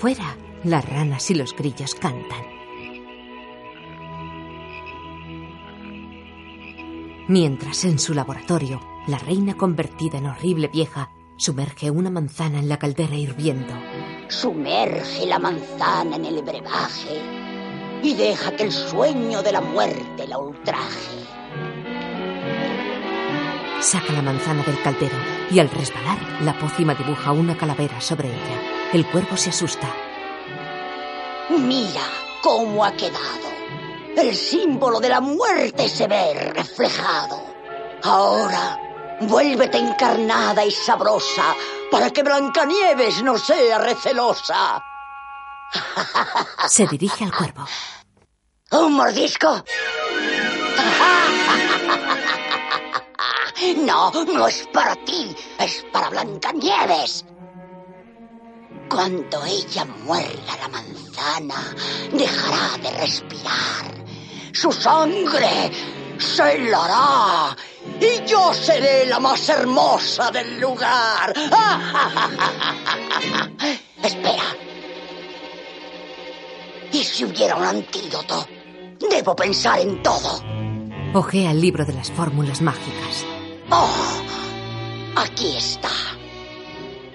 Fuera, 0.00 0.36
las 0.64 0.88
ranas 0.88 1.30
y 1.30 1.34
los 1.34 1.54
grillos 1.54 1.94
cantan. 1.94 2.44
Mientras 7.28 7.84
en 7.84 7.98
su 7.98 8.12
laboratorio, 8.12 8.80
la 9.06 9.18
reina 9.18 9.54
convertida 9.54 10.18
en 10.18 10.26
horrible 10.26 10.68
vieja 10.68 11.10
sumerge 11.36 11.90
una 11.90 12.10
manzana 12.10 12.58
en 12.58 12.68
la 12.68 12.78
caldera 12.78 13.16
hirviendo. 13.16 13.72
Sumerge 14.28 15.26
la 15.26 15.38
manzana 15.38 16.16
en 16.16 16.24
el 16.26 16.42
brebaje 16.42 17.20
y 18.02 18.14
deja 18.14 18.54
que 18.56 18.64
el 18.64 18.72
sueño 18.72 19.42
de 19.42 19.52
la 19.52 19.60
muerte 19.60 20.26
la 20.28 20.38
ultraje. 20.38 21.24
Saca 23.80 24.12
la 24.12 24.22
manzana 24.22 24.62
del 24.62 24.80
caldero 24.82 25.16
y 25.50 25.58
al 25.58 25.70
resbalar, 25.70 26.18
la 26.42 26.58
pócima 26.58 26.94
dibuja 26.94 27.32
una 27.32 27.56
calavera 27.56 28.00
sobre 28.00 28.28
ella. 28.28 28.90
El 28.92 29.06
cuervo 29.06 29.36
se 29.36 29.50
asusta. 29.50 29.88
Mira 31.50 32.02
cómo 32.42 32.84
ha 32.84 32.92
quedado. 32.92 33.52
El 34.16 34.34
símbolo 34.34 35.00
de 35.00 35.08
la 35.08 35.20
muerte 35.20 35.88
se 35.88 36.06
ve 36.06 36.52
reflejado. 36.54 37.42
Ahora, 38.02 38.78
vuélvete 39.20 39.78
encarnada 39.78 40.64
y 40.64 40.70
sabrosa 40.70 41.54
para 41.90 42.10
que 42.10 42.22
Blancanieves 42.22 43.22
no 43.22 43.38
sea 43.38 43.78
recelosa. 43.78 44.82
Se 46.68 46.86
dirige 46.86 47.24
al 47.24 47.34
cuervo. 47.34 47.66
¿Un 48.70 48.94
mordisco? 48.94 49.62
No, 53.76 54.10
no 54.24 54.48
es 54.48 54.68
para 54.72 54.94
ti, 55.04 55.34
es 55.58 55.84
para 55.92 56.10
Blancanieves. 56.10 57.24
Cuando 58.88 59.44
ella 59.44 59.84
muerda 59.84 60.56
la 60.60 60.68
manzana, 60.68 61.74
dejará 62.12 62.78
de 62.82 62.90
respirar. 62.98 64.04
Su 64.52 64.70
sangre 64.72 65.70
se 66.18 66.54
helará 66.54 67.56
y 68.00 68.24
yo 68.26 68.52
seré 68.54 69.06
la 69.06 69.18
más 69.18 69.48
hermosa 69.48 70.30
del 70.30 70.60
lugar. 70.60 71.34
Espera. 74.02 74.44
¿Y 76.92 77.02
si 77.02 77.24
hubiera 77.24 77.56
un 77.56 77.64
antídoto? 77.64 78.46
Debo 79.10 79.34
pensar 79.34 79.80
en 79.80 80.02
todo. 80.02 80.40
Ojea 81.14 81.50
el 81.50 81.60
libro 81.60 81.84
de 81.84 81.92
las 81.92 82.10
fórmulas 82.12 82.60
mágicas. 82.60 83.24
Oh, 83.70 84.22
aquí 85.16 85.56
está. 85.56 85.90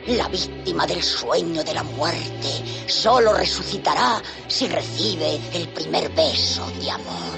La 0.09 0.27
víctima 0.27 0.87
del 0.87 1.03
sueño 1.03 1.63
de 1.63 1.71
la 1.71 1.83
muerte 1.83 2.87
solo 2.87 3.31
resucitará 3.31 4.19
si 4.47 4.67
recibe 4.67 5.39
el 5.53 5.69
primer 5.69 6.09
beso 6.09 6.65
de 6.81 6.89
amor. 6.89 7.37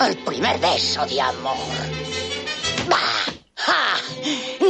El 0.00 0.16
primer 0.18 0.60
beso 0.60 1.04
de 1.06 1.20
amor. 1.20 1.56
¡Bah! 2.88 3.32
¡Ja! 3.56 3.96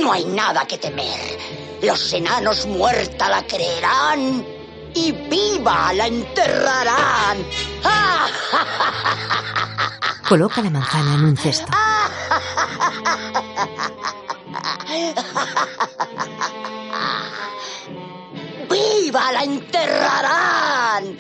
No 0.00 0.12
hay 0.12 0.24
nada 0.24 0.66
que 0.66 0.78
temer. 0.78 1.38
Los 1.82 2.10
enanos 2.14 2.64
muerta 2.64 3.28
la 3.28 3.46
creerán 3.46 4.46
y 4.94 5.12
viva 5.12 5.92
la 5.92 6.06
enterrarán. 6.06 7.46
¡Ah! 7.84 8.28
Coloca 10.26 10.62
la 10.62 10.70
manzana 10.70 11.14
en 11.16 11.24
un 11.24 11.36
cesto. 11.36 11.70
¡Viva 18.70 19.32
la 19.32 19.42
enterrarán! 19.42 21.18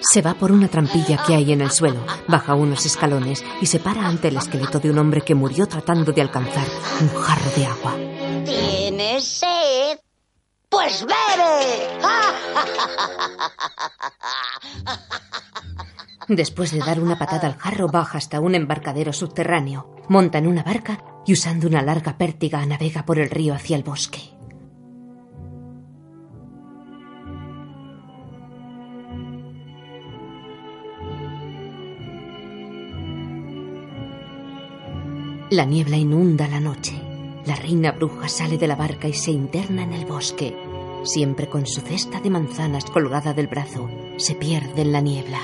Se 0.00 0.22
va 0.22 0.34
por 0.34 0.52
una 0.52 0.68
trampilla 0.68 1.22
que 1.24 1.34
hay 1.34 1.52
en 1.52 1.60
el 1.60 1.70
suelo, 1.70 2.04
baja 2.26 2.54
unos 2.54 2.86
escalones 2.86 3.44
y 3.60 3.66
se 3.66 3.78
para 3.78 4.06
ante 4.06 4.28
el 4.28 4.36
esqueleto 4.36 4.78
de 4.78 4.90
un 4.90 4.98
hombre 4.98 5.20
que 5.22 5.34
murió 5.34 5.66
tratando 5.66 6.12
de 6.12 6.22
alcanzar 6.22 6.66
un 7.00 7.08
jarro 7.20 7.50
de 7.56 7.66
agua. 7.66 7.94
¿Tienes 8.44 9.24
sed? 9.24 9.98
Pues 10.68 11.04
bebe. 11.04 11.98
Después 16.28 16.70
de 16.70 16.78
dar 16.78 17.00
una 17.00 17.18
patada 17.18 17.48
al 17.48 17.56
jarro, 17.56 17.88
baja 17.88 18.18
hasta 18.18 18.38
un 18.40 18.54
embarcadero 18.54 19.12
subterráneo, 19.12 19.96
monta 20.10 20.38
en 20.38 20.48
una 20.48 20.64
barca 20.64 20.98
y 21.24 21.32
usando 21.32 21.68
una 21.68 21.82
larga 21.82 22.18
pértiga 22.18 22.66
navega 22.66 23.06
por 23.06 23.20
el 23.20 23.30
río 23.30 23.54
hacia 23.54 23.76
el 23.76 23.84
bosque. 23.84 24.18
La 35.50 35.64
niebla 35.64 35.96
inunda 35.96 36.48
la 36.48 36.58
noche. 36.60 36.92
La 37.46 37.54
reina 37.54 37.92
bruja 37.92 38.28
sale 38.28 38.58
de 38.58 38.66
la 38.66 38.76
barca 38.76 39.06
y 39.06 39.14
se 39.14 39.30
interna 39.30 39.84
en 39.84 39.92
el 39.92 40.06
bosque. 40.06 40.56
Siempre 41.04 41.48
con 41.48 41.66
su 41.66 41.80
cesta 41.82 42.20
de 42.20 42.30
manzanas 42.30 42.84
colgada 42.84 43.32
del 43.32 43.46
brazo, 43.46 43.88
se 44.16 44.34
pierde 44.34 44.82
en 44.82 44.92
la 44.92 45.00
niebla. 45.00 45.40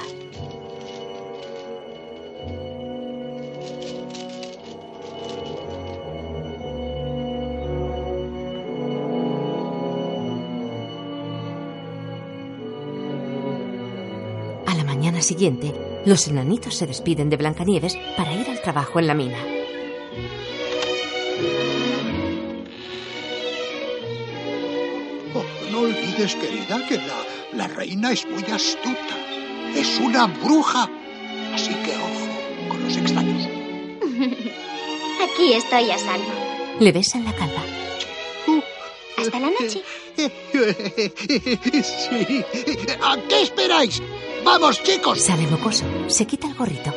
Siguiente, 15.27 15.75
los 16.07 16.29
enanitos 16.29 16.77
se 16.77 16.87
despiden 16.87 17.29
de 17.31 17.37
Blancanieves 17.37 17.99
para 18.17 18.33
ir 18.33 18.49
al 18.49 18.63
trabajo 18.63 18.99
en 19.01 19.07
la 19.09 19.15
mina. 19.15 19.39
Oh, 25.35 25.45
no 25.71 25.81
olvides, 25.81 26.37
querida, 26.37 26.87
que 26.89 26.97
la, 26.97 27.19
la 27.55 27.69
reina 27.69 28.13
es 28.13 28.27
muy 28.27 28.45
astuta. 28.45 29.17
Es 29.75 29.99
una 30.01 30.27
bruja. 30.27 30.89
Así 31.55 31.75
que 31.75 31.91
ojo 31.97 32.69
con 32.69 32.85
los 32.85 32.97
extraños. 32.97 33.47
Aquí 35.25 35.53
estoy 35.55 35.91
a 35.91 35.99
salvo. 35.99 36.33
Le 36.81 36.93
besan 36.93 37.25
la 37.25 37.33
calva. 37.33 37.63
Hasta 39.19 39.41
la 39.41 39.51
noche. 39.51 39.83
Sí. 41.83 42.43
¿A 43.03 43.19
qué 43.29 43.43
esperáis? 43.43 44.01
¡Vamos, 44.47 44.83
chicos! 44.83 45.21
Sale 45.21 45.47
mocoso. 45.49 45.85
Se 46.07 46.25
quita 46.25 46.47
el 46.47 46.55
gorrito. 46.55 46.95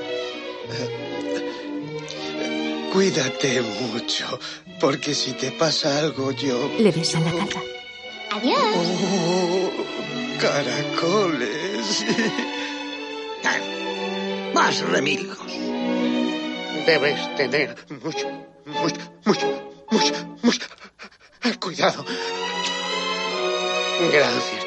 Cuídate 2.93 3.61
mucho, 3.61 4.39
porque 4.79 5.13
si 5.13 5.33
te 5.33 5.51
pasa 5.51 5.99
algo 5.99 6.31
yo... 6.31 6.71
Le 6.77 6.91
besan 6.91 7.25
la 7.25 7.31
calva. 7.31 7.61
Adiós. 8.31 8.59
Oh, 8.75 9.71
caracoles. 10.39 12.05
Más 14.53 14.79
remilgos. 14.81 15.51
Debes 16.85 17.35
tener 17.35 17.75
mucho, 18.03 18.27
mucho, 18.65 19.01
mucho, 19.25 19.73
mucho, 19.91 20.13
mucho 20.43 20.67
cuidado. 21.59 22.05
Gracias. 24.11 24.58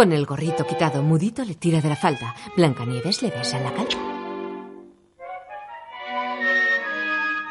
Con 0.00 0.14
el 0.14 0.24
gorrito 0.24 0.66
quitado, 0.66 1.02
Mudito 1.02 1.44
le 1.44 1.56
tira 1.56 1.82
de 1.82 1.90
la 1.90 1.94
falda. 1.94 2.34
Blancanieves 2.56 3.20
le 3.20 3.28
besa 3.28 3.58
en 3.58 3.64
la 3.64 3.74
calva. 3.74 4.00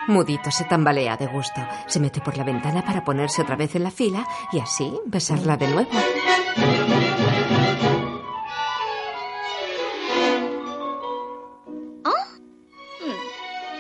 Mudito 0.08 0.50
se 0.50 0.64
tambalea 0.64 1.16
de 1.16 1.28
gusto. 1.28 1.62
Se 1.86 2.00
mete 2.00 2.22
por 2.22 2.38
la 2.38 2.44
ventana 2.44 2.84
para 2.84 3.04
ponerse 3.04 3.44
otra 3.44 3.56
vez 3.56 3.76
en 3.76 3.84
la 3.84 3.92
fila 3.92 4.26
y 4.52 4.60
así 4.60 4.92
besarla 5.06 5.58
de 5.58 5.68
nuevo. 5.68 5.92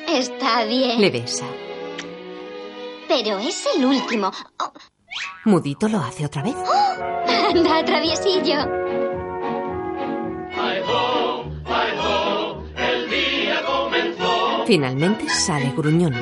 Está 0.07 0.63
bien. 0.65 1.01
Le 1.01 1.09
besa. 1.09 1.47
Pero 3.07 3.39
es 3.39 3.67
el 3.75 3.85
último. 3.85 4.31
Oh, 4.59 4.71
Mudito 5.45 5.87
lo 5.87 5.99
hace 5.99 6.25
otra 6.25 6.43
vez. 6.43 6.55
anda, 7.49 7.83
traviesillo. 7.85 8.89
El 12.75 13.09
día 13.09 13.61
comenzó. 13.65 14.65
Finalmente 14.65 15.29
sale 15.29 15.73
Gruñón. 15.75 16.13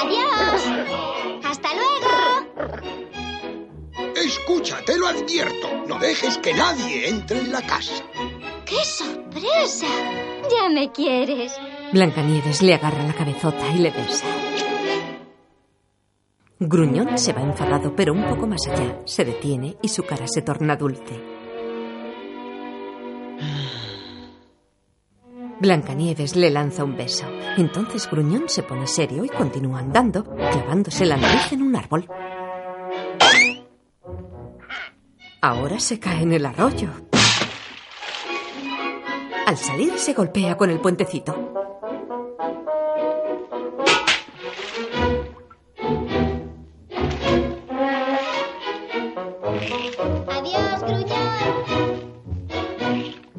Adiós. 0.00 0.62
Hasta 1.44 1.68
luego. 1.74 2.10
Escucha, 4.16 4.78
te 4.84 4.98
lo 4.98 5.06
advierto. 5.08 5.68
No 5.88 5.98
dejes 5.98 6.38
que 6.38 6.54
nadie 6.54 7.08
entre 7.08 7.38
en 7.40 7.52
la 7.52 7.62
casa. 7.62 7.94
¡Qué 8.64 8.84
sorpresa! 8.84 9.86
Ya 10.50 10.68
me 10.68 10.90
quieres. 10.92 11.52
Blancanieves 11.92 12.62
le 12.62 12.74
agarra 12.74 13.02
la 13.02 13.12
cabezota 13.12 13.68
y 13.74 13.78
le 13.78 13.90
besa. 13.90 14.26
Gruñón 16.68 17.18
se 17.18 17.32
va 17.32 17.42
enfadado, 17.42 17.94
pero 17.96 18.12
un 18.12 18.24
poco 18.28 18.46
más 18.46 18.68
allá. 18.68 19.00
Se 19.04 19.24
detiene 19.24 19.76
y 19.82 19.88
su 19.88 20.04
cara 20.04 20.26
se 20.28 20.42
torna 20.42 20.76
dulce. 20.76 21.20
Blancanieves 25.58 26.36
le 26.36 26.50
lanza 26.50 26.84
un 26.84 26.96
beso. 26.96 27.26
Entonces 27.56 28.08
Gruñón 28.08 28.48
se 28.48 28.62
pone 28.62 28.86
serio 28.86 29.24
y 29.24 29.28
continúa 29.28 29.80
andando, 29.80 30.24
clavándose 30.24 31.04
la 31.04 31.16
nariz 31.16 31.52
en 31.52 31.62
un 31.62 31.74
árbol. 31.74 32.08
Ahora 35.40 35.80
se 35.80 35.98
cae 35.98 36.22
en 36.22 36.32
el 36.32 36.46
arroyo. 36.46 36.90
Al 39.46 39.56
salir 39.56 39.98
se 39.98 40.14
golpea 40.14 40.56
con 40.56 40.70
el 40.70 40.80
puentecito. 40.80 41.61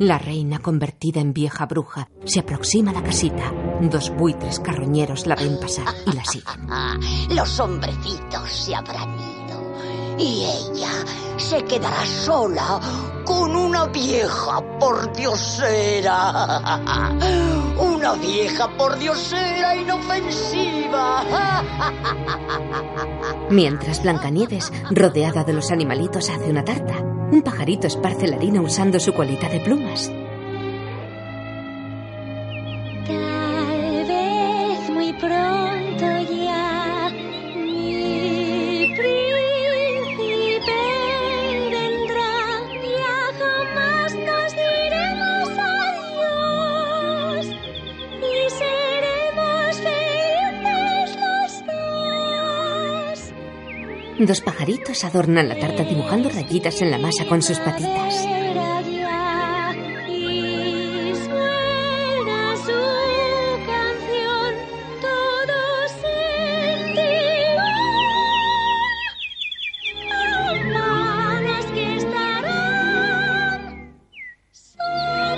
La 0.03 0.17
reina, 0.17 0.59
convertida 0.59 1.21
en 1.21 1.31
vieja 1.31 1.65
bruja, 1.65 2.09
se 2.25 2.41
aproxima 2.41 2.91
a 2.91 2.95
la 2.95 3.03
casita. 3.03 3.53
Dos 3.79 4.09
buitres 4.09 4.59
carroñeros 4.59 5.25
la 5.27 5.35
ven 5.35 5.57
pasar 5.57 5.85
y 6.05 6.11
la 6.11 6.25
siguen. 6.25 6.67
Los 7.33 7.57
hombrecitos 7.61 8.51
se 8.51 8.75
habrán 8.75 9.17
ido. 9.17 9.63
Y 10.19 10.43
ella 10.43 10.91
se 11.37 11.63
quedará 11.63 12.05
sola 12.05 12.81
con 13.23 13.55
una 13.55 13.85
vieja 13.85 14.61
pordiosera. 14.77 16.19
Una 17.79 18.15
vieja 18.15 18.67
pordiosera 18.77 19.77
inofensiva. 19.77 21.23
Mientras 23.49 24.03
Blancanieves, 24.03 24.69
rodeada 24.91 25.45
de 25.45 25.53
los 25.53 25.71
animalitos, 25.71 26.29
hace 26.29 26.49
una 26.49 26.65
tarta. 26.65 27.12
Un 27.33 27.41
pajarito 27.41 27.87
esparce 27.87 28.27
la 28.27 28.35
harina 28.35 28.61
usando 28.61 28.99
su 28.99 29.11
colita 29.11 29.49
de 29.49 29.59
plumas. 29.59 30.11
Dos. 54.25 54.41
Pajaritos 54.41 55.03
adornan 55.03 55.49
la 55.49 55.59
tarta 55.59 55.83
dibujando 55.83 56.29
rayitas 56.29 56.81
en 56.81 56.91
la 56.91 56.97
masa 56.97 57.25
con 57.25 57.41
sus 57.41 57.59
patitas. 57.59 58.27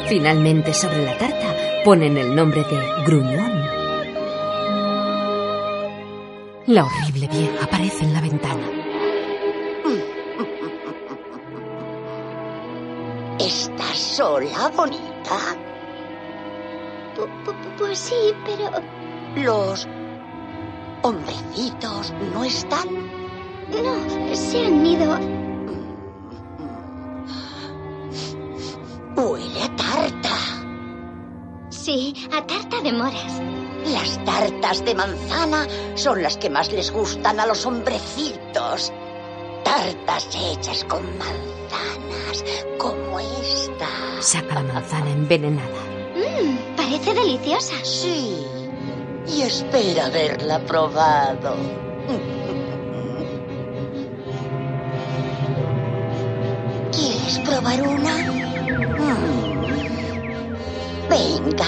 Finalmente, 0.08 0.74
sobre 0.74 1.04
la 1.04 1.18
tarta, 1.18 1.56
ponen 1.84 2.18
el 2.18 2.36
nombre 2.36 2.62
de 2.62 3.06
Gruñón. 3.06 3.75
La 6.68 6.84
horrible 6.86 7.28
vieja 7.28 7.64
aparece 7.66 8.04
en 8.06 8.14
la 8.14 8.22
ventana. 8.22 8.68
¿Estás 13.40 13.98
sola, 13.98 14.72
bonita? 14.76 15.38
Pu- 17.16 17.30
pu- 17.46 17.76
Pues 17.78 18.00
sí, 18.00 18.16
pero 18.46 18.72
Los 19.36 19.86
hombrecitos 21.04 22.14
no 22.34 22.44
están. 22.46 22.88
no, 23.70 24.36
se 24.36 24.66
han 24.66 24.86
ido. 24.86 25.12
Huele 29.18 29.62
a 29.64 29.76
tarta. 29.76 30.36
Sí, 31.70 32.14
a 32.32 32.42
tarta 32.48 32.82
de 32.82 32.94
moras. 32.94 33.42
Las 33.86 34.24
tartas 34.26 34.84
de 34.84 34.96
manzana 34.96 35.68
son 35.96 36.22
las 36.24 36.38
que 36.38 36.50
más 36.50 36.72
les 36.72 36.92
gustan 36.92 37.40
a 37.40 37.46
los 37.46 37.66
hombrecitos. 37.66 38.92
Tartas 39.64 40.28
hechas 40.36 40.84
con 40.86 41.04
manzanas, 41.18 42.44
como 42.78 43.20
esta. 43.20 43.88
Saca 44.22 44.56
la 44.56 44.64
manzana 44.74 45.12
envenenada. 45.12 45.82
Mmm, 46.16 46.76
parece 46.76 47.14
deliciosa. 47.14 47.76
Sí, 47.84 48.46
y 49.28 49.42
espera 49.42 50.06
haberla 50.08 50.60
probado. 50.60 51.56
¿Quieres 56.92 57.40
probar 57.40 57.82
una? 57.82 58.18
Mm. 58.98 59.66
Venga, 61.10 61.66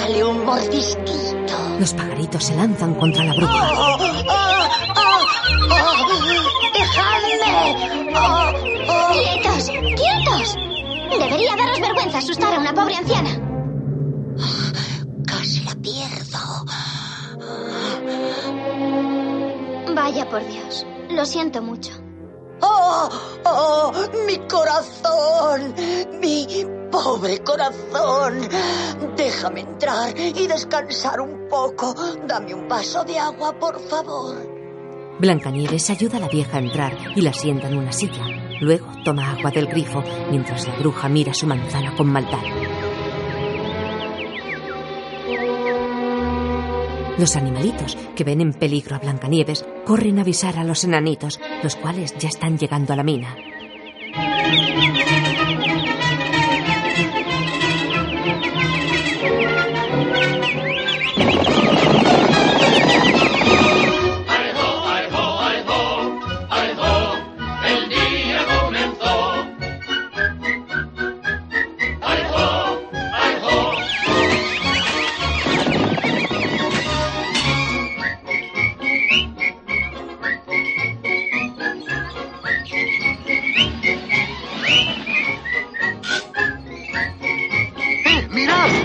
dale 0.00 0.24
un 0.24 0.44
mordisquito. 0.44 1.56
Los 1.78 1.94
pajaritos 1.94 2.44
se 2.44 2.56
lanzan 2.56 2.94
contra 2.94 3.24
la 3.24 3.34
bruja. 3.34 3.52
¡Oh, 3.52 3.96
oh, 3.98 4.14
oh, 4.26 4.44
oh! 4.96 5.24
¡Dejadme! 6.74 8.12
¡Oh, 8.14 8.52
oh! 8.88 9.12
¡Quietos! 9.12 9.70
¡Quietos! 9.70 10.56
Debería 11.10 11.56
daros 11.56 11.80
vergüenza 11.80 12.18
asustar 12.18 12.54
a 12.54 12.58
una 12.58 12.74
pobre 12.74 12.96
anciana. 12.96 13.30
Casi 15.26 15.64
la 15.64 15.74
pierdo. 15.76 16.64
Vaya 19.94 20.28
por 20.28 20.46
Dios. 20.46 20.86
Lo 21.10 21.24
siento 21.24 21.62
mucho. 21.62 22.03
¡Oh, 22.60 23.08
oh! 23.44 23.92
¡Mi 24.26 24.38
corazón! 24.48 25.74
¡Mi 26.20 26.66
pobre 26.90 27.38
corazón! 27.40 28.48
Déjame 29.16 29.60
entrar 29.60 30.14
y 30.18 30.46
descansar 30.46 31.20
un 31.20 31.48
poco. 31.48 31.94
Dame 32.26 32.54
un 32.54 32.68
vaso 32.68 33.04
de 33.04 33.18
agua, 33.18 33.52
por 33.58 33.80
favor. 33.80 34.36
Blancanieves 35.18 35.90
ayuda 35.90 36.16
a 36.16 36.20
la 36.20 36.28
vieja 36.28 36.56
a 36.56 36.60
entrar 36.60 36.96
y 37.14 37.20
la 37.20 37.32
sienta 37.32 37.68
en 37.68 37.78
una 37.78 37.92
silla. 37.92 38.24
Luego 38.60 38.86
toma 39.04 39.32
agua 39.32 39.50
del 39.50 39.66
grifo 39.66 40.02
mientras 40.30 40.66
la 40.66 40.76
bruja 40.76 41.08
mira 41.08 41.32
su 41.34 41.46
manzana 41.46 41.94
con 41.96 42.08
maldad. 42.08 42.42
Los 47.18 47.36
animalitos, 47.36 47.96
que 48.16 48.24
ven 48.24 48.40
en 48.40 48.52
peligro 48.52 48.96
a 48.96 48.98
Blancanieves, 48.98 49.64
corren 49.84 50.18
a 50.18 50.22
avisar 50.22 50.58
a 50.58 50.64
los 50.64 50.82
enanitos, 50.82 51.40
los 51.62 51.76
cuales 51.76 52.14
ya 52.18 52.28
están 52.28 52.58
llegando 52.58 52.92
a 52.92 52.96
la 52.96 53.04
mina. 53.04 53.36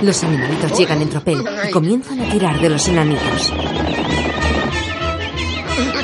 Los 0.02 0.24
animalitos 0.24 0.78
llegan 0.78 1.02
en 1.02 1.10
tropel 1.10 1.44
y 1.68 1.72
comienzan 1.72 2.22
a 2.22 2.30
tirar 2.30 2.60
de 2.62 2.70
los 2.70 2.88
enanitos. 2.88 3.54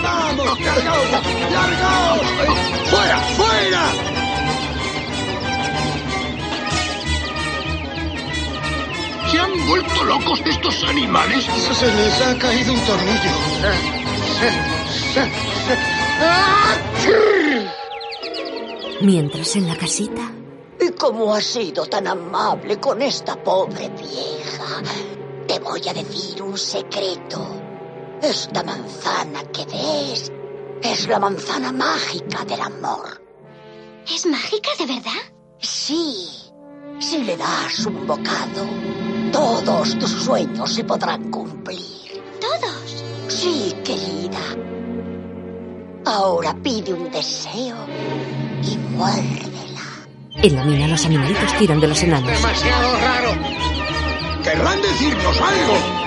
¡Vamos, 0.03 0.59
largaos! 0.59 1.09
¡Largaos! 1.51 2.21
¡Fuera, 2.89 3.17
fuera! 3.37 3.83
¿Se 9.31 9.39
han 9.39 9.67
vuelto 9.67 10.03
locos 10.03 10.41
estos 10.45 10.83
animales? 10.83 11.45
Se 11.45 11.93
les 11.93 12.21
ha 12.21 12.37
caído 12.37 12.73
un 12.73 12.79
tornillo. 12.81 13.31
Mientras 19.01 19.55
en 19.55 19.67
la 19.67 19.75
casita, 19.75 20.21
¿Y 20.21 20.34
cómo 21.05 21.35
has 21.35 21.43
sido 21.43 21.85
tan 21.85 22.07
amable 22.07 22.79
con 22.79 22.99
esta 22.99 23.35
pobre 23.35 23.89
vieja? 23.89 24.81
Te 25.47 25.59
voy 25.59 25.87
a 25.87 25.93
decir 25.93 26.41
un 26.41 26.57
secreto. 26.57 27.45
Esta 28.23 28.63
manzana 28.63 29.43
que 29.51 29.65
ves 29.65 30.31
es 30.81 31.07
la 31.07 31.19
manzana 31.19 31.71
mágica 31.71 32.43
del 32.45 32.59
amor. 32.59 33.21
¿Es 34.11 34.25
mágica 34.25 34.71
de 34.79 34.85
verdad? 34.87 35.21
Sí. 35.59 36.27
Si 36.97 37.19
le 37.19 37.37
das 37.37 37.85
un 37.85 38.07
bocado, 38.07 38.65
todos 39.31 39.99
tus 39.99 40.09
sueños 40.09 40.73
se 40.73 40.85
podrán 40.85 41.29
cumplir. 41.29 42.23
¿Todos? 42.41 43.03
Sí, 43.27 43.75
querida. 43.83 44.41
Ahora 46.05 46.55
pide 46.63 46.95
un 46.95 47.11
deseo 47.11 47.77
y 48.63 48.75
muérdela. 48.95 49.64
En 50.41 50.55
la 50.55 50.63
mina 50.63 50.87
los 50.87 51.05
animalitos 51.05 51.53
tiran 51.57 51.79
de 51.79 51.87
los 51.87 52.01
enanos. 52.03 52.29
Demasiado 52.29 52.97
raro. 52.99 53.31
¡Querrán 54.43 54.81
decirnos 54.81 55.41
algo! 55.41 56.05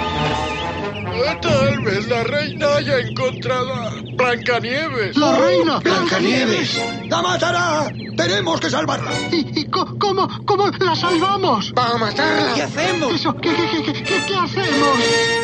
Tal 1.42 1.80
vez 1.80 2.06
la 2.08 2.24
reina 2.24 2.76
haya 2.76 2.98
encontrado 2.98 3.72
a 3.74 3.90
Blancanieves. 4.14 5.16
¡La 5.16 5.36
reina! 5.36 5.78
¡Blancanieves! 5.80 6.80
¡La 7.08 7.22
matará! 7.22 7.92
¡Tenemos 8.16 8.60
que 8.60 8.70
salvarla! 8.70 9.10
¿Y, 9.32 9.66
cómo, 9.66 10.28
cómo 10.44 10.68
la 10.68 10.94
salvamos? 10.96 11.72
¡Va 11.76 11.90
a 11.94 11.98
matarla! 11.98 12.54
¿Qué 12.54 12.62
hacemos? 12.62 13.12
Eso, 13.14 13.34
¿qué, 13.36 13.50
qué, 13.54 13.82
qué, 13.82 13.92
qué, 13.92 14.02
qué- 14.04 14.24
qué 14.26 14.36
hacemos? 14.36 14.98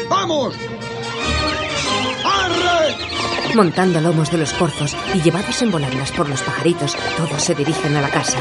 ¡Vamos! 0.09 0.55
¡Arre! 2.24 3.13
Montando 3.55 4.01
a 4.01 4.02
lomos 4.02 4.32
de 4.32 4.39
los 4.39 4.52
corzos 4.52 4.97
y 5.14 5.22
llevados 5.22 5.62
en 5.62 5.70
volandas 5.70 6.10
por 6.10 6.28
los 6.28 6.43
pajaritos, 6.43 6.97
todos 7.16 7.40
se 7.40 7.55
dirigen 7.55 7.97
a 7.97 8.01
la 8.01 8.10
casa. 8.10 8.36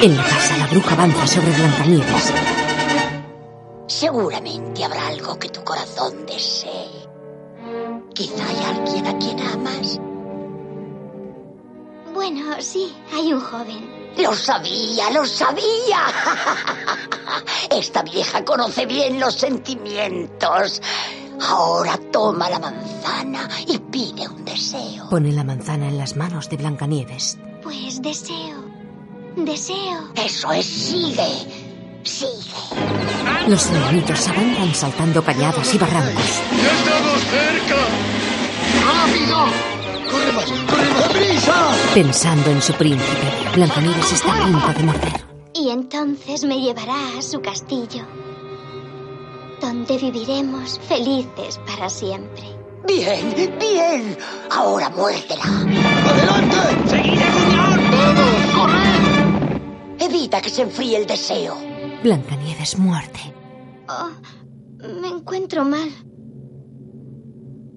En 0.00 0.16
la 0.16 0.24
casa 0.24 0.56
la 0.56 0.66
bruja 0.68 0.94
avanza 0.94 1.26
sobre 1.26 1.52
Blancanieves. 1.52 2.32
Seguramente 3.86 4.82
habrá 4.82 5.08
algo 5.08 5.38
que 5.38 5.50
tu 5.50 5.62
corazón 5.62 6.24
desee. 6.26 7.01
Quizá 8.14 8.46
hay 8.46 8.58
alguien 8.76 9.06
a 9.06 9.18
quien 9.18 9.40
amas. 9.40 9.98
Bueno, 12.12 12.56
sí, 12.60 12.94
hay 13.12 13.32
un 13.32 13.40
joven. 13.40 14.12
Lo 14.18 14.34
sabía, 14.34 15.10
lo 15.10 15.24
sabía. 15.24 16.06
Esta 17.70 18.02
vieja 18.02 18.44
conoce 18.44 18.84
bien 18.84 19.18
los 19.18 19.34
sentimientos. 19.34 20.82
Ahora 21.40 21.98
toma 22.12 22.50
la 22.50 22.58
manzana 22.58 23.48
y 23.66 23.78
pide 23.78 24.28
un 24.28 24.44
deseo. 24.44 25.08
Pone 25.08 25.32
la 25.32 25.44
manzana 25.44 25.88
en 25.88 25.96
las 25.96 26.14
manos 26.14 26.50
de 26.50 26.58
Blancanieves. 26.58 27.38
Pues 27.62 28.02
deseo. 28.02 28.62
Deseo. 29.36 30.12
Eso 30.14 30.52
es, 30.52 30.66
sigue. 30.66 31.71
Sigue. 32.04 32.32
Los 33.48 33.66
enanitos 33.70 34.28
avanzan 34.28 34.74
saltando 34.74 35.22
cañadas 35.22 35.74
y 35.74 35.78
barrancos. 35.78 36.40
¡Ya 36.62 36.72
estamos 36.72 37.20
cerca! 37.30 37.76
¡Rápido! 38.86 39.38
¡Corre 40.10 40.32
más! 40.32 40.44
¡Corre 40.68 40.90
más! 40.90 41.08
¡Deprisa! 41.08 41.74
Pensando 41.94 42.50
en 42.50 42.62
su 42.62 42.72
príncipe, 42.74 43.26
Blancanieves 43.54 44.12
está 44.12 44.32
a 44.32 44.46
punto 44.46 44.72
de 44.78 44.82
morder. 44.84 45.24
Y 45.54 45.70
entonces 45.70 46.44
me 46.44 46.60
llevará 46.60 47.18
a 47.18 47.22
su 47.22 47.40
castillo, 47.40 48.06
donde 49.60 49.98
viviremos 49.98 50.80
felices 50.88 51.60
para 51.66 51.88
siempre. 51.88 52.44
Bien, 52.86 53.32
bien. 53.60 54.18
Ahora 54.50 54.88
muérdela. 54.90 55.44
¡Adelante! 55.44 56.56
¡Seguid 56.88 57.20
unión! 57.46 57.90
¡Vamos! 57.90 58.54
¡Corred! 58.56 60.00
Evita 60.00 60.40
que 60.40 60.50
se 60.50 60.62
enfríe 60.62 60.96
el 60.96 61.06
deseo. 61.06 61.71
Blancanieves 62.02 62.78
muerde. 62.78 63.32
Oh, 63.88 64.10
me 65.00 65.08
encuentro 65.08 65.64
mal. 65.64 65.88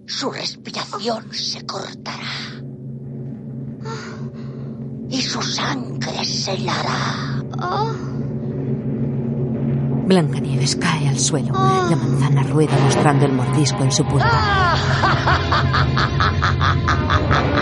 Su 0.07 0.31
respiración 0.31 1.31
se 1.31 1.63
cortará. 1.65 2.17
Y 5.09 5.21
su 5.21 5.41
sangre 5.43 6.25
se 6.25 6.53
helará. 6.53 7.43
Oh, 7.61 7.91
Blancanieves 10.07 10.75
cae 10.75 11.07
al 11.07 11.19
suelo. 11.19 11.53
La 11.53 11.95
manzana 11.95 12.41
rueda 12.43 12.77
mostrando 12.83 13.25
el 13.25 13.31
mordisco 13.31 13.83
en 13.83 13.91
su 13.91 14.03
punta. 14.05 14.75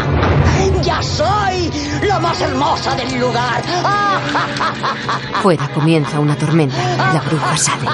¡Ya 0.84 1.02
soy 1.02 1.72
la 2.06 2.20
más 2.20 2.42
hermosa 2.42 2.94
del 2.96 3.18
lugar! 3.20 3.64
Fuera 5.42 5.70
comienza 5.70 6.20
una 6.20 6.36
tormenta. 6.36 6.76
La 7.14 7.22
bruja 7.22 7.58
sale. 7.58 7.88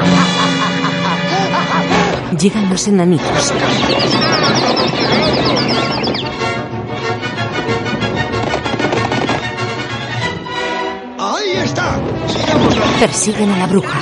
Llegan 2.39 2.69
los 2.69 2.87
enanitos. 2.87 3.53
¡Ahí 11.19 11.51
está! 11.63 11.99
Persiguen 12.99 13.51
a 13.51 13.57
la 13.57 13.67
bruja. 13.67 13.99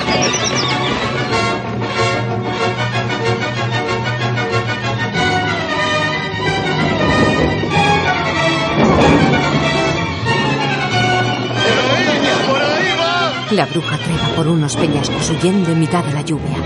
La 13.58 13.66
bruja 13.66 13.98
trepa 13.98 14.28
por 14.36 14.46
unos 14.46 14.76
peñascos 14.76 15.30
huyendo 15.30 15.72
en 15.72 15.80
mitad 15.80 16.04
de 16.04 16.12
la 16.12 16.20
lluvia. 16.20 16.56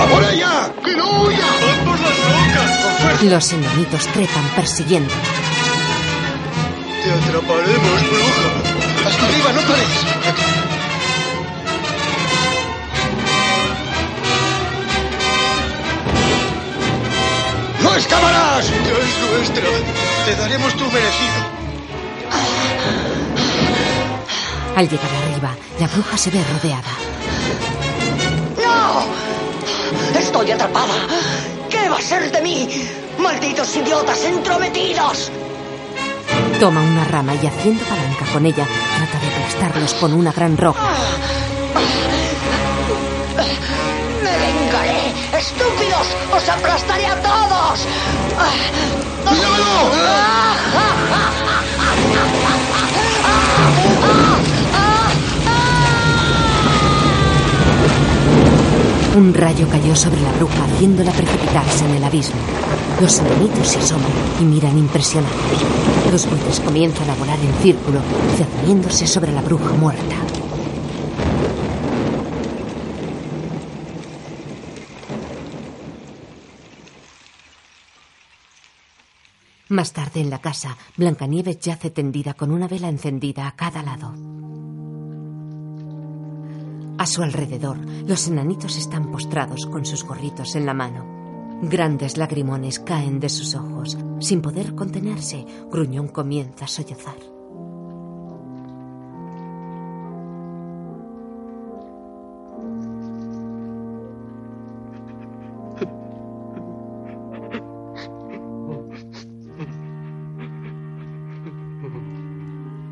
¡A 0.00 0.06
por 0.06 0.22
ella! 0.22 0.72
¡Que 0.84 0.94
no 0.94 1.22
huya! 1.22 1.38
¡Van 1.66 1.84
por 1.84 1.98
las 1.98 2.12
fuerza! 2.12 3.24
Los 3.24 3.52
enanitos 3.52 4.06
trepan 4.06 4.44
persiguiéndola. 4.54 5.20
¡Te 7.02 7.10
atraparemos, 7.10 8.02
bruja! 8.08 9.08
¡Hasta 9.08 9.26
arriba, 9.26 9.52
no 9.52 9.60
pares! 9.62 9.88
¡No 17.82 17.96
escaparás! 17.96 18.70
¡Ya 18.70 18.76
es 18.76 19.38
nuestra! 19.38 19.68
Te 20.24 20.36
daremos 20.36 20.72
tu 20.74 20.84
merecido. 20.84 21.53
Al 24.76 24.88
llegar 24.88 25.08
arriba, 25.22 25.54
la 25.78 25.86
bruja 25.86 26.18
se 26.18 26.30
ve 26.30 26.42
rodeada. 26.52 26.90
¡No! 28.60 30.18
¡Estoy 30.18 30.50
atrapada! 30.50 31.06
¿Qué 31.70 31.88
va 31.88 31.98
a 31.98 32.02
ser 32.02 32.32
de 32.32 32.40
mí? 32.42 32.68
¡Malditos 33.18 33.76
idiotas 33.76 34.24
entrometidos! 34.24 35.30
Toma 36.58 36.80
una 36.80 37.04
rama 37.04 37.34
y 37.40 37.46
haciendo 37.46 37.84
palanca 37.84 38.24
con 38.32 38.46
ella, 38.46 38.66
trata 38.96 39.18
de 39.20 39.28
aplastarlos 39.28 39.94
con 39.94 40.12
una 40.12 40.32
gran 40.32 40.56
roca. 40.56 40.80
¡Me 44.24 44.36
vengaré! 44.38 45.12
¡Estúpidos! 45.38 46.06
¡Os 46.34 46.48
aplastaré 46.48 47.06
a 47.06 47.22
todos! 47.22 47.86
Un 59.14 59.32
rayo 59.32 59.68
cayó 59.68 59.94
sobre 59.94 60.20
la 60.20 60.32
bruja 60.32 60.64
haciéndola 60.64 61.12
precipitarse 61.12 61.84
en 61.84 61.92
el 61.92 62.02
abismo. 62.02 62.40
Los 63.00 63.20
enanitos 63.20 63.68
se 63.68 63.78
asoman 63.78 64.10
y 64.40 64.44
miran 64.44 64.76
impresionados. 64.76 65.36
Los 66.10 66.28
buitres 66.28 66.58
comienzan 66.58 67.08
a 67.08 67.14
volar 67.14 67.38
en 67.38 67.54
círculo, 67.62 68.00
cerniéndose 68.36 69.06
sobre 69.06 69.30
la 69.30 69.40
bruja 69.40 69.72
muerta. 69.74 70.16
Más 79.68 79.92
tarde 79.92 80.20
en 80.22 80.30
la 80.30 80.40
casa, 80.40 80.76
Blancanieves 80.96 81.60
yace 81.60 81.90
tendida 81.90 82.34
con 82.34 82.50
una 82.50 82.66
vela 82.66 82.88
encendida 82.88 83.46
a 83.46 83.52
cada 83.52 83.84
lado. 83.84 84.12
A 86.96 87.06
su 87.06 87.22
alrededor, 87.22 87.78
los 88.06 88.28
enanitos 88.28 88.76
están 88.76 89.10
postrados 89.10 89.66
con 89.66 89.84
sus 89.84 90.04
gorritos 90.04 90.54
en 90.54 90.64
la 90.64 90.74
mano. 90.74 91.04
Grandes 91.62 92.16
lagrimones 92.16 92.78
caen 92.78 93.18
de 93.18 93.28
sus 93.28 93.54
ojos. 93.56 93.98
Sin 94.20 94.40
poder 94.40 94.74
contenerse, 94.74 95.44
Gruñón 95.70 96.08
comienza 96.08 96.66
a 96.66 96.68
sollozar. 96.68 97.16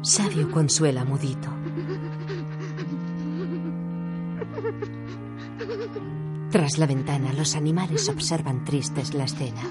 Sabio 0.02 0.50
consuela 0.50 1.04
mudito. 1.04 1.61
La 6.78 6.86
ventana, 6.86 7.32
los 7.34 7.54
animales 7.54 8.08
observan 8.08 8.64
tristes 8.64 9.12
la 9.12 9.24
escena. 9.24 9.62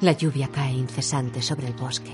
La 0.00 0.12
lluvia 0.12 0.48
cae 0.48 0.72
incesante 0.72 1.42
sobre 1.42 1.66
el 1.66 1.72
bosque. 1.74 2.12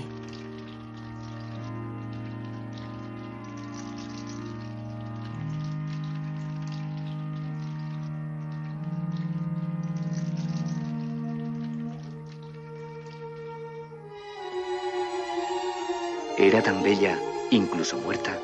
Era 16.37 16.61
tan 16.61 16.81
bella, 16.83 17.17
incluso 17.51 17.97
muerta, 17.97 18.37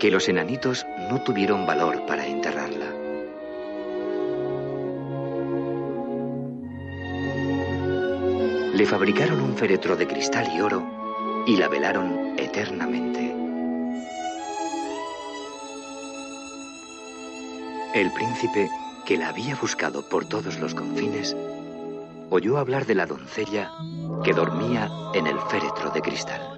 que 0.00 0.10
los 0.10 0.30
enanitos 0.30 0.86
no 1.10 1.20
tuvieron 1.20 1.66
valor 1.66 2.06
para 2.06 2.26
enterrarla. 2.26 2.86
Le 8.74 8.86
fabricaron 8.86 9.42
un 9.42 9.54
féretro 9.58 9.96
de 9.96 10.06
cristal 10.06 10.50
y 10.56 10.62
oro 10.62 11.44
y 11.46 11.56
la 11.56 11.68
velaron 11.68 12.34
eternamente. 12.38 13.34
El 17.92 18.10
príncipe, 18.12 18.70
que 19.04 19.18
la 19.18 19.28
había 19.28 19.54
buscado 19.56 20.08
por 20.08 20.24
todos 20.24 20.58
los 20.60 20.74
confines, 20.74 21.36
oyó 22.30 22.56
hablar 22.56 22.86
de 22.86 22.94
la 22.94 23.04
doncella 23.04 23.70
que 24.24 24.32
dormía 24.32 24.90
en 25.12 25.26
el 25.26 25.38
féretro 25.50 25.90
de 25.90 26.00
cristal. 26.00 26.49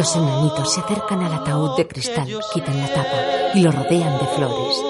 Los 0.00 0.16
enanitos 0.16 0.72
se 0.72 0.80
acercan 0.80 1.22
al 1.24 1.34
ataúd 1.34 1.76
de 1.76 1.86
cristal, 1.86 2.26
quitan 2.54 2.78
la 2.78 2.88
tapa 2.88 3.52
y 3.52 3.60
lo 3.60 3.70
rodean 3.70 4.18
de 4.18 4.24
flores. 4.28 4.82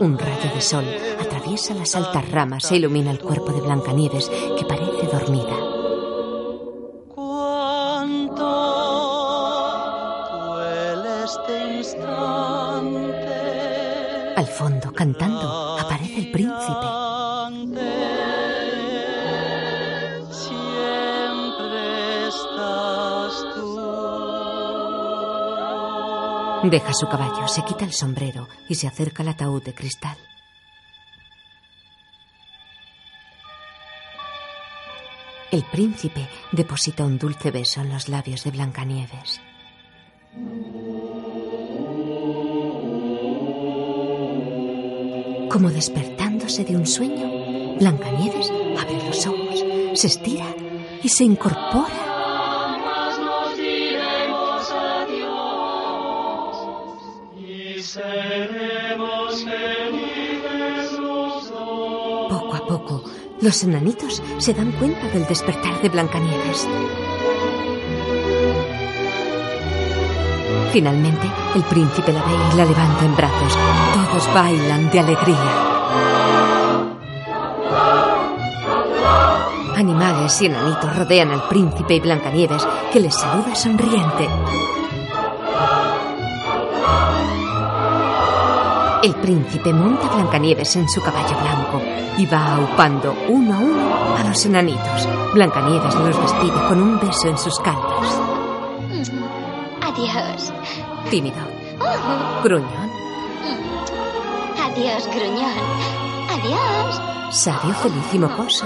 Un 0.00 0.18
rayo 0.18 0.52
de 0.52 0.60
sol 0.60 0.84
atraviesa 1.20 1.72
las 1.74 1.94
altas 1.94 2.28
ramas 2.32 2.68
e 2.72 2.76
ilumina 2.78 3.12
el 3.12 3.20
cuerpo 3.20 3.52
de 3.52 3.60
Blancanieves, 3.60 4.28
que 4.28 4.64
parece 4.64 5.06
dormida. 5.06 5.56
Este. 11.76 12.00
Al 14.36 14.46
fondo, 14.48 14.92
cantando, 14.92 15.78
aparece 15.78 16.18
el 16.18 16.32
príncipe. 16.32 16.93
Deja 26.70 26.94
su 26.94 27.06
caballo, 27.06 27.46
se 27.46 27.62
quita 27.62 27.84
el 27.84 27.92
sombrero 27.92 28.48
y 28.70 28.74
se 28.74 28.86
acerca 28.86 29.22
al 29.22 29.28
ataúd 29.28 29.62
de 29.62 29.74
cristal. 29.74 30.16
El 35.50 35.62
príncipe 35.64 36.26
deposita 36.52 37.04
un 37.04 37.18
dulce 37.18 37.50
beso 37.50 37.82
en 37.82 37.92
los 37.92 38.08
labios 38.08 38.44
de 38.44 38.50
Blancanieves. 38.50 39.42
Como 45.50 45.70
despertándose 45.70 46.64
de 46.64 46.76
un 46.76 46.86
sueño, 46.86 47.76
Blancanieves 47.78 48.50
abre 48.80 49.06
los 49.06 49.26
ojos, 49.26 49.62
se 50.00 50.06
estira 50.06 50.46
y 51.02 51.10
se 51.10 51.24
incorpora. 51.24 52.13
Los 63.44 63.62
enanitos 63.62 64.22
se 64.38 64.54
dan 64.54 64.72
cuenta 64.72 65.06
del 65.08 65.26
despertar 65.26 65.80
de 65.82 65.90
Blancanieves. 65.90 66.66
Finalmente, 70.72 71.30
el 71.54 71.62
príncipe 71.64 72.10
la 72.12 72.22
ve 72.22 72.32
y 72.52 72.56
la 72.56 72.64
levanta 72.64 73.04
en 73.04 73.14
brazos. 73.14 73.58
Todos 73.92 74.34
bailan 74.34 74.90
de 74.90 74.98
alegría. 74.98 75.36
Animales 79.76 80.40
y 80.40 80.46
enanitos 80.46 80.96
rodean 80.96 81.30
al 81.30 81.46
príncipe 81.46 81.96
y 81.96 82.00
Blancanieves, 82.00 82.66
que 82.92 83.00
les 83.00 83.14
saluda 83.14 83.54
sonriente. 83.54 84.26
El 89.04 89.14
príncipe 89.16 89.70
monta 89.70 90.06
a 90.06 90.14
Blancanieves 90.14 90.76
en 90.76 90.88
su 90.88 90.98
caballo 91.02 91.38
blanco 91.38 91.82
y 92.16 92.24
va 92.24 92.54
aupando 92.54 93.14
uno 93.28 93.54
a 93.54 93.58
uno 93.58 94.16
a 94.16 94.24
los 94.24 94.46
enanitos. 94.46 95.06
Blancanieves 95.34 95.94
los 95.96 96.22
despide 96.22 96.68
con 96.68 96.80
un 96.80 96.98
beso 96.98 97.28
en 97.28 97.36
sus 97.36 97.60
calvas. 97.60 98.18
Adiós. 99.82 100.54
Tímido. 101.10 101.36
Oh, 101.80 102.42
Gruñón. 102.44 102.90
Adiós, 104.64 105.06
gruñón. 105.08 105.52
Adiós. 106.30 107.02
Sabio, 107.30 107.74
feliz 107.74 108.14
y 108.14 108.18
mocoso. 108.18 108.64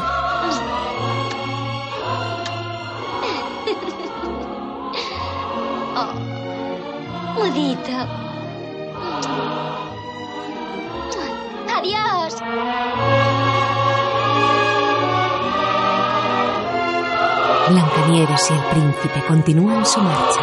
Y 18.10 18.20
el 18.20 18.26
príncipe 18.70 19.22
continúan 19.26 19.85
su 19.85 20.01
marcha. 20.01 20.40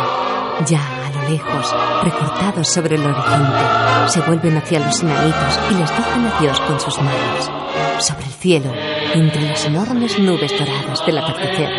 Ya 0.67 0.79
a 0.79 1.09
lo 1.09 1.29
lejos, 1.29 1.75
recortados 2.03 2.67
sobre 2.67 2.95
el 2.95 3.05
horizonte, 3.05 4.09
se 4.09 4.21
vuelven 4.21 4.57
hacia 4.57 4.79
los 4.79 5.01
enanitos 5.01 5.59
y 5.71 5.73
les 5.73 5.89
dicen 5.89 6.31
adiós 6.37 6.59
con 6.61 6.79
sus 6.79 7.01
manos. 7.01 7.51
Sobre 7.97 8.25
el 8.25 8.31
cielo, 8.33 8.71
entre 9.13 9.41
las 9.41 9.65
enormes 9.65 10.19
nubes 10.19 10.51
doradas 10.57 11.03
del 11.07 11.17
atardecer, 11.17 11.69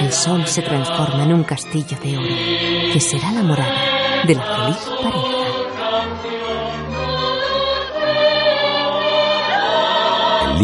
el 0.00 0.12
sol 0.12 0.46
se 0.46 0.62
transforma 0.62 1.24
en 1.24 1.34
un 1.34 1.44
castillo 1.44 1.98
de 2.02 2.16
oro, 2.16 2.92
que 2.92 3.00
será 3.00 3.30
la 3.32 3.42
morada 3.42 4.24
de 4.26 4.34
la 4.34 4.42
feliz 4.42 4.90
pareja. 5.02 5.43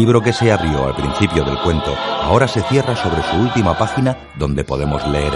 Libro 0.01 0.19
que 0.19 0.33
se 0.33 0.51
abrió 0.51 0.87
al 0.87 0.95
principio 0.95 1.43
del 1.43 1.59
cuento 1.59 1.95
ahora 1.95 2.47
se 2.47 2.63
cierra 2.63 2.95
sobre 2.95 3.21
su 3.21 3.35
última 3.35 3.77
página 3.77 4.17
donde 4.35 4.63
podemos 4.63 5.05
leer 5.07 5.31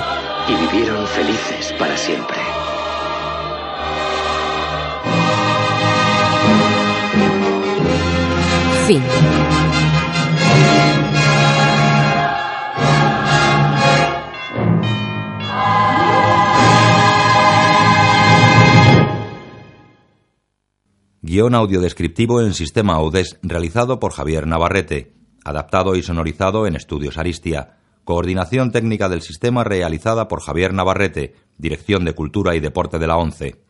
Y 0.48 0.56
vivieron 0.56 1.06
felices 1.06 1.72
para 1.78 1.96
siempre. 1.96 2.36
Fin. 8.88 9.04
Guión 21.36 21.54
audiodescriptivo 21.54 22.40
en 22.40 22.54
sistema 22.54 22.94
AUDES 22.94 23.40
realizado 23.44 24.00
por 24.00 24.14
Javier 24.14 24.48
Navarrete, 24.48 25.12
adaptado 25.44 25.98
y 25.98 26.02
sonorizado 26.02 26.66
en 26.66 26.78
Estudios 26.78 27.18
Aristia. 27.18 27.76
Coordinación 28.06 28.72
técnica 28.72 29.10
del 29.10 29.22
sistema 29.22 29.66
realizada 29.66 30.30
por 30.30 30.40
Javier 30.40 30.74
Navarrete, 30.74 31.36
Dirección 31.58 32.06
de 32.06 32.14
Cultura 32.14 32.56
y 32.56 32.62
Deporte 32.62 33.00
de 33.00 33.08
la 33.08 33.18
ONCE. 33.18 33.65